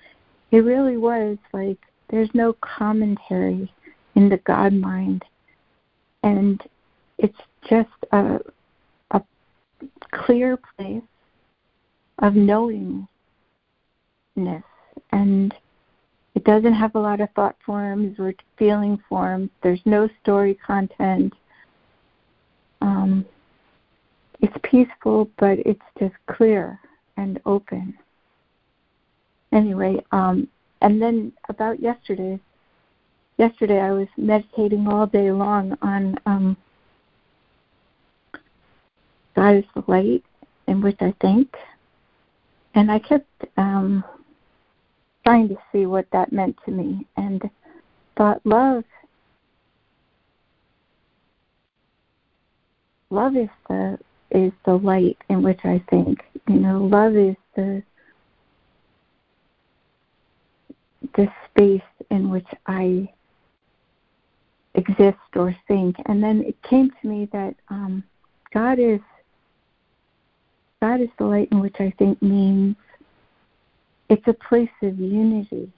it 0.51 0.59
really 0.59 0.97
was 0.97 1.37
like 1.53 1.79
there's 2.09 2.31
no 2.33 2.55
commentary 2.55 3.71
in 4.15 4.31
the 4.31 4.39
God 4.39 4.73
mind, 4.73 5.25
and 6.23 6.63
it's 7.19 7.39
just 7.69 7.91
a 8.13 8.41
a 9.11 9.23
clear 10.11 10.59
place 10.77 11.03
of 12.19 12.35
knowingness, 12.35 13.07
and 15.13 15.55
it 16.35 16.45
doesn't 16.45 16.75
have 16.75 16.95
a 16.95 17.01
lot 17.01 17.21
of 17.21 17.31
thought 17.31 17.57
forms 17.65 18.19
or 18.19 18.35
feeling 18.57 19.03
forms. 19.09 19.51
There's 19.63 19.81
no 19.85 20.09
story 20.23 20.55
content. 20.55 21.33
Um, 22.81 23.25
it's 24.41 24.57
peaceful, 24.63 25.31
but 25.39 25.59
it's 25.61 25.81
just 25.99 26.15
clear 26.27 26.79
and 27.17 27.41
open. 27.47 27.97
Anyway, 29.53 30.05
um, 30.13 30.49
and 30.81 31.01
then 31.01 31.33
about 31.49 31.81
yesterday, 31.81 32.39
yesterday 33.39 33.81
I 33.81 33.93
was 33.93 34.09
meditating 34.17 34.87
all 34.89 35.07
day 35.07 35.31
long 35.31 35.79
on 35.81 36.19
um, 36.27 36.57
God 39.35 39.57
is 39.57 39.65
the 39.75 39.85
light 39.87 40.25
in 40.67 40.81
which 40.81 40.97
I 41.01 41.15
think, 41.21 41.55
and 42.75 42.91
I 42.91 42.99
kept 42.99 43.29
um, 43.57 44.05
trying 45.25 45.49
to 45.49 45.57
see 45.73 45.87
what 45.87 46.07
that 46.13 46.33
meant 46.33 46.57
to 46.65 46.71
me, 46.71 47.07
and 47.17 47.43
thought 48.17 48.41
love. 48.45 48.85
Love 53.11 53.37
is 53.37 53.49
the 53.69 53.99
is 54.31 54.53
the 54.67 54.77
light 54.77 55.19
in 55.29 55.43
which 55.43 55.61
I 55.65 55.83
think. 55.89 56.21
You 56.49 56.57
know, 56.57 56.85
love 56.85 57.17
is 57.17 57.37
the 57.55 57.83
the 61.17 61.29
space 61.51 61.83
in 62.11 62.31
which 62.31 62.47
I 62.67 63.09
exist 64.75 65.19
or 65.37 65.57
think. 65.69 65.97
And 66.07 66.23
then 66.23 66.43
it 66.43 66.61
came 66.63 66.91
to 67.01 67.09
me 67.09 67.29
that 67.33 67.55
um, 67.69 68.03
God 68.53 68.79
is 68.79 69.01
God 70.85 71.01
is 71.01 71.09
the 71.17 71.25
light 71.25 71.49
in 71.51 71.61
which 71.61 71.77
I 71.81 71.95
think 71.99 72.21
means 72.21 72.77
it's 74.11 74.29
a 74.29 74.35
place 74.35 74.69
of 74.83 75.01
unity. 75.01 75.73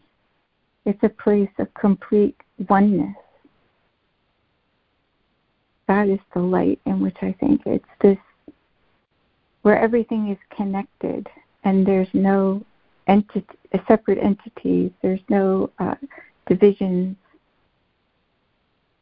It's 0.84 0.98
a 1.04 1.09
place 1.09 1.48
of 1.61 1.72
complete 1.74 2.34
oneness. 2.68 3.14
God 5.86 6.09
is 6.09 6.18
the 6.34 6.40
light 6.40 6.80
in 6.86 6.98
which 6.98 7.18
I 7.22 7.30
think 7.38 7.61
it's 7.66 7.84
this 8.00 8.18
where 9.62 9.78
everything 9.78 10.30
is 10.30 10.38
connected 10.50 11.28
and 11.62 11.86
there's 11.86 12.12
no 12.12 12.64
entity, 13.07 13.46
separate 13.86 14.18
entities, 14.18 14.90
there's 15.02 15.22
no 15.28 15.70
uh, 15.78 15.94
divisions. 16.48 17.14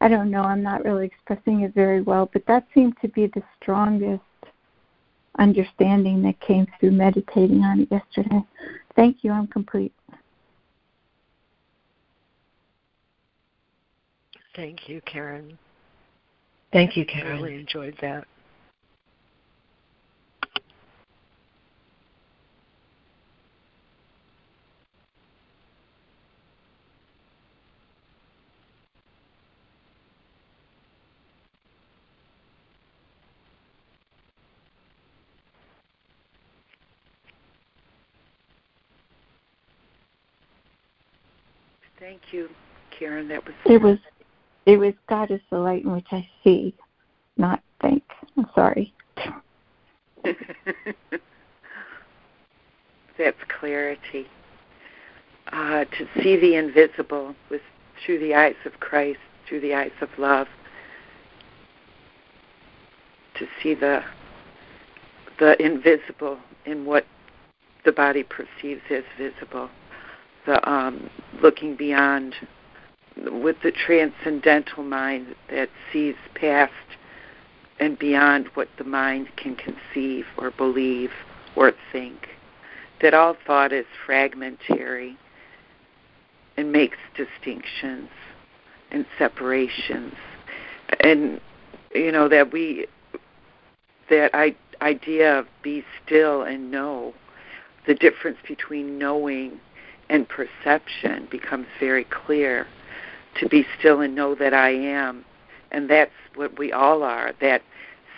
I 0.01 0.07
don't 0.07 0.29
know, 0.29 0.43
I'm 0.43 0.61
not 0.61 0.85
really 0.85 1.07
expressing 1.07 1.61
it 1.61 1.73
very 1.73 2.03
well, 2.03 2.29
but 2.31 2.45
that 2.45 2.67
seemed 2.75 2.93
to 3.01 3.07
be 3.07 3.25
the 3.25 3.41
strongest 3.59 4.21
understanding 5.39 6.21
that 6.23 6.39
came 6.39 6.67
through 6.79 6.91
meditating 6.91 7.61
on 7.61 7.81
it 7.81 7.91
yesterday. 7.91 8.41
Thank 8.95 9.23
you, 9.23 9.31
I'm 9.31 9.47
complete. 9.47 9.93
Thank 14.55 14.87
you, 14.87 15.01
Karen. 15.05 15.57
Thank 16.71 16.95
you, 16.95 17.05
Karen. 17.05 17.27
I 17.27 17.41
really 17.41 17.55
enjoyed 17.55 17.95
that. 18.01 18.25
Thank 42.05 42.21
you, 42.33 42.49
Karen. 42.91 43.27
That 43.29 43.43
was 43.43 43.55
it 43.65 43.81
was 43.81 43.97
it 44.67 44.77
was 44.77 44.93
God 45.09 45.31
is 45.31 45.41
the 45.49 45.57
light 45.57 45.83
in 45.83 45.91
which 45.91 46.05
I 46.11 46.29
see, 46.43 46.75
not 47.35 47.63
think. 47.81 48.03
I'm 48.37 48.45
sorry. 48.53 48.93
That's 53.17 53.39
clarity. 53.59 54.27
Uh, 55.51 55.85
to 55.85 56.07
see 56.21 56.37
the 56.37 56.53
invisible 56.53 57.35
with 57.49 57.63
through 58.05 58.19
the 58.19 58.35
eyes 58.35 58.53
of 58.65 58.79
Christ, 58.79 59.17
through 59.49 59.61
the 59.61 59.73
eyes 59.73 59.89
of 59.99 60.09
love. 60.19 60.45
To 63.39 63.47
see 63.63 63.73
the 63.73 64.03
the 65.39 65.59
invisible 65.59 66.37
in 66.67 66.85
what 66.85 67.07
the 67.83 67.91
body 67.91 68.21
perceives 68.21 68.83
as 68.91 69.03
visible 69.17 69.71
the 70.45 70.69
um, 70.69 71.09
looking 71.41 71.75
beyond 71.75 72.35
with 73.17 73.55
the 73.63 73.71
transcendental 73.71 74.83
mind 74.83 75.35
that 75.49 75.69
sees 75.91 76.15
past 76.33 76.73
and 77.79 77.97
beyond 77.97 78.47
what 78.53 78.67
the 78.77 78.83
mind 78.83 79.27
can 79.35 79.55
conceive 79.55 80.25
or 80.37 80.51
believe 80.51 81.11
or 81.55 81.73
think. 81.91 82.27
That 83.01 83.13
all 83.13 83.35
thought 83.45 83.73
is 83.73 83.85
fragmentary 84.05 85.17
and 86.57 86.71
makes 86.71 86.97
distinctions 87.15 88.09
and 88.91 89.05
separations. 89.17 90.13
And, 91.01 91.41
you 91.93 92.11
know, 92.11 92.29
that 92.29 92.53
we, 92.53 92.87
that 94.09 94.31
I, 94.33 94.55
idea 94.81 95.39
of 95.39 95.47
be 95.61 95.83
still 96.05 96.43
and 96.43 96.71
know, 96.71 97.13
the 97.87 97.93
difference 97.93 98.37
between 98.47 98.97
knowing 98.97 99.59
and 100.09 100.27
perception 100.27 101.27
becomes 101.31 101.67
very 101.79 102.03
clear 102.05 102.67
to 103.39 103.49
be 103.49 103.65
still 103.77 104.01
and 104.01 104.15
know 104.15 104.35
that 104.35 104.53
I 104.53 104.69
am. 104.69 105.25
And 105.71 105.89
that's 105.89 106.11
what 106.35 106.57
we 106.57 106.71
all 106.71 107.03
are. 107.03 107.33
That 107.41 107.61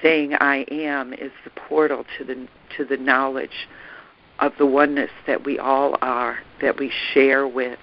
saying 0.02 0.36
I 0.36 0.66
am 0.70 1.14
is 1.14 1.32
the 1.44 1.50
portal 1.52 2.06
to 2.18 2.24
the 2.24 2.48
to 2.78 2.86
the 2.86 2.98
knowledge 2.98 3.68
of 4.40 4.54
the 4.60 4.66
oneness 4.66 5.10
that 5.26 5.46
we 5.46 5.58
all 5.58 5.98
are, 6.02 6.40
that 6.62 6.78
we 6.78 6.92
share 7.14 7.48
with 7.48 7.80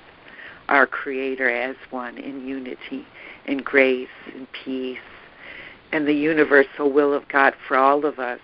our 0.69 0.87
Creator 0.87 1.51
as 1.51 1.77
one 1.91 2.17
in 2.17 2.47
unity, 2.47 3.07
in 3.47 3.59
grace, 3.59 4.09
in 4.33 4.47
peace, 4.65 4.99
and 5.91 6.07
the 6.07 6.15
universal 6.15 6.93
will 6.93 7.13
of 7.13 7.27
God 7.29 7.55
for 7.67 7.77
all 7.77 8.07
of 8.07 8.19
us, 8.21 8.41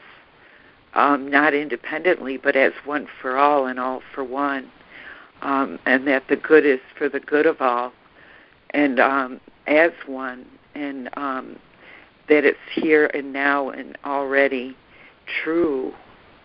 um, 0.94 1.28
not 1.30 1.54
independently, 1.54 2.36
but 2.36 2.56
as 2.56 2.72
one 2.84 3.06
for 3.22 3.36
all 3.36 3.66
and 3.66 3.78
all 3.78 4.02
for 4.12 4.24
one 4.24 4.70
um, 5.42 5.78
and 5.86 6.06
that 6.06 6.24
the 6.28 6.36
good 6.36 6.66
is 6.66 6.80
for 6.96 7.08
the 7.08 7.20
good 7.20 7.46
of 7.46 7.60
all, 7.60 7.92
and 8.70 9.00
um, 9.00 9.40
as 9.66 9.92
one, 10.06 10.46
and 10.74 11.08
um, 11.16 11.56
that 12.28 12.44
it's 12.44 12.58
here 12.72 13.10
and 13.14 13.32
now 13.32 13.70
and 13.70 13.96
already 14.04 14.76
true, 15.42 15.92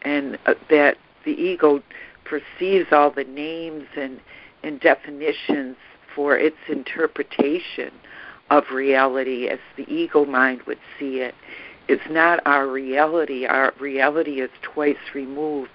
and 0.03 0.37
uh, 0.45 0.53
that 0.69 0.97
the 1.25 1.31
ego 1.31 1.81
perceives 2.23 2.87
all 2.91 3.11
the 3.11 3.23
names 3.23 3.85
and, 3.95 4.19
and 4.63 4.79
definitions 4.79 5.75
for 6.15 6.37
its 6.37 6.57
interpretation 6.69 7.91
of 8.49 8.63
reality 8.71 9.47
as 9.47 9.59
the 9.75 9.87
ego 9.91 10.25
mind 10.25 10.61
would 10.63 10.79
see 10.99 11.19
it. 11.19 11.35
It's 11.87 12.09
not 12.09 12.39
our 12.45 12.67
reality. 12.67 13.45
Our 13.45 13.73
reality 13.79 14.41
is 14.41 14.49
twice 14.61 14.97
removed 15.13 15.69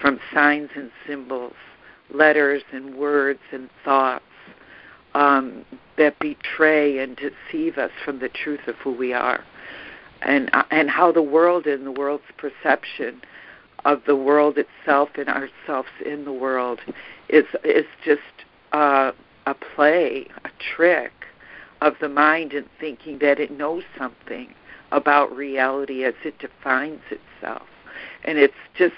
from 0.00 0.20
signs 0.32 0.70
and 0.74 0.90
symbols 1.06 1.54
letters 2.12 2.62
and 2.72 2.96
words 2.96 3.40
and 3.52 3.68
thoughts 3.84 4.24
um, 5.14 5.64
that 5.96 6.18
betray 6.18 6.98
and 6.98 7.16
deceive 7.16 7.78
us 7.78 7.90
from 8.04 8.20
the 8.20 8.28
truth 8.28 8.66
of 8.66 8.76
who 8.76 8.92
we 8.92 9.12
are, 9.12 9.44
and 10.22 10.50
uh, 10.52 10.62
and 10.70 10.90
how 10.90 11.10
the 11.12 11.22
world 11.22 11.66
and 11.66 11.86
the 11.86 11.92
world's 11.92 12.24
perception 12.36 13.20
of 13.84 14.02
the 14.06 14.16
world 14.16 14.58
itself 14.58 15.08
and 15.16 15.28
ourselves 15.28 15.88
in 16.04 16.24
the 16.24 16.32
world 16.32 16.80
is 17.28 17.44
is 17.64 17.86
just 18.04 18.20
uh, 18.72 19.12
a 19.46 19.54
play, 19.54 20.26
a 20.44 20.50
trick 20.76 21.12
of 21.80 21.94
the 22.00 22.08
mind 22.08 22.52
in 22.52 22.64
thinking 22.80 23.18
that 23.18 23.38
it 23.38 23.50
knows 23.50 23.84
something 23.96 24.52
about 24.90 25.34
reality 25.34 26.04
as 26.04 26.14
it 26.24 26.38
defines 26.38 27.00
itself, 27.10 27.66
and 28.24 28.38
it's 28.38 28.54
just 28.76 28.94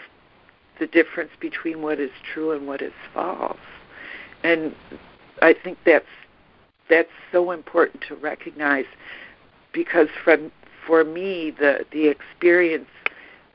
the 0.80 0.86
difference 0.88 1.30
between 1.38 1.82
what 1.82 2.00
is 2.00 2.10
true 2.32 2.50
and 2.50 2.66
what 2.66 2.82
is 2.82 2.92
false. 3.14 3.58
And 4.42 4.74
I 5.42 5.54
think 5.54 5.78
that's 5.86 6.06
that's 6.88 7.10
so 7.30 7.52
important 7.52 8.02
to 8.08 8.16
recognize 8.16 8.86
because 9.72 10.08
from 10.24 10.50
for 10.84 11.04
me 11.04 11.52
the 11.52 11.84
the 11.92 12.08
experience 12.08 12.88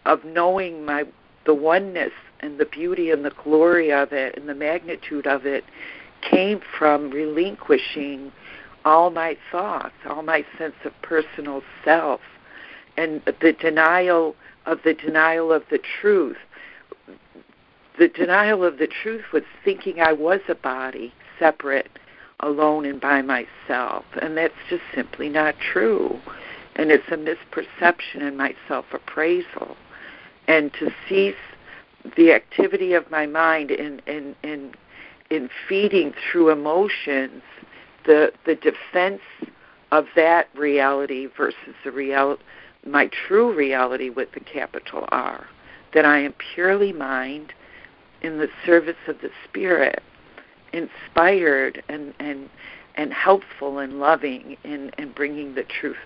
of 0.06 0.24
knowing 0.24 0.86
my 0.86 1.04
the 1.46 1.54
oneness 1.54 2.14
and 2.40 2.60
the 2.60 2.66
beauty 2.66 3.12
and 3.12 3.26
the 3.26 3.34
glory 3.44 3.92
of 3.92 4.14
it 4.14 4.38
and 4.38 4.48
the 4.48 4.56
magnitude 4.56 5.28
of 5.28 5.46
it 5.46 5.66
came 6.22 6.62
from 6.78 7.10
relinquishing 7.12 8.32
all 8.84 9.10
my 9.10 9.36
thoughts, 9.52 9.96
all 10.08 10.22
my 10.22 10.46
sense 10.58 10.76
of 10.86 10.94
personal 11.02 11.62
self, 11.84 12.22
and 12.98 13.22
the 13.42 13.54
denial 13.54 14.36
of 14.66 14.80
the 14.84 14.94
denial 14.94 15.52
of 15.52 15.64
the 15.70 15.80
truth. 16.00 16.38
The 17.98 18.08
denial 18.10 18.64
of 18.64 18.78
the 18.78 18.88
truth 18.88 19.24
was 19.32 19.44
thinking 19.64 20.02
I 20.02 20.14
was 20.14 20.42
a 20.48 20.56
body, 20.56 21.14
separate, 21.40 21.90
alone, 22.42 22.86
and 22.86 23.00
by 23.00 23.22
myself. 23.22 24.06
And 24.22 24.38
that's 24.38 24.54
just 24.70 24.84
simply 24.94 25.30
not 25.30 25.56
true. 25.60 26.20
And 26.76 26.92
it's 26.92 27.08
a 27.10 27.16
misperception 27.16 28.22
in 28.22 28.36
my 28.36 28.54
self 28.68 28.86
appraisal. 28.94 29.78
And 30.48 30.74
to 30.74 30.92
cease 31.08 31.36
the 32.18 32.34
activity 32.34 32.94
of 32.94 33.10
my 33.10 33.26
mind 33.26 33.72
in, 33.72 34.02
in, 34.06 34.36
in, 34.44 34.74
in 35.30 35.50
feeding 35.68 36.14
through 36.32 36.50
emotions 36.50 37.42
the, 38.06 38.32
the 38.46 38.56
defense 38.56 39.22
of 39.92 40.06
that 40.16 40.50
reality 40.56 41.28
versus 41.36 41.74
the 41.84 41.92
reality 41.92 42.44
my 42.86 43.10
true 43.28 43.54
reality 43.54 44.10
with 44.10 44.32
the 44.34 44.40
capital 44.40 45.06
R, 45.10 45.48
that 45.94 46.06
I 46.06 46.20
am 46.20 46.34
purely 46.54 46.94
mind 46.94 47.54
in 48.26 48.40
the 48.40 48.50
service 48.66 48.96
of 49.08 49.22
the 49.22 49.30
Spirit, 49.48 50.02
inspired 50.74 51.84
and 51.88 52.14
and 52.20 52.50
and 52.96 53.14
helpful 53.14 53.80
and 53.80 54.00
loving 54.00 54.58
in, 54.64 54.90
in 54.98 55.12
bringing 55.12 55.54
the 55.56 55.64
truth 55.64 55.98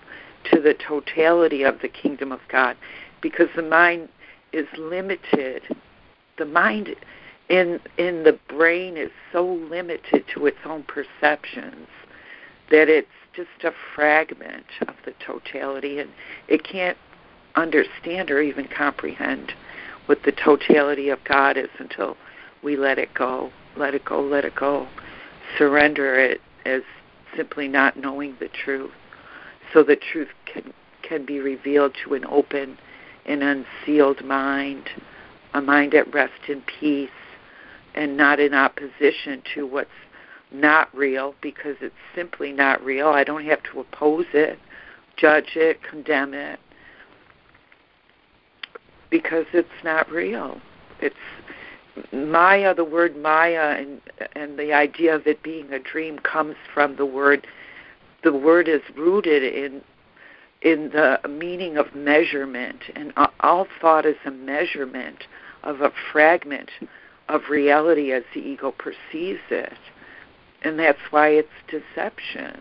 to 0.50 0.60
the 0.60 0.74
totality 0.74 1.62
of 1.62 1.80
the 1.80 1.88
kingdom 1.88 2.32
of 2.32 2.40
God, 2.48 2.76
because 3.20 3.48
the 3.54 3.62
mind 3.62 4.08
is 4.52 4.66
limited. 4.76 5.62
The 6.36 6.44
mind 6.44 6.94
in 7.48 7.80
in 7.96 8.24
the 8.24 8.38
brain 8.48 8.96
is 8.96 9.10
so 9.32 9.44
limited 9.44 10.24
to 10.34 10.46
its 10.46 10.58
own 10.64 10.84
perceptions 10.84 11.88
that 12.70 12.88
it's 12.88 13.08
just 13.34 13.64
a 13.64 13.72
fragment 13.94 14.66
of 14.82 14.94
the 15.04 15.14
totality, 15.24 15.98
and 15.98 16.10
it 16.48 16.64
can't 16.64 16.98
understand 17.56 18.30
or 18.30 18.40
even 18.40 18.68
comprehend 18.68 19.52
what 20.06 20.22
the 20.24 20.32
totality 20.32 21.08
of 21.08 21.22
God 21.24 21.56
is 21.56 21.68
until 21.78 22.16
we 22.62 22.76
let 22.76 22.98
it 22.98 23.14
go, 23.14 23.50
let 23.76 23.94
it 23.94 24.04
go, 24.04 24.20
let 24.20 24.44
it 24.44 24.54
go, 24.54 24.88
surrender 25.56 26.18
it 26.18 26.40
as 26.64 26.82
simply 27.36 27.68
not 27.68 27.96
knowing 27.96 28.36
the 28.40 28.48
truth, 28.48 28.90
so 29.72 29.82
the 29.82 29.96
truth 29.96 30.28
can 30.46 30.72
can 31.02 31.24
be 31.24 31.40
revealed 31.40 31.96
to 32.04 32.14
an 32.14 32.24
open 32.26 32.78
and 33.24 33.42
unsealed 33.42 34.24
mind, 34.24 34.88
a 35.54 35.60
mind 35.60 35.94
at 35.94 36.12
rest 36.12 36.48
in 36.48 36.62
peace, 36.62 37.10
and 37.94 38.16
not 38.16 38.38
in 38.38 38.54
opposition 38.54 39.42
to 39.54 39.66
what's 39.66 39.90
not 40.52 40.94
real 40.94 41.34
because 41.40 41.76
it's 41.80 41.94
simply 42.14 42.52
not 42.52 42.84
real. 42.84 43.08
I 43.08 43.24
don't 43.24 43.44
have 43.44 43.62
to 43.72 43.80
oppose 43.80 44.26
it, 44.32 44.58
judge 45.16 45.56
it, 45.56 45.82
condemn 45.82 46.34
it 46.34 46.60
because 49.10 49.46
it's 49.52 49.68
not 49.84 50.10
real. 50.10 50.60
It's 51.00 51.16
Maya, 52.12 52.74
the 52.74 52.84
word 52.84 53.16
Maya 53.16 53.76
and 53.78 54.00
and 54.34 54.58
the 54.58 54.72
idea 54.72 55.14
of 55.14 55.26
it 55.26 55.42
being 55.42 55.72
a 55.72 55.78
dream 55.78 56.18
comes 56.20 56.56
from 56.72 56.96
the 56.96 57.06
word 57.06 57.46
the 58.22 58.32
word 58.32 58.68
is 58.68 58.82
rooted 58.96 59.42
in 59.42 59.82
in 60.62 60.90
the 60.90 61.18
meaning 61.28 61.76
of 61.76 61.94
measurement 61.94 62.80
and 62.94 63.12
all 63.40 63.66
thought 63.80 64.06
is 64.06 64.16
a 64.24 64.30
measurement 64.30 65.24
of 65.62 65.80
a 65.80 65.90
fragment 66.12 66.70
of 67.28 67.42
reality 67.50 68.12
as 68.12 68.22
the 68.34 68.40
ego 68.40 68.70
perceives 68.70 69.40
it 69.50 69.72
and 70.62 70.78
that's 70.78 71.00
why 71.10 71.28
it's 71.28 71.48
deception. 71.68 72.60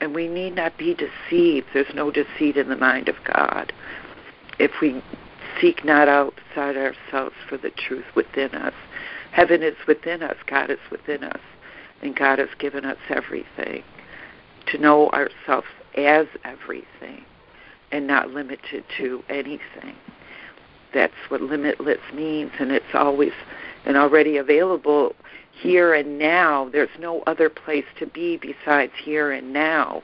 And 0.00 0.14
we 0.14 0.28
need 0.28 0.54
not 0.54 0.76
be 0.76 0.94
deceived. 0.94 1.68
There's 1.72 1.94
no 1.94 2.10
deceit 2.10 2.56
in 2.56 2.68
the 2.68 2.76
mind 2.76 3.08
of 3.08 3.16
God. 3.24 3.72
If 4.58 4.72
we 4.80 5.02
seek 5.60 5.84
not 5.84 6.08
outside 6.08 6.76
ourselves 6.76 7.34
for 7.48 7.56
the 7.56 7.70
truth 7.70 8.04
within 8.14 8.54
us, 8.54 8.74
heaven 9.32 9.62
is 9.62 9.76
within 9.86 10.22
us, 10.22 10.36
God 10.46 10.70
is 10.70 10.78
within 10.90 11.24
us, 11.24 11.40
and 12.02 12.16
God 12.16 12.38
has 12.38 12.48
given 12.58 12.84
us 12.84 12.98
everything. 13.08 13.82
To 14.68 14.78
know 14.78 15.10
ourselves 15.10 15.68
as 15.96 16.26
everything 16.44 17.24
and 17.92 18.06
not 18.06 18.30
limited 18.30 18.84
to 18.98 19.22
anything. 19.28 19.94
That's 20.92 21.14
what 21.28 21.40
limitless 21.40 22.00
means, 22.12 22.50
and 22.58 22.72
it's 22.72 22.94
always 22.94 23.32
and 23.84 23.96
already 23.96 24.36
available 24.36 25.14
here 25.52 25.94
and 25.94 26.18
now. 26.18 26.68
There's 26.70 26.88
no 26.98 27.22
other 27.26 27.48
place 27.48 27.84
to 27.98 28.06
be 28.06 28.36
besides 28.36 28.92
here 29.02 29.30
and 29.30 29.52
now, 29.52 30.02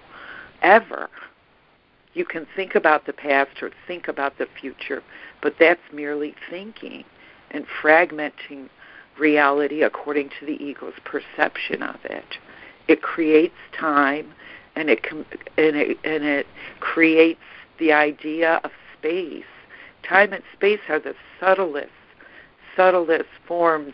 ever. 0.62 1.08
You 2.14 2.24
can 2.24 2.46
think 2.54 2.74
about 2.74 3.06
the 3.06 3.12
past 3.12 3.62
or 3.62 3.70
think 3.86 4.06
about 4.06 4.38
the 4.38 4.46
future, 4.60 5.02
but 5.42 5.54
that's 5.58 5.80
merely 5.92 6.34
thinking 6.48 7.04
and 7.50 7.66
fragmenting 7.82 8.68
reality 9.18 9.82
according 9.82 10.30
to 10.40 10.46
the 10.46 10.62
ego's 10.62 10.94
perception 11.04 11.82
of 11.82 11.96
it. 12.04 12.38
It 12.88 13.02
creates 13.02 13.54
time 13.78 14.32
and 14.74 14.88
it 14.88 15.04
and 15.10 15.76
it, 15.76 15.98
and 16.04 16.24
it 16.24 16.46
creates 16.80 17.40
the 17.78 17.92
idea 17.92 18.60
of 18.64 18.70
space. 18.98 19.44
Time 20.08 20.32
and 20.32 20.42
space 20.54 20.80
are 20.88 20.98
the 20.98 21.14
subtlest 21.38 21.90
subtlest 22.76 23.28
forms 23.46 23.92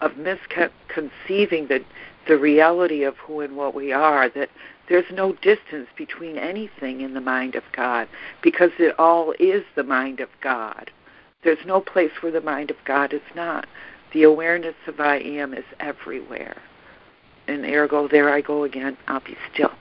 of 0.00 0.16
misconceiving 0.16 1.68
the 1.68 1.84
the 2.26 2.36
reality 2.36 3.04
of 3.04 3.16
who 3.18 3.40
and 3.40 3.56
what 3.56 3.74
we 3.74 3.92
are 3.92 4.28
that 4.28 4.50
there's 4.88 5.10
no 5.12 5.32
distance 5.34 5.88
between 5.96 6.38
anything 6.38 7.00
in 7.00 7.14
the 7.14 7.20
mind 7.20 7.54
of 7.54 7.64
God 7.74 8.08
because 8.42 8.70
it 8.78 8.98
all 8.98 9.34
is 9.38 9.64
the 9.74 9.82
mind 9.82 10.20
of 10.20 10.28
God. 10.42 10.90
There's 11.42 11.64
no 11.66 11.80
place 11.80 12.12
where 12.20 12.32
the 12.32 12.40
mind 12.40 12.70
of 12.70 12.76
God 12.84 13.12
is 13.12 13.20
not. 13.34 13.66
The 14.12 14.22
awareness 14.22 14.76
of 14.86 15.00
I 15.00 15.16
am 15.16 15.52
is 15.54 15.64
everywhere. 15.80 16.56
And 17.48 17.64
ergo, 17.64 18.08
there 18.08 18.32
I 18.32 18.40
go 18.40 18.64
again. 18.64 18.96
I'll 19.06 19.20
be 19.20 19.36
still. 19.52 19.72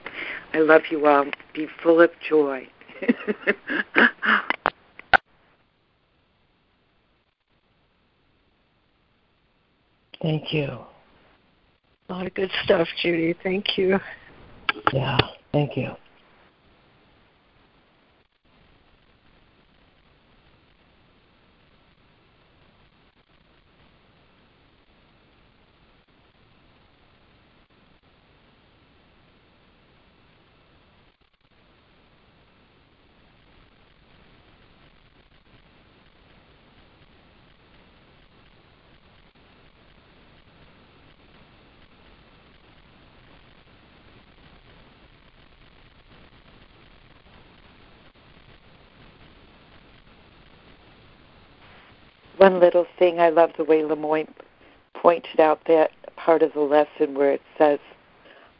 I 0.53 0.59
love 0.59 0.83
you 0.91 1.07
all. 1.07 1.25
Be 1.53 1.67
full 1.81 2.01
of 2.01 2.11
joy. 2.27 2.67
Thank 10.21 10.53
you. 10.53 10.79
A 12.09 12.13
lot 12.13 12.27
of 12.27 12.33
good 12.33 12.51
stuff, 12.63 12.87
Judy. 13.01 13.35
Thank 13.43 13.77
you. 13.77 13.99
Yeah, 14.93 15.17
thank 15.51 15.77
you. 15.77 15.95
One 52.45 52.59
little 52.59 52.85
thing. 52.99 53.19
I 53.19 53.29
love 53.29 53.53
the 53.57 53.63
way 53.63 53.81
LeMoyne 53.81 54.27
pointed 54.93 55.39
out 55.39 55.61
that 55.65 55.89
part 56.15 56.43
of 56.43 56.53
the 56.53 56.59
lesson 56.59 57.15
where 57.15 57.31
it 57.31 57.41
says, 57.57 57.79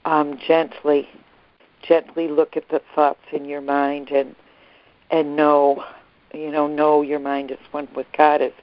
um, 0.06 0.40
gently, 0.48 1.08
gently 1.88 2.28
look 2.28 2.58
at 2.58 2.68
the 2.70 2.82
thoughts 2.96 3.22
in 3.32 3.46
your 3.46 3.62
mind 3.62 4.10
and 4.10 4.36
and 5.12 5.36
know, 5.36 5.84
you 6.34 6.50
know, 6.50 6.66
know 6.66 7.04
your 7.04 7.20
mind 7.20 7.52
is 7.52 7.60
one 7.70 7.88
with 7.96 8.08
God 8.18 8.42
is 8.42 8.54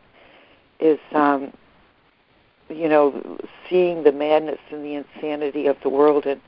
is 0.80 0.98
um, 1.12 1.52
you 2.68 2.88
know 2.88 3.38
seeing 3.70 4.02
the 4.02 4.10
madness 4.10 4.58
and 4.72 4.84
the 4.84 4.96
insanity 4.96 5.68
of 5.68 5.76
the 5.84 5.88
world 5.88 6.26
and 6.26 6.40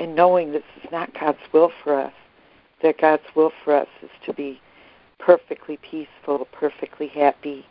and 0.00 0.16
knowing 0.16 0.50
this 0.50 0.64
is 0.82 0.90
not 0.90 1.14
God's 1.14 1.38
will 1.52 1.70
for 1.84 1.94
us. 1.94 2.12
That 2.82 3.00
God's 3.00 3.22
will 3.36 3.52
for 3.62 3.76
us 3.76 3.88
is 4.02 4.10
to 4.26 4.32
be 4.32 4.60
perfectly 5.20 5.76
peaceful, 5.76 6.48
perfectly 6.50 7.06
happy, 7.06 7.64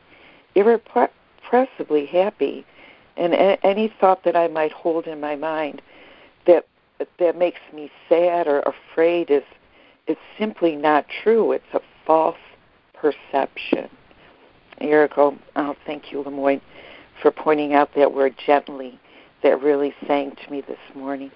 inexpressibly 0.57 2.05
happy. 2.05 2.65
And 3.15 3.33
any 3.63 3.93
thought 3.99 4.23
that 4.25 4.35
I 4.35 4.47
might 4.47 4.71
hold 4.71 5.07
in 5.07 5.19
my 5.19 5.35
mind 5.35 5.81
that 6.45 6.67
that 7.19 7.37
makes 7.37 7.59
me 7.73 7.91
sad 8.09 8.47
or 8.47 8.61
afraid 8.61 9.29
is 9.29 9.43
is 10.07 10.17
simply 10.37 10.75
not 10.75 11.05
true. 11.23 11.51
It's 11.51 11.73
a 11.73 11.81
false 12.05 12.37
perception. 12.93 13.89
Erico, 14.81 15.37
oh, 15.55 15.75
thank 15.85 16.11
you, 16.11 16.23
LeMoyne, 16.23 16.61
for 17.21 17.31
pointing 17.31 17.73
out 17.73 17.93
that 17.95 18.13
word 18.13 18.35
gently 18.43 18.99
that 19.43 19.61
really 19.61 19.93
sang 20.07 20.31
to 20.31 20.51
me 20.51 20.61
this 20.61 20.77
morning. 20.95 21.31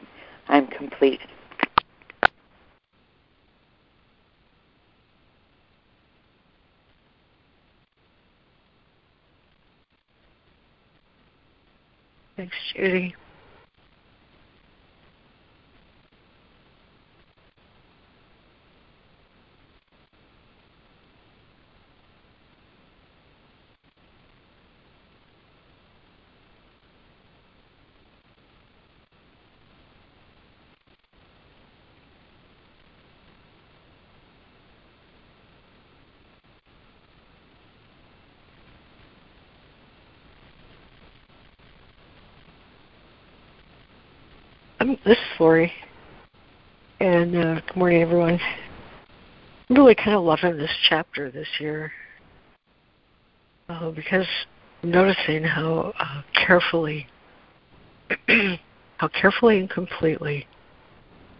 I'm 0.47 0.67
complete. 0.67 1.19
Thanks, 12.41 12.57
Judy. 12.75 13.13
Um, 44.81 44.97
this 45.05 45.15
is 45.15 45.39
Lori, 45.39 45.71
and 46.99 47.35
uh, 47.35 47.61
good 47.67 47.75
morning, 47.75 48.01
everyone. 48.01 48.39
I'm 49.69 49.75
really 49.75 49.93
kind 49.93 50.15
of 50.15 50.23
loving 50.23 50.57
this 50.57 50.71
chapter 50.89 51.29
this 51.29 51.47
year 51.59 51.91
uh, 53.69 53.91
because 53.91 54.25
I'm 54.81 54.89
noticing 54.89 55.43
how 55.43 55.93
uh, 55.99 56.23
carefully, 56.33 57.05
how 58.97 59.07
carefully 59.09 59.59
and 59.59 59.69
completely 59.69 60.47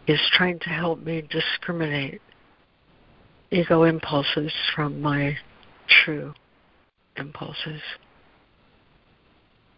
is 0.05 0.21
trying 0.33 0.59
to 0.59 0.69
help 0.69 1.01
me 1.01 1.23
discriminate 1.27 2.21
ego 3.49 3.85
impulses 3.85 4.53
from 4.75 5.01
my 5.01 5.35
true 6.05 6.31
impulses, 7.17 7.81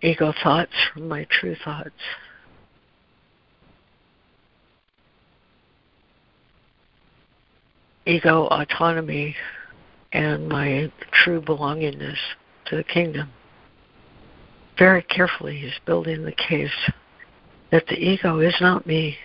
ego 0.02 0.34
thoughts 0.44 0.74
from 0.94 1.08
my 1.08 1.26
true 1.32 1.56
thoughts. 1.64 1.92
Ego 8.06 8.48
autonomy 8.48 9.36
and 10.12 10.48
my 10.48 10.92
true 11.12 11.42
belongingness 11.42 12.18
to 12.66 12.76
the 12.76 12.84
kingdom. 12.84 13.30
Very 14.78 15.04
carefully, 15.04 15.60
he's 15.60 15.80
building 15.86 16.24
the 16.24 16.32
case 16.32 16.72
that 17.72 17.86
the 17.88 17.96
ego 17.96 18.40
is 18.40 18.56
not 18.62 18.86
me, 18.86 19.18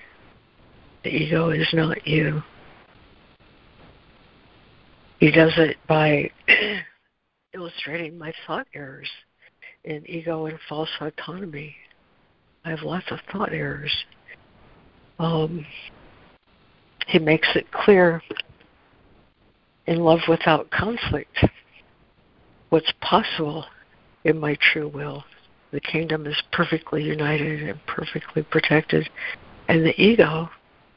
the 1.04 1.10
ego 1.10 1.50
is 1.50 1.68
not 1.72 2.06
you. 2.06 2.42
He 5.20 5.30
does 5.30 5.52
it 5.56 5.76
by 5.88 6.30
illustrating 7.54 8.18
my 8.18 8.32
thought 8.46 8.66
errors 8.74 9.08
in 9.84 10.08
ego 10.08 10.46
and 10.46 10.58
false 10.68 10.88
autonomy. 11.00 11.74
I 12.64 12.70
have 12.70 12.82
lots 12.82 13.06
of 13.10 13.18
thought 13.32 13.52
errors. 13.52 13.92
Um, 15.18 15.66
he 17.06 17.18
makes 17.18 17.48
it 17.54 17.70
clear 17.72 18.22
in 19.88 20.00
love 20.00 20.20
without 20.28 20.70
conflict. 20.70 21.44
What's 22.68 22.92
possible 23.00 23.64
in 24.24 24.38
my 24.38 24.56
true 24.60 24.88
will. 24.88 25.24
The 25.72 25.80
kingdom 25.80 26.26
is 26.26 26.36
perfectly 26.52 27.02
united 27.02 27.62
and 27.62 27.78
perfectly 27.86 28.42
protected. 28.42 29.08
And 29.68 29.84
the 29.84 29.98
ego, 30.00 30.50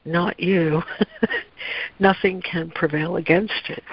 not 0.03 0.37
you, 0.39 0.83
nothing 1.99 2.41
can 2.41 2.69
prevail 2.71 3.15
against 3.15 3.69
it. 3.69 3.83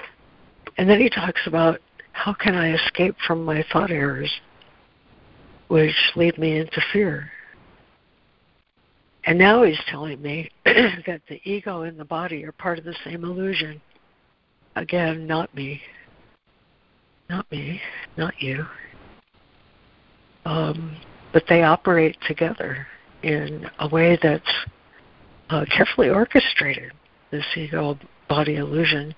And 0.77 0.89
then 0.89 0.99
he 0.99 1.09
talks 1.09 1.41
about 1.47 1.79
how 2.11 2.33
can 2.33 2.55
I 2.55 2.73
escape 2.73 3.15
from 3.25 3.45
my 3.45 3.63
thought 3.71 3.91
errors, 3.91 4.31
which 5.69 5.95
lead 6.17 6.37
me 6.37 6.57
into 6.57 6.81
fear. 6.91 7.31
And 9.23 9.37
now 9.37 9.63
he's 9.63 9.79
telling 9.89 10.21
me 10.21 10.49
that 10.65 11.21
the 11.29 11.39
ego 11.45 11.83
and 11.83 11.97
the 11.97 12.05
body 12.05 12.43
are 12.43 12.51
part 12.51 12.79
of 12.79 12.83
the 12.83 12.95
same 13.05 13.23
illusion. 13.23 13.81
Again, 14.75 15.27
not 15.27 15.53
me. 15.55 15.81
Not 17.29 17.49
me, 17.51 17.81
not 18.17 18.33
you. 18.41 18.65
Um, 20.45 20.97
but 21.31 21.43
they 21.47 21.63
operate 21.63 22.17
together 22.27 22.87
in 23.21 23.69
a 23.79 23.87
way 23.87 24.17
that's 24.21 24.43
uh, 25.49 25.65
carefully 25.75 26.09
orchestrated, 26.09 26.91
this 27.31 27.45
ego 27.55 27.97
body 28.27 28.55
illusion, 28.55 29.13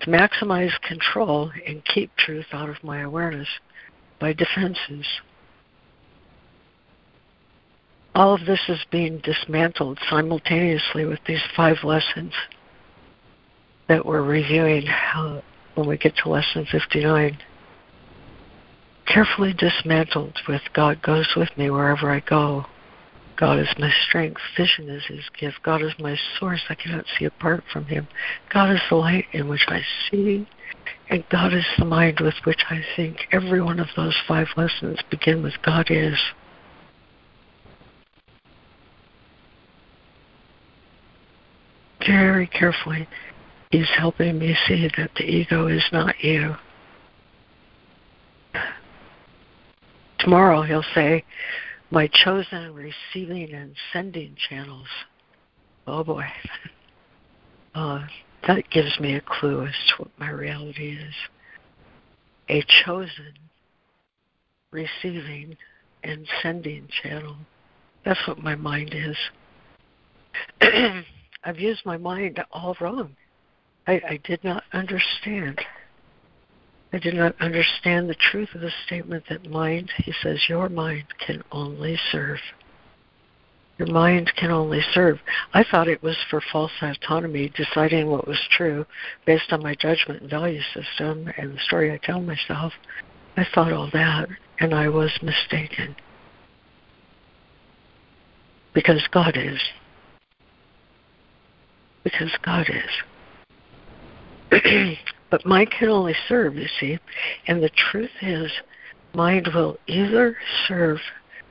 to 0.00 0.10
maximize 0.10 0.78
control 0.82 1.50
and 1.66 1.84
keep 1.84 2.14
truth 2.16 2.46
out 2.52 2.68
of 2.68 2.82
my 2.82 3.00
awareness 3.00 3.48
by 4.20 4.32
defenses. 4.32 5.06
All 8.14 8.34
of 8.34 8.46
this 8.46 8.60
is 8.68 8.84
being 8.90 9.18
dismantled 9.18 9.98
simultaneously 10.10 11.04
with 11.04 11.20
these 11.26 11.42
five 11.56 11.76
lessons 11.84 12.32
that 13.88 14.04
we're 14.04 14.22
reviewing 14.22 14.86
when 15.74 15.88
we 15.88 15.96
get 15.96 16.14
to 16.16 16.28
lesson 16.28 16.66
59. 16.70 17.38
Carefully 19.06 19.54
dismantled 19.54 20.38
with 20.46 20.60
God 20.74 21.02
goes 21.02 21.28
with 21.34 21.48
me 21.56 21.70
wherever 21.70 22.10
I 22.10 22.20
go. 22.20 22.66
God 23.38 23.58
is 23.58 23.68
my 23.78 23.90
strength. 24.06 24.40
Vision 24.56 24.90
is 24.90 25.04
his 25.06 25.24
gift. 25.38 25.62
God 25.62 25.80
is 25.80 25.92
my 25.98 26.16
source. 26.38 26.60
I 26.68 26.74
cannot 26.74 27.04
see 27.18 27.24
apart 27.24 27.64
from 27.72 27.84
him. 27.86 28.08
God 28.52 28.72
is 28.72 28.80
the 28.90 28.96
light 28.96 29.26
in 29.32 29.48
which 29.48 29.64
I 29.68 29.80
see. 30.10 30.46
And 31.08 31.24
God 31.30 31.54
is 31.54 31.64
the 31.78 31.84
mind 31.84 32.20
with 32.20 32.34
which 32.44 32.60
I 32.68 32.82
think. 32.96 33.28
Every 33.32 33.62
one 33.62 33.80
of 33.80 33.86
those 33.96 34.16
five 34.26 34.48
lessons 34.56 34.98
begin 35.08 35.42
with 35.42 35.54
God 35.64 35.86
is. 35.88 36.18
Very 42.06 42.46
carefully 42.46 43.08
He's 43.70 43.88
helping 43.96 44.38
me 44.38 44.56
see 44.66 44.88
that 44.96 45.10
the 45.16 45.24
ego 45.24 45.66
is 45.66 45.84
not 45.92 46.14
you. 46.22 46.54
Tomorrow 50.18 50.62
he'll 50.62 50.84
say, 50.94 51.24
My 51.90 52.08
chosen 52.24 52.74
receiving 52.74 53.52
and 53.52 53.74
sending 53.92 54.36
channels. 54.48 54.88
Oh 55.86 56.04
boy. 56.04 56.24
Uh, 57.74 58.04
that 58.48 58.68
gives 58.70 58.98
me 58.98 59.14
a 59.14 59.20
clue 59.20 59.64
as 59.64 59.74
to 59.86 60.02
what 60.02 60.10
my 60.18 60.30
reality 60.30 60.98
is. 60.98 61.14
A 62.48 62.64
chosen 62.84 63.34
receiving 64.72 65.56
and 66.02 66.26
sending 66.42 66.88
channel. 67.02 67.36
That's 68.04 68.18
what 68.26 68.42
my 68.42 68.56
mind 68.56 68.94
is. 68.94 69.16
I've 71.44 71.60
used 71.60 71.84
my 71.84 71.98
mind 71.98 72.42
all 72.50 72.74
wrong. 72.80 73.14
I, 73.88 74.02
I 74.06 74.20
did 74.22 74.44
not 74.44 74.64
understand. 74.74 75.62
I 76.92 76.98
did 76.98 77.14
not 77.14 77.34
understand 77.40 78.08
the 78.08 78.14
truth 78.14 78.50
of 78.54 78.60
the 78.60 78.70
statement 78.86 79.24
that 79.30 79.50
mind, 79.50 79.90
he 79.96 80.12
says, 80.22 80.44
your 80.46 80.68
mind 80.68 81.06
can 81.26 81.42
only 81.50 81.98
serve. 82.12 82.38
Your 83.78 83.88
mind 83.88 84.30
can 84.36 84.50
only 84.50 84.82
serve. 84.92 85.18
I 85.54 85.64
thought 85.64 85.88
it 85.88 86.02
was 86.02 86.18
for 86.28 86.42
false 86.52 86.72
autonomy, 86.82 87.50
deciding 87.56 88.08
what 88.08 88.28
was 88.28 88.40
true 88.50 88.84
based 89.24 89.52
on 89.52 89.62
my 89.62 89.74
judgment 89.74 90.20
and 90.20 90.30
value 90.30 90.60
system 90.74 91.32
and 91.38 91.54
the 91.54 91.60
story 91.60 91.90
I 91.90 91.98
tell 92.02 92.20
myself. 92.20 92.74
I 93.38 93.46
thought 93.54 93.72
all 93.72 93.88
that, 93.94 94.28
and 94.60 94.74
I 94.74 94.88
was 94.90 95.18
mistaken. 95.22 95.96
Because 98.74 99.06
God 99.12 99.36
is. 99.36 99.60
Because 102.04 102.36
God 102.42 102.68
is. 102.68 102.90
but 105.30 105.44
mind 105.46 105.70
can 105.70 105.88
only 105.88 106.14
serve, 106.28 106.56
you 106.56 106.68
see. 106.80 106.98
And 107.46 107.62
the 107.62 107.70
truth 107.90 108.10
is, 108.22 108.50
mind 109.14 109.48
will 109.54 109.76
either 109.86 110.36
serve 110.66 110.98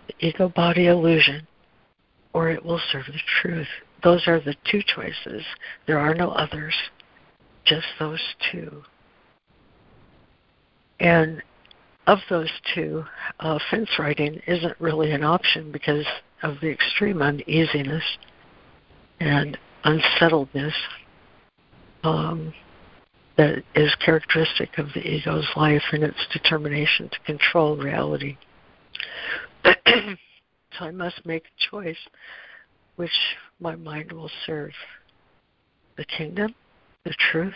the 0.08 0.28
ego 0.28 0.50
body 0.50 0.88
illusion 0.88 1.48
or 2.34 2.50
it 2.50 2.64
will 2.64 2.82
serve 2.92 3.06
the 3.08 3.20
truth. 3.42 3.68
Those 4.04 4.28
are 4.28 4.40
the 4.40 4.56
two 4.70 4.82
choices. 4.96 5.44
There 5.86 6.00
are 6.00 6.14
no 6.14 6.30
others, 6.32 6.76
just 7.66 7.88
those 8.00 8.22
two. 8.52 8.84
And 11.00 11.42
of 12.06 12.20
those 12.30 12.52
two, 12.74 13.04
uh, 13.40 13.60
fence 13.70 13.90
riding 14.00 14.40
isn't 14.48 14.80
really 14.80 15.12
an 15.12 15.24
option 15.24 15.72
because 15.72 16.06
of 16.44 16.60
the 16.62 16.70
extreme 16.70 17.22
uneasiness 17.22 18.04
and 19.20 19.58
unsettledness 19.84 20.74
um, 22.04 22.54
that 23.38 23.64
is 23.76 23.94
characteristic 24.04 24.78
of 24.78 24.88
the 24.94 25.08
ego's 25.08 25.48
life 25.56 25.84
and 25.92 26.04
its 26.04 26.28
determination 26.34 27.10
to 27.10 27.20
control 27.20 27.78
reality. 27.78 28.36
so 29.66 29.74
I 30.82 30.92
must 30.92 31.26
make 31.26 31.44
a 31.46 31.70
choice 31.70 31.98
which 32.96 33.12
my 33.60 33.76
mind 33.76 34.12
will 34.12 34.32
serve 34.46 34.72
the 35.98 36.06
kingdom, 36.06 36.54
the 37.06 37.14
truth, 37.32 37.54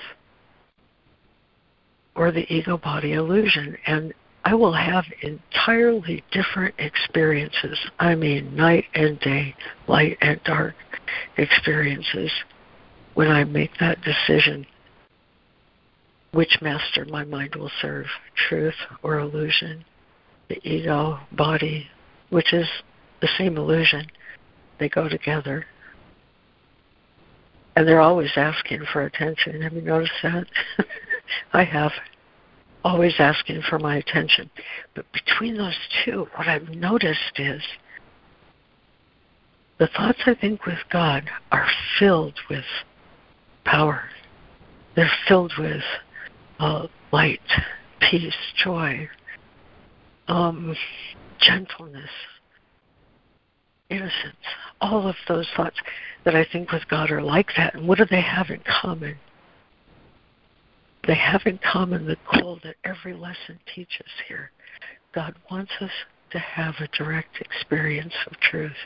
or 2.15 2.31
the 2.31 2.51
ego 2.53 2.77
body 2.77 3.13
illusion. 3.13 3.75
And 3.87 4.13
I 4.45 4.53
will 4.53 4.73
have 4.73 5.05
entirely 5.21 6.23
different 6.31 6.75
experiences. 6.77 7.77
I 7.99 8.15
mean, 8.15 8.55
night 8.55 8.85
and 8.93 9.19
day, 9.19 9.55
light 9.87 10.17
and 10.21 10.39
dark 10.43 10.75
experiences 11.37 12.31
when 13.15 13.29
I 13.29 13.43
make 13.43 13.71
that 13.79 13.99
decision 14.01 14.65
which 16.31 16.59
master 16.61 17.05
my 17.05 17.25
mind 17.25 17.55
will 17.55 17.71
serve 17.81 18.05
truth 18.49 18.75
or 19.03 19.19
illusion, 19.19 19.83
the 20.49 20.59
ego 20.67 21.19
body, 21.31 21.87
which 22.29 22.53
is 22.53 22.67
the 23.21 23.29
same 23.37 23.57
illusion. 23.57 24.05
They 24.79 24.89
go 24.89 25.09
together. 25.09 25.65
And 27.75 27.87
they're 27.87 28.01
always 28.01 28.31
asking 28.35 28.83
for 28.91 29.03
attention. 29.03 29.61
Have 29.61 29.73
you 29.73 29.81
noticed 29.81 30.11
that? 30.23 30.45
I 31.53 31.63
have 31.63 31.91
always 32.83 33.13
asking 33.19 33.61
for 33.69 33.79
my 33.79 33.97
attention. 33.97 34.49
But 34.95 35.05
between 35.13 35.57
those 35.57 35.77
two, 36.03 36.27
what 36.35 36.47
I've 36.47 36.69
noticed 36.69 37.37
is 37.37 37.61
the 39.77 39.87
thoughts 39.87 40.19
I 40.25 40.35
think 40.35 40.65
with 40.65 40.79
God 40.91 41.29
are 41.51 41.67
filled 41.97 42.39
with 42.49 42.65
power. 43.65 44.03
They're 44.95 45.11
filled 45.27 45.53
with 45.57 45.83
uh, 46.61 46.87
light, 47.11 47.39
peace, 47.99 48.33
joy, 48.63 49.09
um, 50.27 50.75
gentleness, 51.39 52.09
innocence. 53.89 54.35
All 54.79 55.07
of 55.07 55.15
those 55.27 55.47
thoughts 55.57 55.77
that 56.23 56.35
I 56.35 56.45
think 56.51 56.71
with 56.71 56.87
God 56.87 57.09
are 57.11 57.21
like 57.21 57.47
that. 57.57 57.73
And 57.73 57.87
what 57.87 57.97
do 57.97 58.05
they 58.09 58.21
have 58.21 58.49
in 58.49 58.61
common? 58.81 59.17
They 61.07 61.15
have 61.15 61.41
in 61.45 61.59
common 61.59 62.05
the 62.05 62.17
goal 62.31 62.59
that 62.63 62.75
every 62.83 63.13
lesson 63.13 63.59
teaches 63.73 64.07
here. 64.27 64.51
God 65.15 65.33
wants 65.49 65.71
us 65.81 65.91
to 66.31 66.39
have 66.39 66.75
a 66.79 66.87
direct 66.95 67.41
experience 67.41 68.13
of 68.27 68.39
truth. 68.39 68.77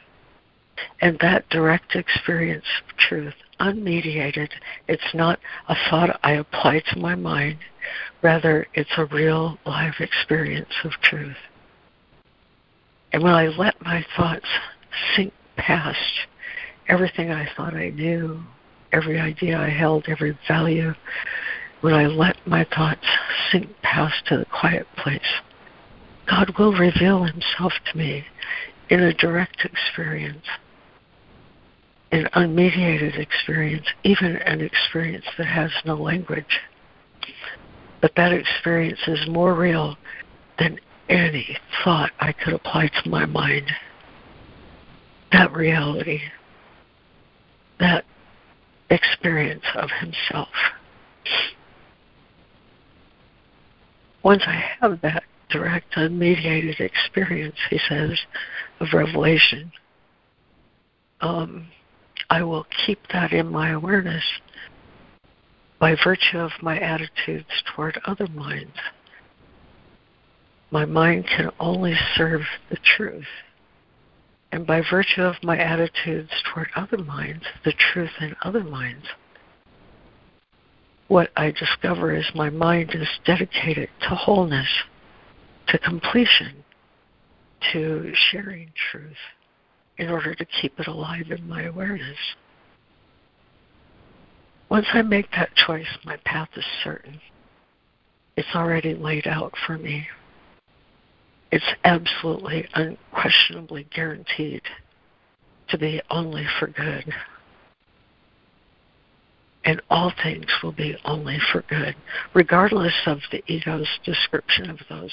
And 1.02 1.18
that 1.20 1.48
direct 1.50 1.96
experience 1.96 2.66
of 2.88 2.98
truth, 2.98 3.36
unmediated, 3.60 4.50
it's 4.88 5.14
not 5.14 5.40
a 5.68 5.76
thought 5.90 6.20
I 6.24 6.34
apply 6.34 6.82
to 6.92 7.00
my 7.00 7.16
mind. 7.16 7.58
Rather, 8.22 8.68
it's 8.74 8.98
a 8.98 9.06
real 9.06 9.58
live 9.66 9.96
experience 10.00 10.74
of 10.84 10.92
truth. 11.02 11.38
And 13.14 13.24
when 13.24 13.34
I 13.34 13.48
let 13.48 13.82
my 13.82 14.06
thoughts 14.18 14.48
sink 15.16 15.34
past 15.58 16.00
everything 16.88 17.32
I 17.32 17.48
thought 17.56 17.74
I 17.74 17.90
knew, 17.90 18.42
every 18.92 19.20
idea 19.20 19.58
I 19.58 19.70
held, 19.70 20.06
every 20.08 20.38
value, 20.48 20.94
when 21.82 21.94
I 21.94 22.08
let 22.08 22.36
my 22.48 22.66
thoughts 22.76 23.06
sink 23.52 23.70
past 23.82 24.26
to 24.28 24.38
the 24.38 24.46
quiet 24.46 24.88
place, 24.98 25.22
God 26.28 26.54
will 26.58 26.74
reveal 26.74 27.24
Himself 27.24 27.74
to 27.92 27.98
me 27.98 28.26
in 28.90 29.02
a 29.02 29.14
direct 29.14 29.66
experience, 29.66 30.46
an 32.16 32.30
unmediated 32.34 33.20
experience, 33.20 33.86
even 34.04 34.38
an 34.38 34.62
experience 34.62 35.26
that 35.38 35.48
has 35.48 35.70
no 35.84 35.96
language. 35.96 36.62
But 38.02 38.14
that 38.16 38.32
experience 38.32 39.00
is 39.08 39.28
more 39.28 39.54
real 39.54 39.98
than 40.58 40.80
any 41.10 41.58
thought 41.84 42.12
I 42.20 42.32
could 42.32 42.54
apply 42.54 42.90
to 43.04 43.10
my 43.10 43.26
mind. 43.26 43.70
That 45.34 45.52
reality, 45.52 46.22
that 47.80 48.06
experience 48.90 49.66
of 49.76 49.90
Himself. 50.00 50.48
once 54.24 54.44
I 54.48 54.64
have 54.80 55.02
that 55.02 55.24
direct, 55.52 55.94
unmediated 55.96 56.80
experience, 56.80 57.58
he 57.70 57.80
says, 57.88 58.20
of 58.80 58.88
revelation, 58.92 59.72
um, 61.22 61.68
I 62.30 62.44
will 62.44 62.66
keep 62.86 63.00
that 63.14 63.32
in 63.32 63.52
my 63.52 63.70
awareness 63.72 64.24
by 65.80 65.96
virtue 66.04 66.40
of 66.40 66.52
my 66.62 66.80
attitudes 66.80 67.64
toward 67.66 68.00
other 68.06 68.28
minds. 68.28 68.78
My 70.72 70.86
mind 70.86 71.28
can 71.28 71.52
only 71.60 71.96
serve 72.16 72.42
the 72.70 72.78
truth. 72.98 73.28
And 74.52 74.66
by 74.66 74.82
virtue 74.90 75.22
of 75.22 75.36
my 75.44 75.58
attitudes 75.58 76.32
toward 76.52 76.70
other 76.76 76.98
minds, 76.98 77.44
the 77.64 77.74
truth 77.74 78.12
in 78.22 78.36
other 78.42 78.64
minds, 78.64 79.06
what 81.08 81.30
I 81.36 81.52
discover 81.52 82.16
is 82.16 82.26
my 82.34 82.50
mind 82.50 82.92
is 82.96 83.08
dedicated 83.26 83.90
to 84.02 84.16
wholeness, 84.16 84.68
to 85.68 85.78
completion, 85.78 86.64
to 87.74 88.12
sharing 88.16 88.72
truth 88.92 89.18
in 89.98 90.10
order 90.10 90.34
to 90.36 90.46
keep 90.46 90.80
it 90.80 90.88
alive 90.88 91.32
in 91.32 91.48
my 91.48 91.64
awareness. 91.64 92.18
Once 94.70 94.88
I 94.94 95.02
make 95.02 95.30
that 95.32 95.56
choice, 95.56 95.88
my 96.04 96.18
path 96.26 96.50
is 96.56 96.66
certain. 96.84 97.20
It's 98.36 98.56
already 98.56 98.94
laid 98.94 99.28
out 99.28 99.54
for 99.66 99.78
me. 99.78 100.08
It's 101.52 101.66
absolutely, 101.84 102.68
unquestionably 102.74 103.88
guaranteed 103.96 104.64
to 105.70 105.78
be 105.78 106.02
only 106.10 106.46
for 106.60 106.68
good 106.68 107.14
and 109.66 109.82
all 109.90 110.14
things 110.24 110.46
will 110.64 110.72
be 110.72 110.96
only 111.06 111.40
for 111.52 111.64
good, 111.64 111.96
regardless 112.34 112.94
of 113.08 113.20
the 113.32 113.44
ego's 113.52 113.88
description 114.06 114.70
of 114.70 114.80
those, 114.90 115.12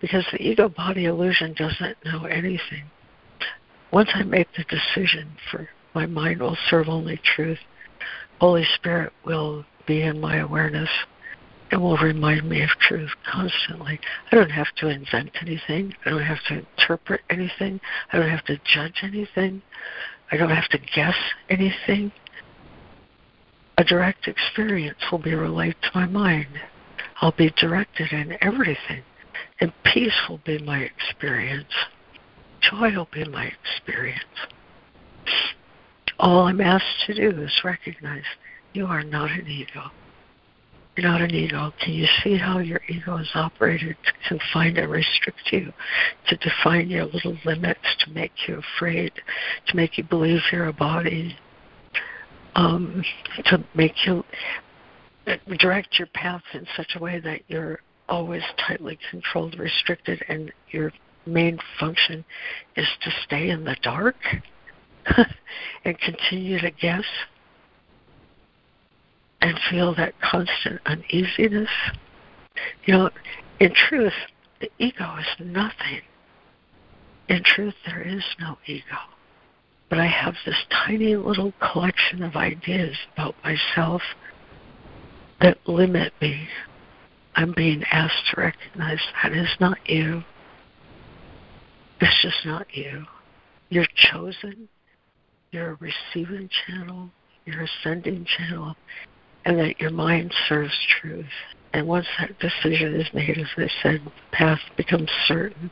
because 0.00 0.26
the 0.32 0.42
ego 0.42 0.68
body 0.68 1.04
illusion 1.04 1.54
doesn't 1.54 1.96
know 2.04 2.24
anything. 2.24 2.84
Once 3.92 4.10
I 4.14 4.22
make 4.22 4.48
the 4.56 4.64
decision 4.64 5.36
for 5.50 5.68
my 5.94 6.06
mind 6.06 6.40
will 6.40 6.56
serve 6.68 6.88
only 6.88 7.20
truth, 7.22 7.58
Holy 8.40 8.66
Spirit 8.74 9.12
will 9.24 9.64
be 9.86 10.02
in 10.02 10.20
my 10.20 10.38
awareness 10.38 10.88
and 11.70 11.80
will 11.80 11.96
remind 11.98 12.48
me 12.48 12.62
of 12.62 12.70
truth 12.80 13.10
constantly. 13.30 14.00
I 14.30 14.36
don't 14.36 14.50
have 14.50 14.74
to 14.78 14.88
invent 14.88 15.30
anything. 15.40 15.94
I 16.04 16.10
don't 16.10 16.22
have 16.22 16.42
to 16.48 16.58
interpret 16.58 17.20
anything. 17.30 17.80
I 18.12 18.18
don't 18.18 18.28
have 18.28 18.44
to 18.46 18.60
judge 18.64 19.00
anything. 19.02 19.62
I 20.30 20.36
don't 20.36 20.50
have 20.50 20.68
to 20.70 20.78
guess 20.78 21.16
anything 21.50 22.12
a 23.78 23.84
direct 23.84 24.28
experience 24.28 24.98
will 25.10 25.18
be 25.18 25.34
relayed 25.34 25.76
to 25.82 25.90
my 25.94 26.06
mind. 26.06 26.60
I'll 27.20 27.32
be 27.32 27.50
directed 27.56 28.12
in 28.12 28.36
everything, 28.40 29.02
and 29.60 29.72
peace 29.84 30.14
will 30.28 30.40
be 30.44 30.58
my 30.58 30.78
experience. 30.78 31.72
Joy 32.70 32.96
will 32.96 33.08
be 33.12 33.24
my 33.24 33.50
experience. 33.62 34.24
All 36.18 36.46
I'm 36.46 36.60
asked 36.60 37.06
to 37.06 37.14
do 37.14 37.42
is 37.42 37.60
recognize 37.64 38.22
you 38.72 38.86
are 38.86 39.02
not 39.02 39.30
an 39.30 39.46
ego. 39.48 39.90
You're 40.96 41.10
not 41.10 41.22
an 41.22 41.34
ego. 41.34 41.72
Can 41.80 41.94
you 41.94 42.06
see 42.22 42.36
how 42.36 42.58
your 42.58 42.80
ego 42.88 43.16
is 43.16 43.30
operated 43.34 43.96
to 44.04 44.28
confine 44.28 44.76
and 44.76 44.90
restrict 44.90 45.40
you, 45.50 45.72
to 46.28 46.36
define 46.36 46.90
your 46.90 47.06
little 47.06 47.36
limits, 47.44 47.80
to 48.04 48.10
make 48.10 48.32
you 48.46 48.60
afraid, 48.76 49.12
to 49.68 49.76
make 49.76 49.96
you 49.96 50.04
believe 50.04 50.40
you're 50.52 50.66
a 50.66 50.72
body, 50.72 51.36
um, 52.54 53.02
to 53.46 53.64
make 53.74 53.94
you 54.06 54.22
direct 55.58 55.98
your 55.98 56.08
path 56.08 56.42
in 56.52 56.66
such 56.76 56.94
a 56.94 56.98
way 56.98 57.20
that 57.20 57.40
you're 57.48 57.80
always 58.08 58.42
tightly 58.68 58.98
controlled, 59.10 59.58
restricted, 59.58 60.22
and 60.28 60.52
your 60.70 60.92
main 61.26 61.58
function 61.78 62.24
is 62.76 62.86
to 63.02 63.10
stay 63.24 63.50
in 63.50 63.64
the 63.64 63.76
dark 63.82 64.16
and 65.84 65.98
continue 65.98 66.58
to 66.60 66.70
guess 66.70 67.04
and 69.40 69.58
feel 69.70 69.94
that 69.94 70.14
constant 70.20 70.80
uneasiness. 70.86 71.70
You 72.84 72.94
know, 72.94 73.10
in 73.60 73.72
truth, 73.74 74.12
the 74.60 74.70
ego 74.78 75.16
is 75.18 75.46
nothing. 75.46 76.02
In 77.28 77.42
truth, 77.44 77.74
there 77.86 78.02
is 78.02 78.24
no 78.40 78.58
ego 78.66 78.98
but 79.92 80.00
I 80.00 80.06
have 80.06 80.36
this 80.46 80.56
tiny 80.70 81.16
little 81.16 81.52
collection 81.60 82.22
of 82.22 82.34
ideas 82.34 82.96
about 83.12 83.34
myself 83.44 84.00
that 85.42 85.58
limit 85.66 86.14
me, 86.18 86.48
I'm 87.36 87.52
being 87.52 87.84
asked 87.92 88.30
to 88.30 88.40
recognize 88.40 89.00
that 89.22 89.34
is 89.34 89.54
not 89.60 89.76
you. 89.84 90.24
It's 92.02 92.20
just 92.20 92.44
not 92.44 92.66
you. 92.74 93.04
You're 93.68 93.86
chosen. 93.94 94.68
You're 95.52 95.70
a 95.70 95.78
receiving 95.78 96.50
channel. 96.66 97.10
You're 97.46 97.62
a 97.62 97.68
sending 97.84 98.26
channel. 98.26 98.74
And 99.44 99.56
that 99.60 99.80
your 99.80 99.92
mind 99.92 100.34
serves 100.48 100.76
truth. 101.00 101.24
And 101.72 101.86
once 101.86 102.06
that 102.18 102.36
decision 102.40 103.00
is 103.00 103.06
made, 103.14 103.38
as 103.38 103.46
I 103.56 103.68
said, 103.82 104.00
the 104.04 104.10
path 104.32 104.58
becomes 104.76 105.10
certain. 105.28 105.70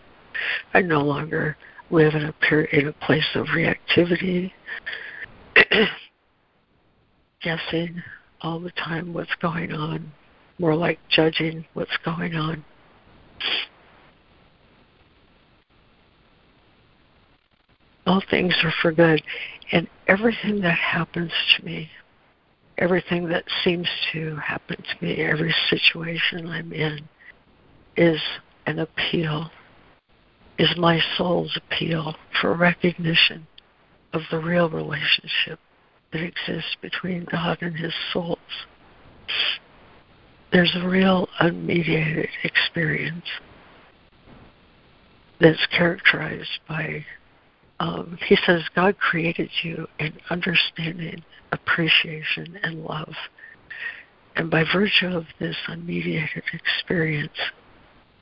I 0.72 0.82
no 0.82 1.02
longer 1.02 1.56
live 1.90 2.14
in 2.14 2.24
a 2.24 2.32
period, 2.32 2.72
in 2.72 2.86
a 2.86 2.92
place 2.92 3.26
of 3.34 3.46
reactivity, 3.48 4.52
guessing 7.42 8.02
all 8.40 8.60
the 8.60 8.70
time 8.70 9.12
what's 9.12 9.34
going 9.42 9.72
on, 9.72 10.12
more 10.60 10.76
like 10.76 11.00
judging 11.08 11.66
what's 11.74 11.96
going 12.04 12.36
on. 12.36 12.64
All 18.10 18.20
things 18.28 18.56
are 18.64 18.74
for 18.82 18.90
good, 18.90 19.22
and 19.70 19.86
everything 20.08 20.62
that 20.62 20.76
happens 20.76 21.30
to 21.56 21.64
me, 21.64 21.88
everything 22.76 23.28
that 23.28 23.44
seems 23.62 23.86
to 24.12 24.34
happen 24.34 24.82
to 24.82 25.04
me, 25.04 25.18
every 25.18 25.54
situation 25.68 26.48
I'm 26.48 26.72
in, 26.72 27.08
is 27.96 28.20
an 28.66 28.80
appeal 28.80 29.48
is 30.58 30.76
my 30.76 31.00
soul's 31.16 31.56
appeal 31.56 32.16
for 32.40 32.52
recognition 32.54 33.46
of 34.12 34.22
the 34.32 34.40
real 34.40 34.68
relationship 34.68 35.60
that 36.12 36.20
exists 36.20 36.74
between 36.82 37.28
God 37.30 37.58
and 37.60 37.76
his 37.76 37.94
souls. 38.12 38.38
There's 40.50 40.74
a 40.74 40.88
real 40.88 41.28
unmediated 41.40 42.26
experience 42.42 43.26
that's 45.40 45.64
characterized 45.68 46.58
by, 46.68 47.04
um, 47.80 48.18
he 48.26 48.36
says, 48.46 48.62
God 48.74 48.98
created 48.98 49.50
you 49.62 49.88
in 49.98 50.12
understanding, 50.28 51.24
appreciation, 51.50 52.58
and 52.62 52.84
love. 52.84 53.14
And 54.36 54.50
by 54.50 54.64
virtue 54.70 55.08
of 55.08 55.24
this 55.40 55.56
unmediated 55.66 56.42
experience, 56.52 57.32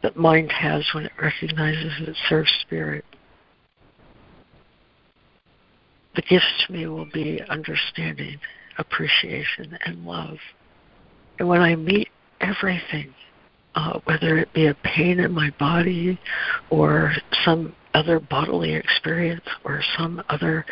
that 0.02 0.16
mind 0.16 0.52
has 0.52 0.84
when 0.94 1.06
it 1.06 1.12
recognizes 1.20 1.92
it 2.06 2.16
serves 2.28 2.50
spirit. 2.60 3.04
The 6.14 6.22
gifts 6.22 6.64
to 6.66 6.72
me 6.72 6.86
will 6.86 7.08
be 7.12 7.42
understanding, 7.48 8.38
appreciation, 8.78 9.76
and 9.84 10.06
love. 10.06 10.38
And 11.40 11.48
when 11.48 11.60
I 11.60 11.74
meet 11.74 12.08
everything, 12.40 13.12
uh, 13.74 13.98
whether 14.04 14.38
it 14.38 14.52
be 14.52 14.66
a 14.66 14.74
pain 14.74 15.18
in 15.18 15.32
my 15.32 15.50
body 15.58 16.18
or 16.70 17.12
some 17.44 17.74
other 17.94 18.20
bodily 18.20 18.74
experience 18.74 19.44
or 19.64 19.82
some 19.96 20.22
other 20.28 20.64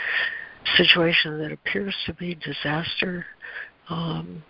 situation 0.77 1.39
that 1.39 1.53
appears 1.53 1.95
to 2.07 2.15
be 2.15 2.35
disaster, 2.35 3.25
um, 3.89 4.43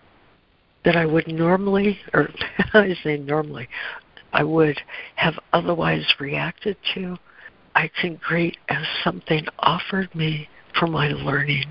that 0.84 0.96
I 0.96 1.04
would 1.04 1.26
normally, 1.28 1.98
or 2.14 2.28
I 2.74 2.94
say 3.02 3.18
normally, 3.18 3.68
I 4.32 4.44
would 4.44 4.80
have 5.16 5.34
otherwise 5.52 6.06
reacted 6.18 6.76
to, 6.94 7.16
I 7.74 7.90
can 8.00 8.16
greet 8.16 8.56
as 8.68 8.86
something 9.04 9.46
offered 9.58 10.14
me 10.14 10.48
for 10.78 10.86
my 10.86 11.08
learning, 11.08 11.64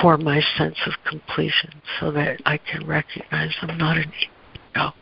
for 0.00 0.18
my 0.18 0.42
sense 0.58 0.76
of 0.86 0.92
completion, 1.08 1.80
so 2.00 2.10
that 2.12 2.40
I 2.44 2.58
can 2.58 2.86
recognize 2.86 3.54
I'm 3.62 3.78
not 3.78 3.96
an 3.96 4.12
ego. 4.20 4.92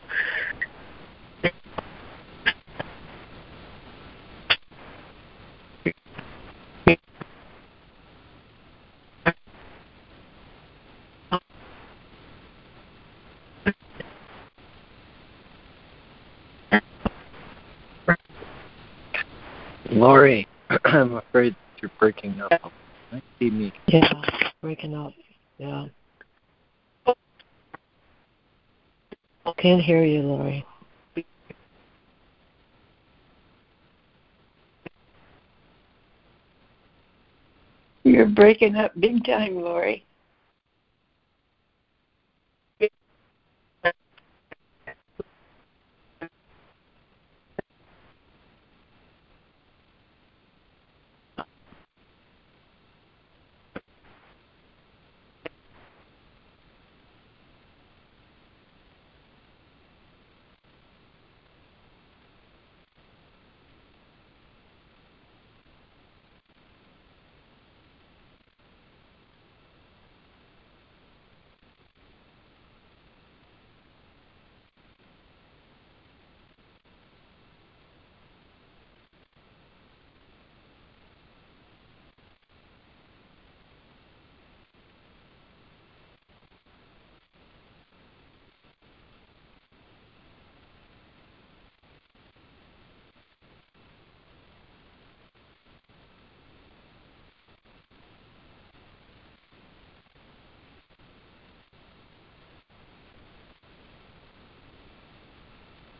Lori, 19.95 20.47
I'm 20.85 21.15
afraid 21.15 21.55
you're 21.81 21.91
breaking 21.97 22.39
up. 22.41 22.51
See 23.39 23.49
me. 23.49 23.71
Yeah, 23.87 24.11
breaking 24.61 24.93
up. 24.93 25.13
Yeah. 25.57 25.85
I 27.07 27.13
can't 29.57 29.81
hear 29.81 30.03
you, 30.03 30.21
Lori. 30.21 30.65
You're 38.03 38.25
breaking 38.25 38.75
up 38.75 38.91
big 38.99 39.25
time, 39.25 39.55
Lori. 39.55 40.05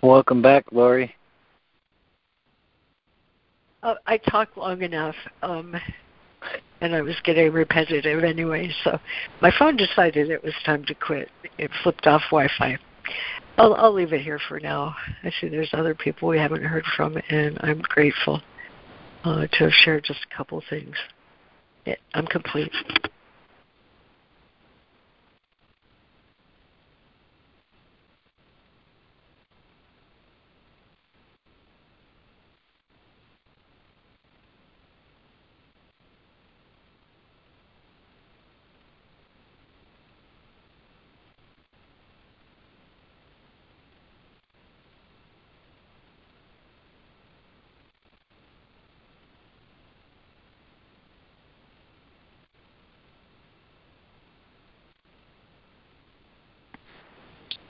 Welcome 0.06 0.44
back, 0.44 0.66
Lori. 0.72 1.16
Uh, 3.82 3.96
I 4.06 4.18
talked 4.18 4.56
long 4.56 4.84
enough, 4.84 5.16
um, 5.42 5.76
and 6.82 6.94
I 6.94 7.02
was 7.02 7.16
getting 7.24 7.52
repetitive 7.52 8.24
anyway, 8.24 8.72
so 8.84 9.00
my 9.42 9.52
phone 9.58 9.76
decided 9.76 10.30
it 10.30 10.44
was 10.44 10.54
time 10.64 10.86
to 10.86 10.94
quit. 10.94 11.30
It 11.58 11.72
flipped 11.82 12.06
off 12.06 12.22
Wi-Fi. 12.30 12.78
I'll, 13.58 13.74
I'll 13.74 13.94
leave 13.94 14.14
it 14.14 14.22
here 14.22 14.40
for 14.48 14.60
now. 14.60 14.96
I 15.24 15.32
see 15.42 15.48
there's 15.48 15.72
other 15.74 15.96
people 15.96 16.28
we 16.28 16.38
haven't 16.38 16.64
heard 16.64 16.86
from, 16.96 17.18
and 17.30 17.58
I'm 17.62 17.82
grateful 17.82 18.44
uh, 19.24 19.48
to 19.48 19.58
have 19.58 19.74
shared 19.74 20.04
just 20.04 20.20
a 20.32 20.38
couple 20.38 20.62
things. 20.70 20.96
Yeah, 21.88 21.96
I'm 22.14 22.28
complete. 22.28 22.72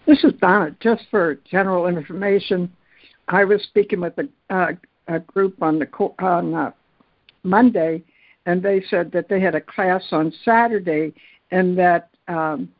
This 0.05 0.23
is 0.23 0.33
Donna. 0.39 0.75
Just 0.79 1.03
for 1.09 1.35
general 1.49 1.87
information, 1.87 2.71
I 3.27 3.43
was 3.43 3.63
speaking 3.63 4.01
with 4.01 4.13
a, 4.19 4.27
uh, 4.53 4.73
a 5.07 5.19
group 5.19 5.61
on 5.63 5.79
the 5.79 5.87
on 6.19 6.53
uh, 6.53 6.71
Monday, 7.43 8.03
and 8.45 8.61
they 8.61 8.83
said 8.89 9.11
that 9.13 9.29
they 9.29 9.39
had 9.39 9.55
a 9.55 9.61
class 9.61 10.03
on 10.11 10.31
Saturday, 10.43 11.13
and 11.51 11.77
that 11.77 12.09
um, 12.27 12.71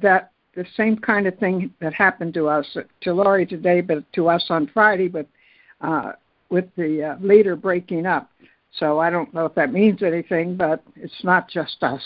that 0.00 0.30
the 0.54 0.64
same 0.74 0.96
kind 0.96 1.26
of 1.26 1.38
thing 1.38 1.72
that 1.80 1.92
happened 1.92 2.32
to 2.34 2.48
us 2.48 2.66
to 3.02 3.12
Lori 3.12 3.44
today, 3.44 3.82
but 3.82 4.10
to 4.14 4.28
us 4.28 4.46
on 4.48 4.66
Friday, 4.72 5.08
but 5.08 5.26
uh, 5.82 6.12
with 6.48 6.64
the 6.76 7.10
uh, 7.10 7.16
leader 7.20 7.56
breaking 7.56 8.06
up. 8.06 8.30
So 8.78 8.98
I 8.98 9.10
don't 9.10 9.32
know 9.34 9.44
if 9.44 9.54
that 9.54 9.72
means 9.72 10.02
anything, 10.02 10.56
but 10.56 10.82
it's 10.96 11.24
not 11.24 11.48
just 11.48 11.82
us. 11.82 12.02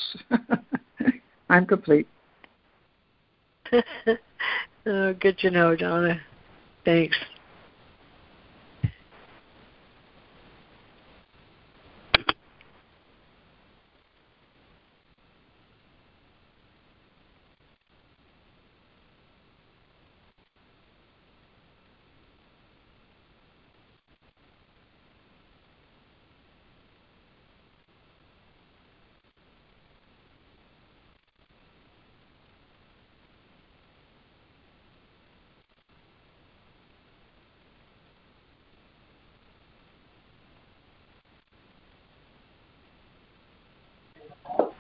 I'm 1.49 1.67
complete. 1.67 2.09
oh, 4.86 5.12
good 5.15 5.39
to 5.39 5.51
know, 5.51 5.77
Donna. 5.77 6.20
Thanks. 6.85 7.16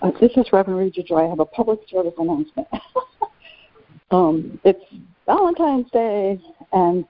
Uh, 0.04 0.10
this 0.20 0.32
is 0.36 0.46
Reverend 0.52 0.78
Regis 0.78 1.04
Joy. 1.04 1.24
I 1.24 1.28
have 1.28 1.40
a 1.40 1.46
public 1.46 1.80
service 1.90 2.12
announcement. 2.18 2.68
um, 4.10 4.60
it's 4.64 4.84
Valentine's 5.26 5.90
Day, 5.90 6.38
and 6.72 7.04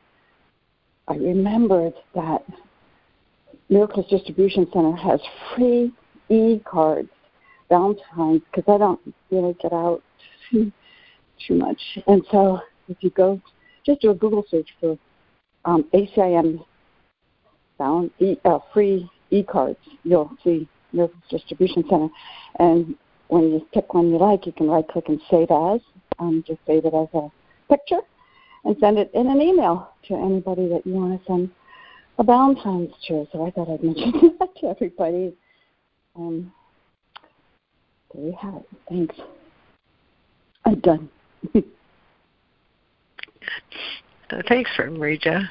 I 1.08 1.14
remembered 1.14 1.94
that 2.14 2.44
Miracles 3.68 4.06
Distribution 4.08 4.68
Center 4.72 4.94
has 4.94 5.20
free 5.54 5.92
e-cards, 6.28 7.08
Valentine's, 7.68 8.42
because 8.52 8.72
I 8.72 8.78
don't 8.78 9.00
really 9.30 9.56
get 9.60 9.72
out 9.72 10.02
too, 10.52 10.72
much. 11.50 11.80
And 12.06 12.22
so 12.30 12.60
if 12.88 12.96
you 13.00 13.10
go, 13.10 13.40
just 13.84 14.00
do 14.00 14.10
a 14.10 14.14
Google 14.14 14.44
search 14.50 14.68
for 14.80 14.96
um, 15.64 15.84
ACIM 15.92 16.64
bound, 17.78 18.10
e, 18.20 18.36
uh, 18.44 18.60
free 18.72 19.10
e-cards, 19.30 19.78
you'll 20.04 20.30
see 20.44 20.68
Miracles 20.94 21.22
Distribution 21.30 21.84
Center. 21.88 22.08
And 22.58 22.94
when 23.28 23.50
you 23.50 23.66
pick 23.72 23.92
one 23.94 24.10
you 24.10 24.18
like, 24.18 24.46
you 24.46 24.52
can 24.52 24.68
right 24.68 24.86
click 24.86 25.04
and 25.08 25.20
save 25.30 25.50
as. 25.50 25.80
Um, 26.18 26.44
just 26.46 26.60
save 26.66 26.84
it 26.84 26.94
as 26.94 27.08
a 27.14 27.28
picture 27.68 28.00
and 28.64 28.76
send 28.78 28.98
it 28.98 29.10
in 29.14 29.26
an 29.28 29.40
email 29.40 29.90
to 30.08 30.14
anybody 30.14 30.68
that 30.68 30.86
you 30.86 30.94
want 30.94 31.20
to 31.20 31.26
send 31.26 31.50
a 32.18 32.24
Valentine's 32.24 32.92
to. 33.08 33.26
So 33.32 33.46
I 33.46 33.50
thought 33.50 33.68
I'd 33.68 33.82
mention 33.82 34.36
that 34.38 34.54
to 34.60 34.68
everybody. 34.68 35.34
Um, 36.16 36.52
there 38.12 38.24
you 38.24 38.36
have 38.40 38.54
it. 38.54 38.68
Thanks. 38.88 39.16
I'm 40.64 40.80
done. 40.80 41.08
uh, 41.54 41.60
thanks, 44.48 44.70
Marija. 44.78 45.50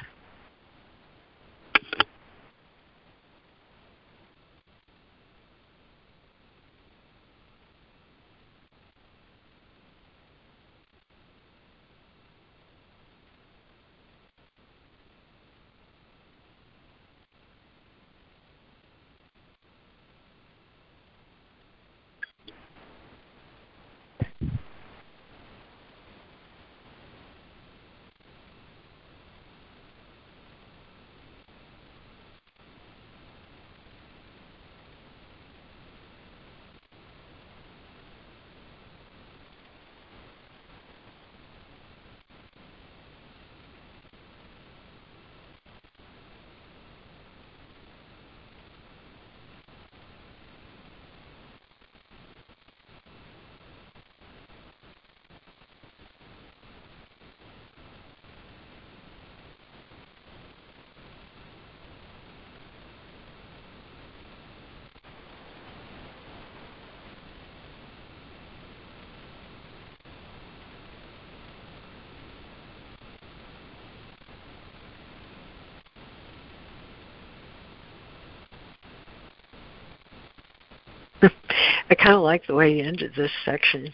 I 81.94 82.02
kind 82.02 82.16
of 82.16 82.22
like 82.22 82.44
the 82.48 82.56
way 82.56 82.76
you 82.76 82.82
ended 82.82 83.12
this 83.16 83.30
section. 83.44 83.88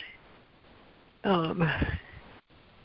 Um, 1.22 1.70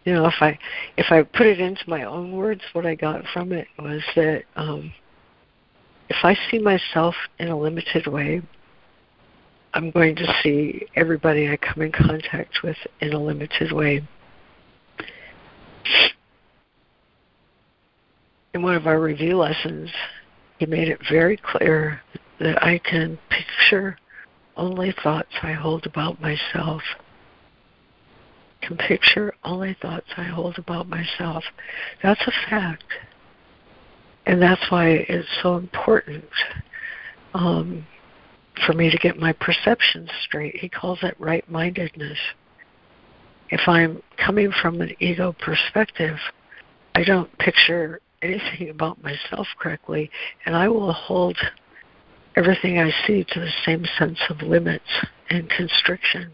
you 0.04 0.14
know, 0.14 0.26
if 0.26 0.34
I 0.42 0.60
if 0.98 1.06
I 1.10 1.24
put 1.24 1.48
it 1.48 1.62
into 1.62 1.90
my 1.90 2.04
own 2.04 2.34
words, 2.34 2.60
what 2.74 2.86
I 2.86 2.96
got 2.96 3.24
from 3.34 3.54
it 3.54 3.66
was 3.80 4.02
that 4.18 4.44
um, 4.58 4.92
if 6.10 6.18
I 6.24 6.36
see 6.52 6.60
myself 6.60 7.16
in 7.40 7.48
a 7.48 7.58
limited 7.58 8.08
way, 8.08 8.42
I'm 9.74 9.90
going 9.90 10.18
to 10.18 10.36
see 10.44 10.86
everybody 10.98 11.50
I 11.50 11.56
come 11.56 11.82
in 11.82 11.94
contact 11.94 12.62
with 12.62 12.78
in 13.00 13.14
a 13.14 13.20
limited 13.20 13.72
way. 13.72 14.06
In 18.54 18.62
one 18.62 18.76
of 18.76 18.86
our 18.86 19.00
review 19.00 19.38
lessons, 19.38 19.90
he 20.60 20.66
made 20.66 20.90
it 20.90 21.00
very 21.10 21.38
clear 21.38 22.02
that 22.42 22.62
I 22.62 22.80
can 22.80 23.18
picture 23.30 23.98
only 24.58 24.94
thoughts 25.04 25.32
I 25.42 25.54
hold 25.54 25.86
about 25.86 26.22
myself. 26.22 26.82
Can 28.62 28.78
picture 28.78 29.34
only 29.44 29.76
thoughts 29.82 30.08
I 30.18 30.24
hold 30.24 30.58
about 30.58 30.88
myself. 30.88 31.44
That's 32.02 32.22
a 32.26 32.50
fact. 32.50 32.84
And 34.26 34.42
that's 34.42 34.72
why 34.72 35.06
it's 35.08 35.28
so 35.44 35.58
important 35.58 36.26
um, 37.34 37.86
for 38.66 38.74
me 38.74 38.90
to 38.90 38.98
get 38.98 39.20
my 39.20 39.34
perceptions 39.34 40.10
straight. 40.24 40.56
He 40.56 40.70
calls 40.70 41.00
it 41.04 41.16
right 41.20 41.48
mindedness. 41.50 42.18
If 43.50 43.62
I'm 43.68 44.02
coming 44.18 44.52
from 44.62 44.82
an 44.82 44.96
ego 45.00 45.36
perspective, 45.40 46.18
I 46.96 47.04
don't 47.04 47.38
picture 47.38 48.00
anything 48.22 48.70
about 48.70 49.04
myself 49.04 49.48
correctly, 49.60 50.10
and 50.46 50.56
I 50.56 50.68
will 50.68 50.94
hold 50.94 51.38
everything 52.36 52.80
I 52.80 52.92
see 53.08 53.24
to 53.30 53.40
the 53.40 53.52
same 53.66 53.86
sense 53.98 54.20
of 54.30 54.42
limits 54.42 55.06
and 55.30 55.50
constriction. 55.50 56.34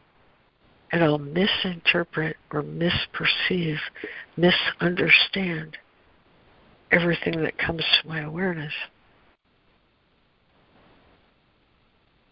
And 0.91 1.03
I'll 1.03 1.19
misinterpret 1.19 2.35
or 2.51 2.63
misperceive, 2.63 3.77
misunderstand 4.35 5.77
everything 6.91 7.41
that 7.43 7.57
comes 7.57 7.83
to 8.01 8.07
my 8.07 8.21
awareness. 8.21 8.73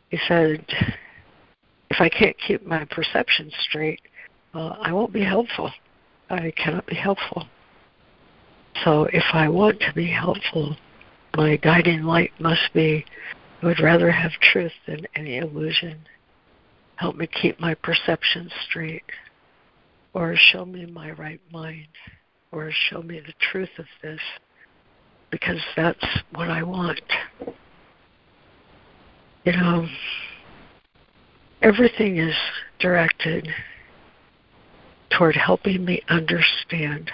He 0.09 0.19
said, 0.27 0.65
if 1.89 2.01
I 2.01 2.09
can't 2.09 2.35
keep 2.45 2.65
my 2.65 2.85
perception 2.85 3.51
straight, 3.61 4.01
uh, 4.53 4.75
I 4.81 4.91
won't 4.91 5.13
be 5.13 5.23
helpful. 5.23 5.71
I 6.29 6.51
cannot 6.57 6.85
be 6.87 6.95
helpful. 6.95 7.45
So 8.83 9.03
if 9.13 9.23
I 9.33 9.47
want 9.47 9.79
to 9.81 9.93
be 9.93 10.07
helpful, 10.07 10.75
my 11.35 11.57
guiding 11.57 12.03
light 12.03 12.31
must 12.39 12.73
be 12.73 13.05
I 13.61 13.65
would 13.65 13.79
rather 13.81 14.11
have 14.11 14.31
truth 14.41 14.71
than 14.87 15.05
any 15.15 15.37
illusion. 15.37 16.07
Help 16.95 17.15
me 17.15 17.27
keep 17.27 17.59
my 17.59 17.73
perceptions 17.73 18.51
straight, 18.69 19.03
or 20.13 20.35
show 20.35 20.65
me 20.65 20.85
my 20.85 21.11
right 21.11 21.41
mind, 21.51 21.87
or 22.51 22.71
show 22.71 23.01
me 23.01 23.19
the 23.19 23.33
truth 23.51 23.69
of 23.77 23.85
this, 24.01 24.21
because 25.29 25.61
that's 25.75 26.05
what 26.33 26.49
I 26.49 26.63
want. 26.63 27.01
You 29.45 29.53
know, 29.53 29.87
everything 31.61 32.17
is 32.17 32.35
directed 32.79 33.47
toward 35.09 35.35
helping 35.35 35.83
me 35.83 36.01
understand 36.09 37.11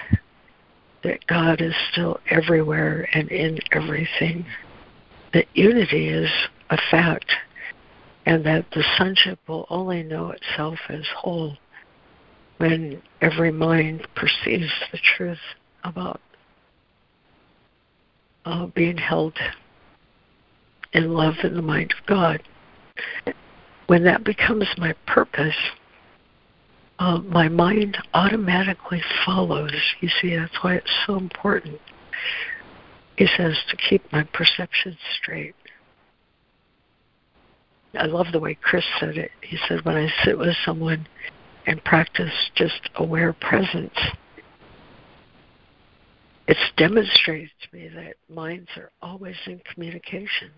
that 1.04 1.26
God 1.28 1.62
is 1.62 1.74
still 1.92 2.20
everywhere 2.30 3.08
and 3.14 3.30
in 3.30 3.60
everything, 3.72 4.46
that 5.36 5.46
unity 5.54 6.08
is 6.08 6.30
a 6.70 6.78
fact, 6.90 7.30
and 8.26 8.46
that 8.46 8.66
the 8.74 8.84
sonship 8.98 9.38
will 9.50 9.68
only 9.70 10.02
know 10.02 10.32
itself 10.32 10.80
as 10.88 11.04
whole 11.14 11.58
when 12.58 13.02
every 13.20 13.52
mind 13.52 14.08
perceives 14.16 14.72
the 14.94 15.00
truth 15.18 15.38
about 15.84 16.22
uh, 18.46 18.66
being 18.68 18.98
held 18.98 19.34
in 20.94 21.14
love 21.14 21.36
in 21.44 21.54
the 21.54 21.62
mind 21.62 21.94
of 22.00 22.06
God. 22.08 22.42
When 23.88 24.06
that 24.06 24.24
becomes 24.24 24.68
my 24.78 24.96
purpose, 25.06 25.54
uh, 27.00 27.18
my 27.18 27.50
mind 27.50 27.98
automatically 28.14 29.02
follows. 29.26 29.74
You 30.00 30.08
see, 30.22 30.34
that's 30.38 30.56
why 30.62 30.76
it's 30.76 30.92
so 31.06 31.18
important. 31.18 31.82
He 33.18 33.28
says 33.38 33.58
to 33.70 33.78
keep 33.78 34.12
my 34.12 34.24
perception 34.24 34.98
straight. 35.18 35.56
I 37.98 38.06
love 38.06 38.28
the 38.32 38.40
way 38.40 38.58
Chris 38.62 38.84
said 39.00 39.18
it. 39.18 39.32
He 39.42 39.58
said, 39.68 39.86
when 39.86 39.96
I 39.96 40.10
sit 40.24 40.38
with 40.38 40.56
someone 40.66 41.08
and 41.66 41.84
practice 41.84 42.34
just 42.56 42.90
aware 42.96 43.32
presence, 43.32 43.98
it's 46.48 46.60
demonstrated 46.78 47.52
to 47.62 47.78
me 47.78 47.88
that 47.88 48.16
minds 48.34 48.70
are 48.76 48.92
always 49.02 49.36
in 49.48 49.62
communication. 49.74 50.52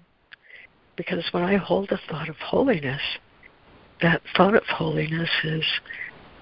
Because 0.96 1.24
when 1.32 1.44
I 1.44 1.58
hold 1.58 1.90
the 1.90 2.00
thought 2.10 2.28
of 2.28 2.38
holiness, 2.38 3.02
that 4.02 4.22
thought 4.36 4.56
of 4.56 4.64
holiness 4.64 5.30
is 5.44 5.64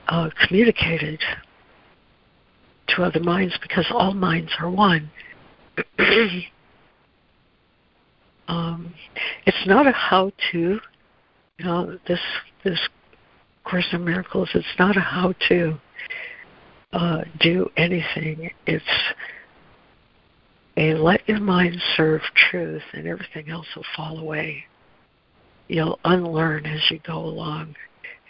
uh, 0.07 0.29
communicated 0.47 1.19
to 2.87 3.03
other 3.03 3.19
minds 3.19 3.57
because 3.61 3.85
all 3.91 4.13
minds 4.13 4.51
are 4.59 4.69
one. 4.69 5.11
um, 8.47 8.93
it's 9.45 9.67
not 9.67 9.87
a 9.87 9.91
how-to. 9.91 10.79
You 11.57 11.65
know, 11.65 11.97
this 12.07 12.19
this 12.63 12.79
Course 13.63 13.87
in 13.93 14.05
Miracles. 14.05 14.49
It's 14.53 14.65
not 14.77 14.95
a 14.97 15.01
how-to 15.01 15.79
uh, 16.93 17.21
do 17.39 17.69
anything. 17.77 18.51
It's 18.67 18.85
a 20.77 20.93
let 20.95 21.27
your 21.27 21.39
mind 21.39 21.81
serve 21.95 22.21
truth, 22.49 22.83
and 22.93 23.07
everything 23.07 23.49
else 23.49 23.67
will 23.75 23.85
fall 23.95 24.19
away. 24.19 24.65
You'll 25.67 25.99
unlearn 26.05 26.65
as 26.65 26.81
you 26.91 26.99
go 27.05 27.17
along, 27.17 27.75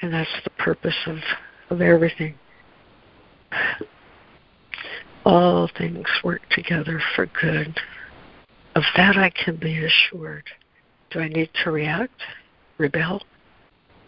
and 0.01 0.13
that's 0.13 0.29
the 0.43 0.51
purpose 0.51 0.95
of 1.05 1.17
of 1.69 1.81
everything. 1.81 2.35
All 5.25 5.67
things 5.75 6.05
work 6.23 6.41
together 6.51 7.01
for 7.15 7.25
good. 7.25 7.75
Of 8.75 8.83
that 8.95 9.17
I 9.17 9.31
can 9.31 9.55
be 9.55 9.83
assured. 9.83 10.43
Do 11.09 11.19
I 11.19 11.27
need 11.29 11.49
to 11.63 11.71
react, 11.71 12.21
rebel, 12.77 13.23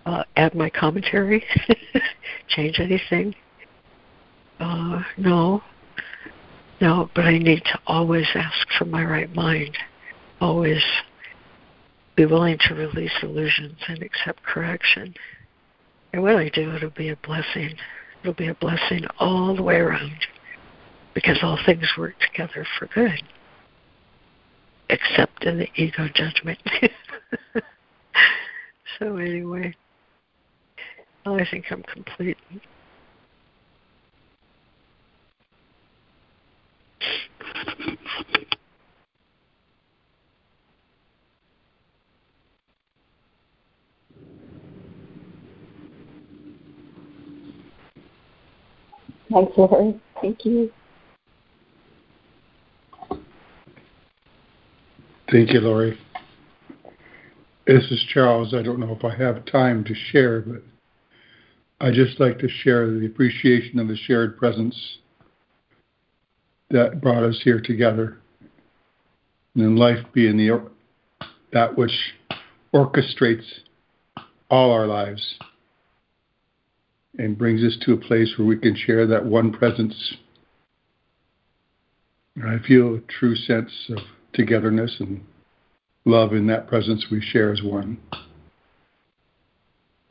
uh, 0.06 0.24
add 0.36 0.54
my 0.54 0.70
commentary, 0.70 1.44
change 2.50 2.80
anything? 2.80 3.34
Uh, 4.60 5.02
no. 5.18 5.64
No, 6.80 7.10
but 7.16 7.26
I 7.26 7.40
need 7.40 7.64
to 7.66 7.80
always 7.88 8.28
ask 8.36 8.68
for 8.78 8.86
my 8.86 9.04
right 9.04 9.34
mind. 9.34 9.76
Always 10.40 10.84
be 12.16 12.28
willing 12.28 12.60
to 12.68 12.76
release 12.76 13.12
illusions 13.24 13.78
and 13.88 14.04
accept 14.04 14.44
correction. 14.44 15.16
And 16.14 16.22
when 16.22 16.36
I 16.36 16.50
do, 16.50 16.76
it'll 16.76 16.92
be 16.92 17.10
a 17.10 17.16
blessing. 17.18 17.74
It'll 18.22 18.34
be 18.34 18.48
a 18.48 18.54
blessing 18.56 19.06
all 19.20 19.56
the 19.56 19.64
way 19.64 19.78
around 19.78 20.14
because 21.18 21.40
all 21.42 21.58
things 21.66 21.88
work 21.98 22.14
together 22.20 22.64
for 22.78 22.86
good, 22.94 23.24
except 24.92 25.44
in 25.46 25.58
the 25.58 25.68
ego 25.76 26.08
judgment. 26.14 26.60
so, 29.00 29.18
anyway, 29.18 29.76
I 31.26 31.44
think 31.50 31.66
I'm 31.72 31.82
complete. 31.82 32.38
Thanks, 49.32 49.58
Lori. 49.58 50.00
Thank 50.22 50.46
you. 50.46 50.72
Thank 55.30 55.52
you, 55.52 55.60
Lori. 55.60 56.00
This 57.66 57.84
is 57.92 58.02
Charles. 58.14 58.54
I 58.54 58.62
don't 58.62 58.80
know 58.80 58.96
if 58.98 59.04
I 59.04 59.14
have 59.14 59.44
time 59.46 59.84
to 59.84 59.94
share, 59.94 60.40
but 60.40 60.64
I 61.82 61.92
just 61.92 62.18
like 62.18 62.40
to 62.40 62.48
share 62.48 62.90
the 62.90 63.06
appreciation 63.06 63.78
of 63.78 63.90
the 63.90 63.98
shared 63.98 64.38
presence 64.38 65.00
that 66.70 67.02
brought 67.02 67.24
us 67.24 67.42
here 67.44 67.60
together. 67.60 68.20
And 69.54 69.66
in 69.66 69.76
life 69.76 70.06
being 70.14 70.38
the 70.38 70.62
that 71.52 71.78
which 71.78 72.14
orchestrates 72.74 73.44
all 74.50 74.72
our 74.72 74.88
lives 74.88 75.38
and 77.18 77.38
brings 77.38 77.64
us 77.66 77.78
to 77.82 77.92
a 77.92 77.98
place 77.98 78.34
where 78.38 78.48
we 78.48 78.58
can 78.58 78.78
share 78.78 79.06
that 79.08 79.26
one 79.26 79.52
presence. 79.52 80.16
I 82.38 82.60
feel 82.66 82.96
a 82.96 83.00
true 83.02 83.36
sense 83.36 83.72
of 83.90 83.98
togetherness 84.38 84.96
and 85.00 85.22
love 86.06 86.32
in 86.34 86.48
that 86.48 86.68
presence 86.68 87.08
we 87.12 87.20
share 87.20 87.52
as 87.52 87.62
one. 87.62 87.98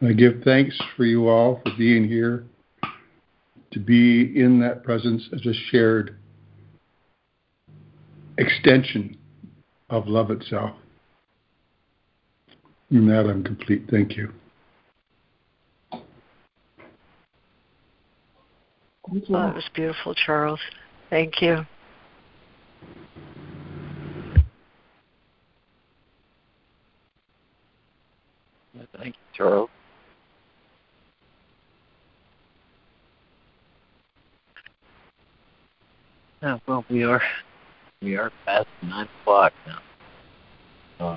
I 0.02 0.12
give 0.12 0.42
thanks 0.44 0.78
for 0.96 1.04
you 1.06 1.28
all 1.28 1.62
for 1.64 1.72
being 1.78 2.06
here, 2.06 2.44
to 3.70 3.78
be 3.78 4.38
in 4.38 4.60
that 4.60 4.84
presence 4.84 5.26
as 5.32 5.46
a 5.46 5.54
shared 5.70 6.16
extension 8.36 9.16
of 9.88 10.06
love 10.06 10.30
itself. 10.30 10.72
In 12.90 13.06
that, 13.08 13.26
I'm 13.26 13.42
complete. 13.42 13.84
Thank 13.90 14.16
you. 14.16 14.32
Thank 19.10 19.28
you. 19.28 19.36
Oh, 19.36 19.42
that 19.46 19.54
was 19.54 19.68
beautiful, 19.74 20.14
Charles. 20.14 20.60
Thank 21.10 21.40
you. 21.40 21.64
Thank 28.98 29.14
you, 29.14 29.20
Charles. 29.34 29.70
Yeah, 36.42 36.58
well, 36.66 36.84
we 36.90 37.02
are 37.02 37.22
we 38.02 38.16
are 38.16 38.30
past 38.44 38.68
nine 38.82 39.08
o'clock 39.22 39.52
now. 39.66 39.78
Uh, 41.00 41.16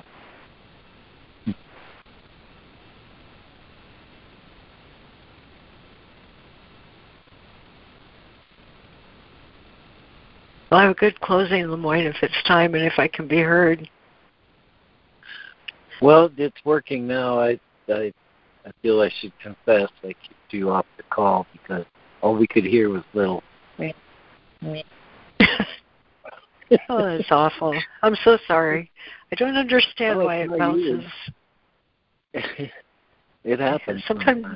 Well, 10.70 10.78
I 10.78 10.82
have 10.84 10.92
a 10.92 10.94
good 10.94 11.20
closing, 11.20 11.64
LeMoyne, 11.64 12.08
if 12.08 12.16
it's 12.22 12.42
time 12.46 12.76
and 12.76 12.84
if 12.84 12.92
I 12.96 13.08
can 13.08 13.26
be 13.26 13.40
heard. 13.40 13.88
Well, 16.00 16.30
it's 16.36 16.64
working 16.64 17.08
now. 17.08 17.40
I 17.40 17.58
I 17.90 18.12
I 18.66 18.70
feel 18.82 19.00
I 19.00 19.10
should 19.20 19.32
confess 19.40 19.88
I 20.02 20.08
kicked 20.08 20.52
you 20.52 20.70
off 20.70 20.86
the 20.96 21.02
call 21.04 21.46
because 21.52 21.84
all 22.22 22.36
we 22.36 22.46
could 22.46 22.64
hear 22.64 22.88
was 22.90 23.02
little. 23.14 23.42
oh, 26.88 27.16
that's 27.16 27.30
awful. 27.30 27.74
I'm 28.02 28.16
so 28.24 28.38
sorry. 28.46 28.90
I 29.32 29.36
don't 29.36 29.56
understand 29.56 30.20
oh, 30.20 30.26
why 30.26 30.36
it 30.42 30.58
bounces. 30.58 31.04
it 33.44 33.60
happens 33.60 34.02
sometimes. 34.06 34.46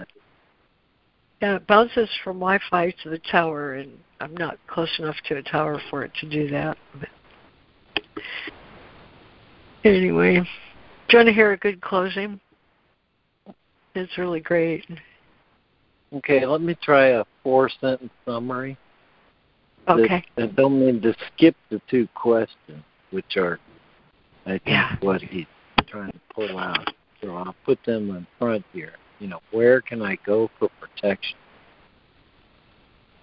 Yeah, 1.41 1.57
it 1.57 1.67
bounces 1.67 2.09
from 2.23 2.39
Wi-Fi 2.39 2.95
to 3.03 3.11
the 3.11 3.19
tower, 3.19 3.75
and 3.75 3.99
I'm 4.21 4.37
not 4.37 4.59
close 4.67 4.91
enough 4.99 5.17
to 5.29 5.37
a 5.37 5.43
tower 5.43 5.81
for 5.91 6.05
it 6.05 6.13
to 6.21 6.29
do 6.29 6.49
that. 6.51 6.77
But 6.99 7.09
anyway, 9.85 10.41
do 10.41 10.47
you 11.11 11.19
want 11.19 11.27
to 11.27 11.33
hear 11.33 11.53
a 11.53 11.57
good 11.57 11.81
closing? 11.81 12.41
It's 13.95 14.19
really 14.19 14.41
great. 14.41 14.85
Okay, 16.13 16.47
let 16.47 16.61
me 16.61 16.77
try 16.83 17.09
a 17.09 17.25
four 17.43 17.69
sentence 17.81 18.13
summary. 18.25 18.77
Okay. 19.89 20.25
I 20.39 20.47
don't 20.47 20.81
mean 20.81 21.01
to 21.03 21.15
skip 21.35 21.57
the 21.71 21.81
two 21.91 22.09
questions, 22.15 22.83
which 23.11 23.37
are, 23.37 23.59
I 24.47 24.51
think, 24.51 24.63
yeah. 24.67 24.97
what 25.01 25.21
he's 25.21 25.47
trying 25.87 26.13
to 26.13 26.21
pull 26.35 26.59
out. 26.59 26.93
So 27.21 27.37
I'll 27.37 27.57
put 27.65 27.79
them 27.85 28.11
in 28.11 28.27
front 28.39 28.65
here. 28.73 28.95
You 29.21 29.29
know, 29.29 29.41
where 29.51 29.81
can 29.81 30.03
I 30.03 30.17
go 30.25 30.51
for 30.59 30.69
protection? 30.81 31.37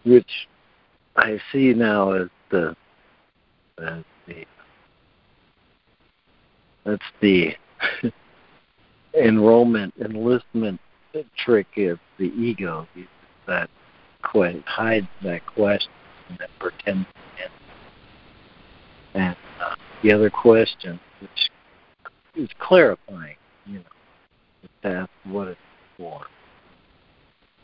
which 0.03 0.48
I 1.15 1.39
see 1.52 1.73
now 1.73 2.14
as 2.14 2.30
the 2.49 2.76
as 3.80 4.03
the 4.27 4.45
that's 6.85 7.03
the 7.22 7.56
enrollment 9.14 9.94
enlistment 10.00 10.80
trick 11.38 11.68
of 11.78 12.00
the 12.18 12.32
ego 12.38 12.88
that 13.48 13.70
que- 14.32 14.64
hides 14.66 15.08
that 15.22 15.46
question 15.46 15.92
that 16.40 16.50
pretends 16.60 17.08
and 19.14 19.36
uh, 19.62 19.76
the 20.02 20.12
other 20.12 20.30
question 20.30 21.00
which 21.20 21.50
is 22.36 22.50
clarifying 22.60 23.36
you 23.66 23.80
know 23.80 23.84
ask 24.84 25.10
what 25.26 25.50
it's 25.50 25.60
for. 26.02 26.26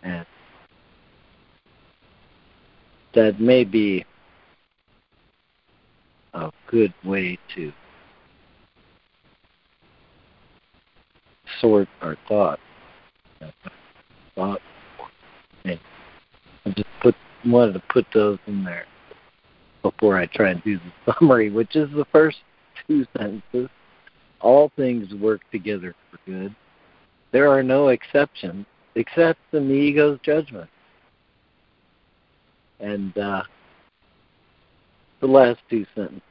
And 0.03 0.26
that 3.14 3.40
may 3.40 3.64
be 3.64 4.06
a 6.34 6.52
good 6.68 6.94
way 7.03 7.40
to 7.56 7.74
sort 11.61 11.88
our. 12.01 12.17
Thought, 12.27 12.59
and 15.65 15.79
I 16.65 16.69
just 16.69 16.88
put 17.01 17.15
wanted 17.45 17.73
to 17.73 17.84
put 17.89 18.05
those 18.13 18.39
in 18.47 18.63
there 18.63 18.85
before 19.81 20.17
I 20.17 20.25
try 20.27 20.51
and 20.51 20.63
do 20.63 20.79
the 21.05 21.13
summary, 21.19 21.49
which 21.49 21.75
is 21.75 21.89
the 21.91 22.05
first 22.11 22.38
two 22.88 23.05
sentences. 23.17 23.69
All 24.41 24.71
things 24.75 25.13
work 25.15 25.41
together 25.51 25.95
for 26.11 26.19
good. 26.29 26.55
There 27.31 27.49
are 27.49 27.63
no 27.63 27.88
exceptions 27.88 28.65
except 28.95 29.39
in 29.53 29.67
the 29.67 29.73
ego's 29.73 30.19
judgment. 30.23 30.69
And 32.79 33.17
uh, 33.17 33.43
the 35.19 35.27
last 35.27 35.59
two 35.69 35.85
sentences 35.95 36.21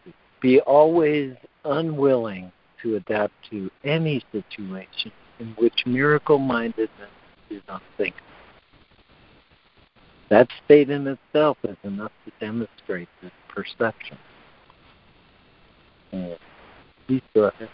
be 0.40 0.61
always 0.61 1.35
unwilling 1.65 2.53
to 2.87 2.97
adapt 2.97 3.35
to 3.51 3.71
any 3.85 4.23
situation 4.31 5.11
in 5.41 5.49
which 5.59 5.85
miracle 5.87 6.39
mindedness 6.39 7.11
is 7.51 7.61
unthinkable. 7.69 8.23
That 10.29 10.49
state 10.65 10.89
in 10.91 11.07
itself 11.07 11.59
is 11.65 11.77
enough 11.83 12.13
to 12.25 12.33
demonstrate 12.41 13.09
this 13.23 13.33
perception. 13.49 14.19
Please 17.07 17.23
go 17.35 17.45
ahead. 17.45 17.69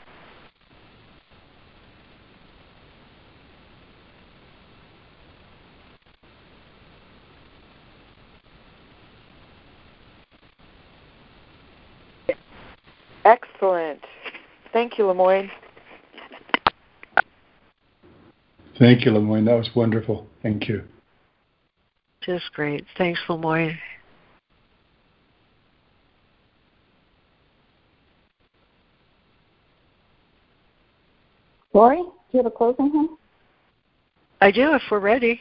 Excellent. 13.25 14.01
Thank 14.73 14.99
you, 14.99 15.05
LeMoyne. 15.05 15.51
Thank 18.79 19.05
you, 19.05 19.13
LeMoyne. 19.13 19.45
That 19.45 19.55
was 19.55 19.69
wonderful. 19.77 20.27
Thank 20.43 20.69
you. 20.69 20.83
Just 22.23 22.53
great. 22.55 22.85
Thanks, 22.97 23.21
LeMoyne. 23.29 23.77
Lori, 31.75 31.99
do 31.99 32.13
you 32.33 32.39
have 32.39 32.47
a 32.47 32.51
closing 32.51 32.91
hymn? 32.93 33.17
I 34.41 34.51
do, 34.51 34.75
if 34.75 34.83
we're 34.91 34.99
ready. 34.99 35.41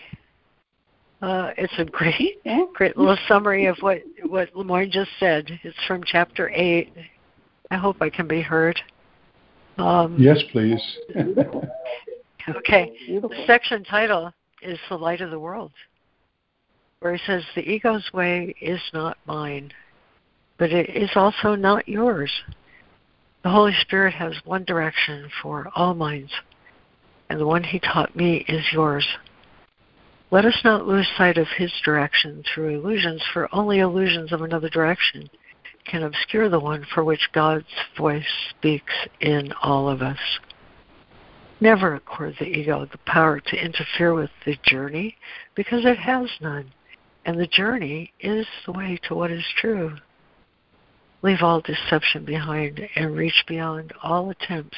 Uh, 1.22 1.52
it's 1.58 1.74
a 1.78 1.86
great, 1.86 2.40
Yeah. 2.46 2.66
great 2.74 2.98
little 2.98 3.18
summary 3.28 3.66
of 3.66 3.78
what 3.82 4.02
what 4.26 4.52
LeMoyne 4.54 4.90
just 4.90 5.12
said. 5.20 5.60
It's 5.64 5.78
from 5.88 6.04
chapter 6.04 6.52
eight. 6.54 6.94
I 7.70 7.78
hope 7.78 8.02
I 8.02 8.10
can 8.10 8.28
be 8.28 8.42
heard. 8.42 8.80
Um, 9.82 10.16
Yes, 10.20 10.40
please. 10.52 10.82
Okay. 12.50 12.92
The 13.08 13.44
section 13.46 13.84
title 13.84 14.34
is 14.64 14.80
The 14.90 14.98
Light 14.98 15.22
of 15.22 15.30
the 15.30 15.40
World, 15.40 15.72
where 17.00 17.16
he 17.16 17.22
says, 17.28 17.44
The 17.54 17.62
ego's 17.62 18.12
way 18.14 18.56
is 18.60 18.82
not 18.94 19.20
mine, 19.28 19.72
but 20.58 20.72
it 20.72 20.90
is 20.90 21.12
also 21.14 21.54
not 21.54 21.88
yours. 21.88 22.32
The 23.44 23.52
Holy 23.52 23.76
Spirit 23.82 24.16
has 24.16 24.34
one 24.44 24.66
direction 24.66 25.30
for 25.42 25.70
all 25.76 25.94
minds, 25.94 26.32
and 27.30 27.40
the 27.40 27.46
one 27.46 27.64
he 27.64 27.80
taught 27.80 28.16
me 28.16 28.44
is 28.48 28.66
yours. 28.74 29.08
Let 30.32 30.44
us 30.46 30.60
not 30.64 30.88
lose 30.88 31.08
sight 31.20 31.38
of 31.38 31.48
his 31.58 31.72
direction 31.86 32.44
through 32.54 32.80
illusions, 32.80 33.22
for 33.34 33.48
only 33.54 33.80
illusions 33.80 34.34
of 34.34 34.42
another 34.42 34.70
direction 34.70 35.30
can 35.86 36.04
obscure 36.04 36.50
the 36.50 36.60
one 36.60 36.86
for 36.94 37.04
which 37.04 37.30
God's 37.34 37.66
voice 37.98 38.26
speaks 38.50 38.94
in 39.20 39.54
all 39.62 39.90
of 39.90 40.02
us. 40.02 40.20
Never 41.60 41.96
accord 41.96 42.36
the 42.40 42.46
ego 42.46 42.88
the 42.92 42.98
power 43.06 43.40
to 43.40 43.64
interfere 43.64 44.14
with 44.14 44.32
the 44.46 44.58
journey 44.64 45.18
because 45.56 45.86
it 45.86 45.98
has 45.98 46.30
none, 46.42 46.72
and 47.26 47.40
the 47.40 47.48
journey 47.48 48.12
is 48.20 48.48
the 48.66 48.72
way 48.72 49.00
to 49.04 49.16
what 49.16 49.32
is 49.32 49.46
true. 49.58 49.96
Leave 51.22 51.44
all 51.44 51.62
deception 51.62 52.26
behind 52.26 52.82
and 52.96 53.16
reach 53.16 53.44
beyond 53.48 53.94
all 54.02 54.32
attempts 54.32 54.78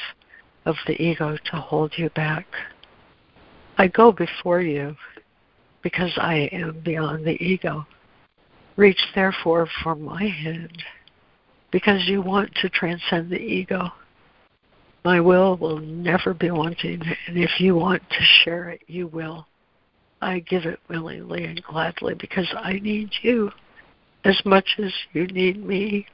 of 0.66 0.76
the 0.86 1.00
ego 1.02 1.38
to 1.50 1.56
hold 1.56 1.92
you 1.96 2.10
back. 2.10 2.46
I 3.78 3.88
go 3.88 4.12
before 4.12 4.60
you 4.60 4.94
because 5.82 6.12
I 6.16 6.50
am 6.52 6.80
beyond 6.84 7.24
the 7.24 7.42
ego. 7.42 7.86
Reach 8.76 9.00
therefore 9.14 9.68
for 9.82 9.94
my 9.94 10.24
hand 10.24 10.82
because 11.70 12.06
you 12.06 12.20
want 12.22 12.54
to 12.56 12.68
transcend 12.68 13.30
the 13.30 13.38
ego. 13.38 13.90
My 15.04 15.20
will 15.20 15.56
will 15.56 15.78
never 15.78 16.34
be 16.34 16.50
wanting, 16.50 17.02
and 17.26 17.38
if 17.38 17.60
you 17.60 17.74
want 17.76 18.02
to 18.10 18.24
share 18.42 18.70
it, 18.70 18.82
you 18.86 19.06
will. 19.06 19.46
I 20.22 20.38
give 20.38 20.64
it 20.64 20.80
willingly 20.88 21.44
and 21.44 21.62
gladly 21.62 22.14
because 22.14 22.48
I 22.56 22.74
need 22.74 23.10
you 23.22 23.50
as 24.24 24.40
much 24.44 24.66
as 24.82 24.92
you 25.12 25.26
need 25.26 25.64
me. 25.64 26.06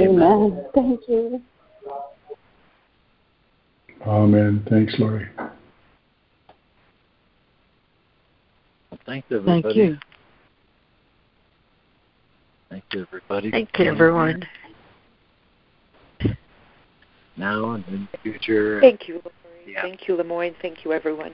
Amen. 0.00 0.22
Amen. 0.22 0.66
Thank 0.74 1.00
you. 1.08 1.42
Amen. 4.06 4.66
Thanks, 4.68 4.94
Lori. 4.98 5.28
Thanks, 9.06 9.26
everybody. 9.30 9.62
Thank 9.62 9.76
you. 9.76 9.98
Thank 12.70 12.84
you, 12.92 13.02
everybody. 13.02 13.50
Thank 13.50 13.68
you, 13.78 13.84
everyone. 13.86 14.46
Now 17.36 17.72
and 17.72 17.84
in 17.88 18.08
the 18.12 18.18
future. 18.18 18.80
Thank 18.80 19.08
you, 19.08 19.14
Lori. 19.14 19.34
Yeah. 19.66 19.82
Thank 19.82 20.08
you, 20.08 20.16
LeMoyne. 20.16 20.54
Thank 20.62 20.84
you, 20.84 20.92
everyone. 20.92 21.32